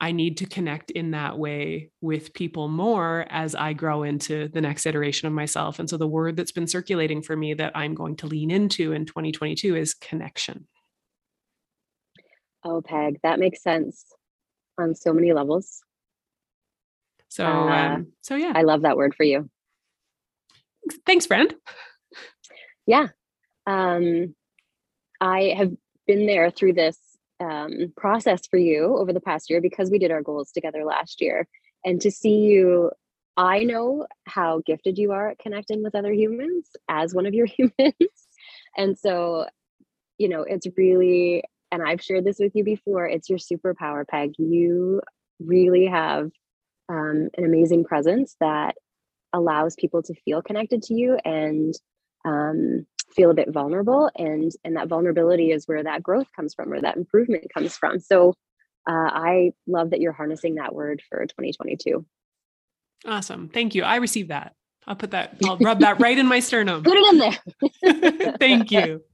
I 0.00 0.12
need 0.12 0.36
to 0.38 0.46
connect 0.46 0.90
in 0.90 1.12
that 1.12 1.38
way 1.38 1.90
with 2.02 2.34
people 2.34 2.68
more 2.68 3.26
as 3.30 3.54
I 3.54 3.72
grow 3.72 4.02
into 4.02 4.48
the 4.48 4.60
next 4.60 4.84
iteration 4.84 5.26
of 5.26 5.32
myself. 5.32 5.78
And 5.78 5.88
so 5.88 5.96
the 5.96 6.06
word 6.06 6.36
that's 6.36 6.52
been 6.52 6.66
circulating 6.66 7.22
for 7.22 7.34
me 7.34 7.54
that 7.54 7.72
I'm 7.74 7.94
going 7.94 8.16
to 8.16 8.26
lean 8.26 8.50
into 8.50 8.92
in 8.92 9.06
2022 9.06 9.74
is 9.74 9.94
connection. 9.94 10.66
Oh, 12.62 12.82
Peg, 12.82 13.20
that 13.22 13.38
makes 13.38 13.62
sense 13.62 14.04
on 14.78 14.94
so 14.94 15.14
many 15.14 15.32
levels. 15.32 15.82
So, 17.28 17.46
uh, 17.46 17.94
um, 17.94 18.12
so 18.20 18.34
yeah, 18.36 18.52
I 18.54 18.62
love 18.62 18.82
that 18.82 18.96
word 18.96 19.14
for 19.14 19.24
you. 19.24 19.48
Thanks, 21.06 21.26
friend. 21.26 21.54
Yeah. 22.86 23.08
Um, 23.66 24.34
I 25.20 25.54
have 25.56 25.72
been 26.06 26.26
there 26.26 26.50
through 26.50 26.74
this 26.74 26.98
um, 27.40 27.92
process 27.96 28.46
for 28.46 28.58
you 28.58 28.96
over 28.96 29.12
the 29.12 29.20
past 29.20 29.50
year 29.50 29.60
because 29.60 29.90
we 29.90 29.98
did 29.98 30.10
our 30.10 30.22
goals 30.22 30.52
together 30.52 30.84
last 30.84 31.20
year. 31.20 31.46
And 31.84 32.00
to 32.00 32.10
see 32.10 32.36
you, 32.36 32.90
I 33.36 33.64
know 33.64 34.06
how 34.26 34.62
gifted 34.64 34.98
you 34.98 35.12
are 35.12 35.30
at 35.30 35.38
connecting 35.38 35.82
with 35.82 35.94
other 35.94 36.12
humans 36.12 36.70
as 36.88 37.14
one 37.14 37.26
of 37.26 37.34
your 37.34 37.46
humans. 37.58 38.28
and 38.76 38.98
so, 38.98 39.46
you 40.18 40.28
know, 40.28 40.42
it's 40.42 40.66
really, 40.76 41.44
and 41.70 41.82
I've 41.82 42.02
shared 42.02 42.24
this 42.24 42.38
with 42.38 42.52
you 42.54 42.64
before, 42.64 43.06
it's 43.06 43.28
your 43.28 43.38
superpower, 43.38 44.06
Peg. 44.06 44.34
You 44.38 45.02
really 45.38 45.86
have 45.86 46.30
um, 46.88 47.28
an 47.36 47.44
amazing 47.44 47.84
presence 47.84 48.36
that 48.40 48.76
allows 49.32 49.74
people 49.76 50.02
to 50.02 50.14
feel 50.24 50.40
connected 50.40 50.82
to 50.84 50.94
you 50.94 51.18
and 51.24 51.74
um, 52.24 52.86
feel 53.14 53.30
a 53.30 53.34
bit 53.34 53.52
vulnerable 53.52 54.10
and 54.16 54.52
and 54.64 54.76
that 54.76 54.88
vulnerability 54.88 55.50
is 55.50 55.66
where 55.66 55.82
that 55.82 56.02
growth 56.02 56.26
comes 56.34 56.54
from 56.54 56.72
or 56.72 56.80
that 56.80 56.96
improvement 56.96 57.46
comes 57.52 57.76
from. 57.76 58.00
So 58.00 58.34
uh, 58.88 59.10
i 59.12 59.52
love 59.66 59.90
that 59.90 60.00
you're 60.00 60.12
harnessing 60.12 60.56
that 60.56 60.74
word 60.74 61.02
for 61.08 61.26
2022 61.26 62.04
awesome. 63.06 63.48
Thank 63.48 63.74
you. 63.74 63.82
I 63.82 63.96
received 63.96 64.30
that. 64.30 64.54
I'll 64.86 64.96
put 64.96 65.10
that 65.10 65.36
i'll 65.44 65.58
rub 65.58 65.80
that 65.80 66.00
right 66.00 66.16
in 66.16 66.26
my 66.26 66.40
sternum. 66.40 66.82
Put 66.82 66.96
it 66.96 67.12
in 67.12 67.18
there. 67.18 68.36
Thank 68.38 68.70
you. 68.70 69.02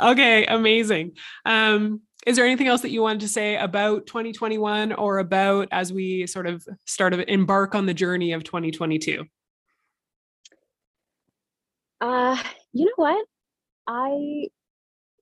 Okay 0.00 0.46
amazing. 0.46 1.16
Um 1.44 2.02
is 2.24 2.36
there 2.36 2.46
anything 2.46 2.68
else 2.68 2.82
that 2.82 2.92
you 2.92 3.02
wanted 3.02 3.20
to 3.20 3.28
say 3.28 3.56
about 3.56 4.06
2021 4.06 4.92
or 4.92 5.18
about 5.18 5.66
as 5.72 5.92
we 5.92 6.24
sort 6.28 6.46
of 6.46 6.64
start 6.86 7.14
to 7.14 7.28
embark 7.32 7.74
on 7.74 7.86
the 7.86 7.94
journey 7.94 8.30
of 8.32 8.44
2022 8.44 9.24
uh 12.00 12.40
you 12.78 12.84
know 12.84 12.92
what? 12.96 13.26
I 13.88 14.46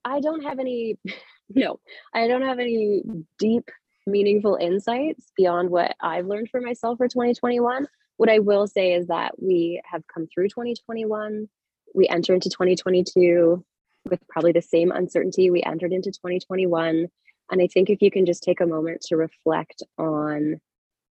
I 0.05 0.19
don't 0.19 0.43
have 0.43 0.59
any 0.59 0.97
no, 1.49 1.79
I 2.13 2.27
don't 2.27 2.43
have 2.43 2.59
any 2.59 3.01
deep 3.39 3.69
meaningful 4.05 4.57
insights 4.61 5.31
beyond 5.35 5.69
what 5.69 5.95
I've 6.01 6.27
learned 6.27 6.49
for 6.49 6.61
myself 6.61 6.97
for 6.97 7.07
2021. 7.07 7.87
What 8.17 8.29
I 8.29 8.39
will 8.39 8.67
say 8.67 8.93
is 8.93 9.07
that 9.07 9.41
we 9.41 9.81
have 9.85 10.03
come 10.13 10.27
through 10.33 10.49
2021. 10.49 11.47
We 11.93 12.07
enter 12.07 12.33
into 12.33 12.49
2022 12.49 13.63
with 14.09 14.19
probably 14.29 14.51
the 14.51 14.61
same 14.61 14.91
uncertainty 14.91 15.49
we 15.49 15.63
entered 15.63 15.91
into 15.91 16.11
2021. 16.11 17.07
And 17.49 17.61
I 17.61 17.67
think 17.67 17.89
if 17.89 18.01
you 18.01 18.11
can 18.11 18.25
just 18.25 18.43
take 18.43 18.61
a 18.61 18.67
moment 18.67 19.01
to 19.07 19.17
reflect 19.17 19.83
on 19.97 20.59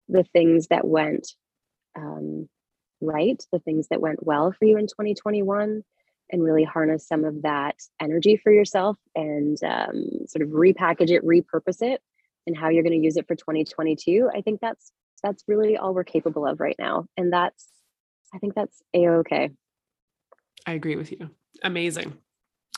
the 0.07 0.23
things 0.23 0.67
that 0.67 0.87
went 0.87 1.27
um, 1.95 2.47
right, 3.01 3.41
the 3.51 3.59
things 3.59 3.87
that 3.89 4.01
went 4.01 4.25
well 4.25 4.51
for 4.51 4.65
you 4.65 4.77
in 4.77 4.87
2021, 4.87 5.83
and 6.31 6.43
really 6.43 6.63
harness 6.63 7.07
some 7.07 7.23
of 7.23 7.41
that 7.43 7.75
energy 8.01 8.37
for 8.37 8.51
yourself 8.51 8.97
and 9.15 9.57
um, 9.63 10.27
sort 10.27 10.41
of 10.41 10.49
repackage 10.49 11.09
it, 11.09 11.25
repurpose 11.25 11.81
it, 11.81 12.01
and 12.45 12.57
how 12.57 12.69
you're 12.69 12.83
going 12.83 12.99
to 12.99 13.03
use 13.03 13.17
it 13.17 13.27
for 13.27 13.35
2022. 13.35 14.29
I 14.33 14.41
think 14.41 14.59
that's 14.61 14.91
that's 15.23 15.43
really 15.47 15.77
all 15.77 15.93
we're 15.93 16.03
capable 16.03 16.45
of 16.45 16.59
right 16.59 16.75
now, 16.77 17.05
and 17.17 17.31
that's 17.31 17.67
I 18.33 18.39
think 18.39 18.55
that's 18.55 18.81
a 18.93 19.07
okay. 19.07 19.51
I 20.65 20.73
agree 20.73 20.95
with 20.95 21.11
you. 21.11 21.29
Amazing. 21.63 22.13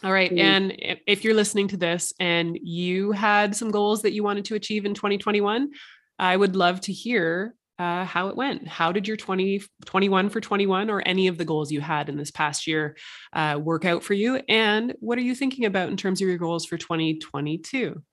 All 0.04 0.14
right. 0.14 0.30
mm-hmm. 0.30 0.39
And 0.39 0.76
if 1.08 1.24
you're 1.24 1.34
listening 1.34 1.68
to 1.70 1.78
this 1.78 2.14
and 2.20 2.58
you 2.62 3.12
had 3.12 3.56
some 3.56 3.72
goals 3.72 4.04
that 4.04 4.14
you 4.14 4.24
wanted 4.24 4.45
to 4.45 4.56
achieve 4.56 4.86
in 4.86 4.93
2021, 4.93 5.72
I 6.18 6.38
would 6.38 6.56
love 6.56 6.82
to 6.82 6.93
hear 6.93 7.56
uh, 7.80 8.04
how 8.04 8.28
it 8.28 8.36
went. 8.36 8.68
How 8.68 8.92
did 8.92 9.08
your 9.08 9.18
20, 9.18 9.62
21 9.86 10.30
for 10.30 10.42
21 10.42 10.90
or 10.90 11.02
any 11.06 11.28
of 11.28 11.38
the 11.38 11.46
goals 11.46 11.72
you 11.72 11.82
had 11.82 12.10
in 12.10 12.18
this 12.18 12.30
past 12.30 12.68
year 12.68 12.98
uh, 13.34 13.58
work 13.62 13.86
out 13.86 14.04
for 14.04 14.14
you? 14.14 14.42
And 14.50 14.94
what 15.00 15.18
are 15.18 15.22
you 15.22 15.34
thinking 15.34 15.66
about 15.66 15.90
in 15.90 15.98
terms 15.98 16.22
of 16.22 16.28
your 16.28 16.38
goals 16.38 16.66
for 16.66 16.78
2022? 16.78 18.04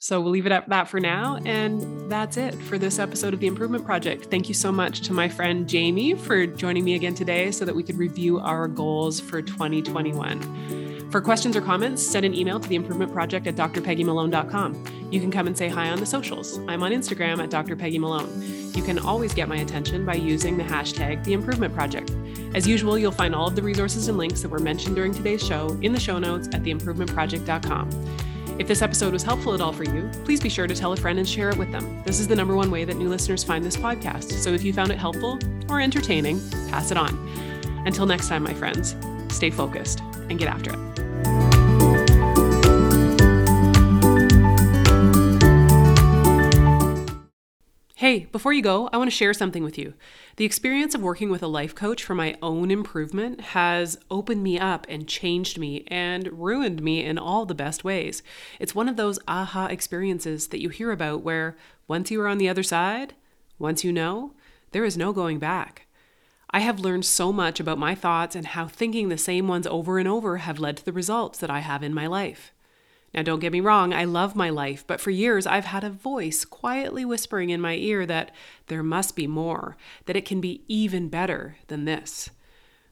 So 0.00 0.20
we'll 0.20 0.30
leave 0.30 0.46
it 0.46 0.52
at 0.52 0.68
that 0.68 0.88
for 0.88 1.00
now. 1.00 1.38
And 1.44 2.10
that's 2.10 2.36
it 2.36 2.54
for 2.54 2.78
this 2.78 2.98
episode 2.98 3.34
of 3.34 3.40
the 3.40 3.48
Improvement 3.48 3.84
Project. 3.84 4.26
Thank 4.26 4.48
you 4.48 4.54
so 4.54 4.70
much 4.72 5.00
to 5.02 5.12
my 5.12 5.28
friend 5.28 5.66
Jayme 5.66 6.18
for 6.18 6.46
joining 6.46 6.84
me 6.84 6.94
again 6.94 7.14
today 7.14 7.50
so 7.50 7.64
that 7.64 7.74
we 7.74 7.82
could 7.82 7.98
review 7.98 8.38
our 8.38 8.68
goals 8.68 9.20
for 9.20 9.42
2021. 9.42 10.87
For 11.10 11.22
questions 11.22 11.56
or 11.56 11.62
comments, 11.62 12.06
send 12.06 12.26
an 12.26 12.34
email 12.34 12.60
to 12.60 12.68
the 12.68 12.74
improvement 12.74 13.12
project 13.12 13.46
at 13.46 13.56
drpeggymalone.com. 13.56 15.08
You 15.10 15.20
can 15.20 15.30
come 15.30 15.46
and 15.46 15.56
say 15.56 15.68
hi 15.68 15.88
on 15.88 16.00
the 16.00 16.06
socials. 16.06 16.58
I'm 16.68 16.82
on 16.82 16.92
Instagram 16.92 17.42
at 17.42 17.48
drpeggymalone. 17.48 18.76
You 18.76 18.82
can 18.82 18.98
always 18.98 19.32
get 19.32 19.48
my 19.48 19.56
attention 19.56 20.04
by 20.04 20.14
using 20.14 20.58
the 20.58 20.64
hashtag 20.64 21.24
the 21.24 21.32
improvement 21.32 21.72
project. 21.72 22.10
As 22.54 22.68
usual, 22.68 22.98
you'll 22.98 23.10
find 23.10 23.34
all 23.34 23.48
of 23.48 23.56
the 23.56 23.62
resources 23.62 24.08
and 24.08 24.18
links 24.18 24.42
that 24.42 24.50
were 24.50 24.58
mentioned 24.58 24.96
during 24.96 25.14
today's 25.14 25.42
show 25.42 25.78
in 25.80 25.92
the 25.92 26.00
show 26.00 26.18
notes 26.18 26.48
at 26.48 26.62
theimprovementproject.com. 26.62 28.58
If 28.58 28.68
this 28.68 28.82
episode 28.82 29.12
was 29.14 29.22
helpful 29.22 29.54
at 29.54 29.62
all 29.62 29.72
for 29.72 29.84
you, 29.84 30.10
please 30.24 30.40
be 30.40 30.48
sure 30.50 30.66
to 30.66 30.74
tell 30.74 30.92
a 30.92 30.96
friend 30.96 31.18
and 31.18 31.28
share 31.28 31.48
it 31.48 31.56
with 31.56 31.72
them. 31.72 32.02
This 32.04 32.20
is 32.20 32.28
the 32.28 32.36
number 32.36 32.54
one 32.54 32.70
way 32.70 32.84
that 32.84 32.96
new 32.96 33.08
listeners 33.08 33.42
find 33.42 33.64
this 33.64 33.76
podcast. 33.76 34.32
So 34.32 34.50
if 34.50 34.62
you 34.62 34.74
found 34.74 34.90
it 34.90 34.98
helpful 34.98 35.38
or 35.70 35.80
entertaining, 35.80 36.38
pass 36.68 36.90
it 36.90 36.98
on. 36.98 37.16
Until 37.86 38.04
next 38.04 38.28
time, 38.28 38.42
my 38.42 38.52
friends, 38.52 38.94
stay 39.30 39.50
focused 39.50 40.00
and 40.28 40.38
get 40.38 40.48
after 40.48 40.72
it. 40.72 40.88
Hey, 47.98 48.26
before 48.30 48.52
you 48.52 48.62
go, 48.62 48.88
I 48.92 48.96
want 48.96 49.10
to 49.10 49.16
share 49.16 49.34
something 49.34 49.64
with 49.64 49.76
you. 49.76 49.92
The 50.36 50.44
experience 50.44 50.94
of 50.94 51.02
working 51.02 51.30
with 51.30 51.42
a 51.42 51.48
life 51.48 51.74
coach 51.74 52.04
for 52.04 52.14
my 52.14 52.36
own 52.40 52.70
improvement 52.70 53.40
has 53.40 53.98
opened 54.08 54.40
me 54.40 54.56
up 54.56 54.86
and 54.88 55.08
changed 55.08 55.58
me 55.58 55.84
and 55.88 56.28
ruined 56.32 56.80
me 56.80 57.04
in 57.04 57.18
all 57.18 57.44
the 57.44 57.56
best 57.56 57.82
ways. 57.82 58.22
It's 58.60 58.72
one 58.72 58.88
of 58.88 58.96
those 58.96 59.18
aha 59.26 59.66
experiences 59.66 60.46
that 60.50 60.60
you 60.60 60.68
hear 60.68 60.92
about 60.92 61.22
where 61.22 61.56
once 61.88 62.08
you 62.08 62.20
are 62.20 62.28
on 62.28 62.38
the 62.38 62.48
other 62.48 62.62
side, 62.62 63.14
once 63.58 63.82
you 63.82 63.92
know, 63.92 64.32
there 64.70 64.84
is 64.84 64.96
no 64.96 65.12
going 65.12 65.40
back. 65.40 65.87
I 66.50 66.60
have 66.60 66.80
learned 66.80 67.04
so 67.04 67.32
much 67.32 67.60
about 67.60 67.78
my 67.78 67.94
thoughts 67.94 68.34
and 68.34 68.46
how 68.46 68.66
thinking 68.66 69.08
the 69.08 69.18
same 69.18 69.48
ones 69.48 69.66
over 69.66 69.98
and 69.98 70.08
over 70.08 70.38
have 70.38 70.58
led 70.58 70.78
to 70.78 70.84
the 70.84 70.92
results 70.92 71.38
that 71.40 71.50
I 71.50 71.60
have 71.60 71.82
in 71.82 71.92
my 71.92 72.06
life. 72.06 72.52
Now, 73.14 73.22
don't 73.22 73.40
get 73.40 73.52
me 73.52 73.60
wrong, 73.60 73.94
I 73.94 74.04
love 74.04 74.36
my 74.36 74.50
life, 74.50 74.84
but 74.86 75.00
for 75.00 75.10
years 75.10 75.46
I've 75.46 75.64
had 75.64 75.84
a 75.84 75.90
voice 75.90 76.44
quietly 76.44 77.04
whispering 77.04 77.50
in 77.50 77.60
my 77.60 77.74
ear 77.74 78.04
that 78.06 78.30
there 78.66 78.82
must 78.82 79.16
be 79.16 79.26
more, 79.26 79.76
that 80.06 80.16
it 80.16 80.24
can 80.24 80.40
be 80.40 80.62
even 80.68 81.08
better 81.08 81.56
than 81.68 81.84
this. 81.84 82.30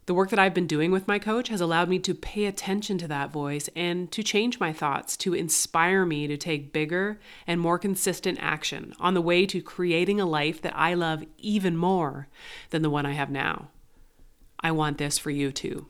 The 0.07 0.15
work 0.15 0.31
that 0.31 0.39
I've 0.39 0.55
been 0.55 0.69
doing 0.69 0.93
with 0.93 1.09
my 1.09 1.19
coach 1.19 1.49
has 1.49 1.61
allowed 1.61 1.89
me 1.89 1.99
to 1.99 2.15
pay 2.15 2.47
attention 2.47 2.97
to 2.99 3.09
that 3.09 3.33
voice 3.33 3.69
and 3.75 4.11
to 4.13 4.23
change 4.23 4.61
my 4.61 4.73
thoughts, 4.73 5.17
to 5.19 5.35
inspire 5.35 6.07
me 6.07 6.29
to 6.29 6.37
take 6.37 6.73
bigger 6.73 7.19
and 7.45 7.61
more 7.61 7.79
consistent 7.79 8.39
action 8.41 8.95
on 9.01 9.15
the 9.15 9.21
way 9.21 9.47
to 9.47 9.61
creating 9.61 10.21
a 10.21 10.27
life 10.27 10.63
that 10.63 10.77
I 10.77 10.95
love 10.95 11.25
even 11.39 11.77
more 11.77 12.29
than 12.71 12.83
the 12.83 12.91
one 12.91 13.05
I 13.05 13.13
have 13.15 13.31
now. 13.31 13.69
I 14.61 14.71
want 14.71 14.99
this 14.99 15.19
for 15.19 15.31
you 15.31 15.51
too 15.51 15.87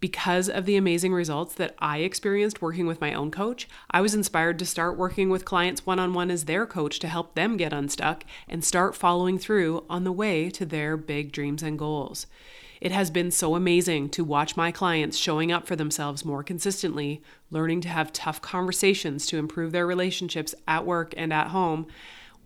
because 0.00 0.48
of 0.48 0.64
the 0.64 0.76
amazing 0.76 1.12
results 1.12 1.54
that 1.54 1.74
I 1.78 1.98
experienced 1.98 2.62
working 2.62 2.86
with 2.86 3.00
my 3.00 3.12
own 3.12 3.30
coach, 3.30 3.68
I 3.90 4.00
was 4.00 4.14
inspired 4.14 4.58
to 4.60 4.66
start 4.66 4.96
working 4.96 5.28
with 5.28 5.44
clients 5.44 5.84
one 5.84 5.98
on 5.98 6.14
one 6.14 6.30
as 6.30 6.44
their 6.44 6.66
coach 6.66 6.98
to 7.00 7.08
help 7.08 7.34
them 7.34 7.56
get 7.56 7.72
unstuck 7.72 8.24
and 8.48 8.64
start 8.64 8.94
following 8.94 9.38
through 9.38 9.84
on 9.90 10.04
the 10.04 10.12
way 10.12 10.50
to 10.50 10.64
their 10.64 10.96
big 10.96 11.32
dreams 11.32 11.62
and 11.62 11.78
goals. 11.78 12.26
It 12.80 12.92
has 12.92 13.10
been 13.10 13.30
so 13.30 13.54
amazing 13.56 14.10
to 14.10 14.24
watch 14.24 14.56
my 14.56 14.70
clients 14.70 15.16
showing 15.16 15.50
up 15.50 15.66
for 15.66 15.74
themselves 15.74 16.24
more 16.24 16.42
consistently, 16.42 17.22
learning 17.50 17.80
to 17.82 17.88
have 17.88 18.12
tough 18.12 18.40
conversations 18.40 19.26
to 19.26 19.38
improve 19.38 19.72
their 19.72 19.86
relationships 19.86 20.54
at 20.66 20.86
work 20.86 21.12
and 21.16 21.32
at 21.32 21.48
home, 21.48 21.86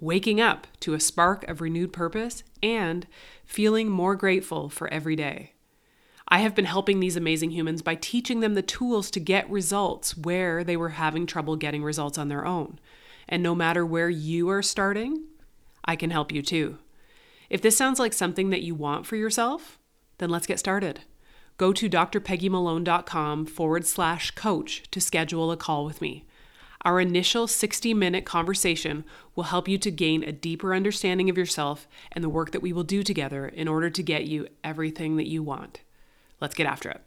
waking 0.00 0.40
up 0.40 0.66
to 0.80 0.94
a 0.94 1.00
spark 1.00 1.46
of 1.48 1.60
renewed 1.60 1.92
purpose, 1.92 2.42
and 2.62 3.06
feeling 3.44 3.88
more 3.88 4.16
grateful 4.16 4.68
for 4.68 4.88
every 4.88 5.16
day. 5.16 5.52
I 6.28 6.38
have 6.38 6.54
been 6.54 6.64
helping 6.64 7.00
these 7.00 7.16
amazing 7.16 7.50
humans 7.50 7.82
by 7.82 7.94
teaching 7.94 8.40
them 8.40 8.54
the 8.54 8.62
tools 8.62 9.10
to 9.10 9.20
get 9.20 9.50
results 9.50 10.16
where 10.16 10.64
they 10.64 10.78
were 10.78 10.90
having 10.90 11.26
trouble 11.26 11.56
getting 11.56 11.84
results 11.84 12.16
on 12.16 12.28
their 12.28 12.46
own. 12.46 12.78
And 13.28 13.42
no 13.42 13.54
matter 13.54 13.84
where 13.84 14.08
you 14.08 14.48
are 14.48 14.62
starting, 14.62 15.24
I 15.84 15.94
can 15.94 16.10
help 16.10 16.32
you 16.32 16.40
too. 16.40 16.78
If 17.50 17.60
this 17.60 17.76
sounds 17.76 17.98
like 17.98 18.14
something 18.14 18.48
that 18.48 18.62
you 18.62 18.74
want 18.74 19.04
for 19.04 19.16
yourself, 19.16 19.78
then 20.22 20.30
let's 20.30 20.46
get 20.46 20.58
started. 20.58 21.00
Go 21.58 21.72
to 21.72 21.90
drpeggymalone.com 21.90 23.46
forward 23.46 23.86
slash 23.86 24.30
coach 24.30 24.84
to 24.90 25.00
schedule 25.00 25.50
a 25.50 25.56
call 25.56 25.84
with 25.84 26.00
me. 26.00 26.24
Our 26.84 27.00
initial 27.00 27.46
60 27.46 27.92
minute 27.94 28.24
conversation 28.24 29.04
will 29.34 29.44
help 29.44 29.68
you 29.68 29.78
to 29.78 29.90
gain 29.90 30.22
a 30.22 30.32
deeper 30.32 30.74
understanding 30.74 31.28
of 31.28 31.36
yourself 31.36 31.86
and 32.12 32.24
the 32.24 32.28
work 32.28 32.52
that 32.52 32.62
we 32.62 32.72
will 32.72 32.82
do 32.84 33.02
together 33.02 33.46
in 33.46 33.68
order 33.68 33.90
to 33.90 34.02
get 34.02 34.24
you 34.24 34.48
everything 34.64 35.16
that 35.16 35.28
you 35.28 35.42
want. 35.42 35.80
Let's 36.40 36.54
get 36.54 36.66
after 36.66 36.90
it. 36.90 37.02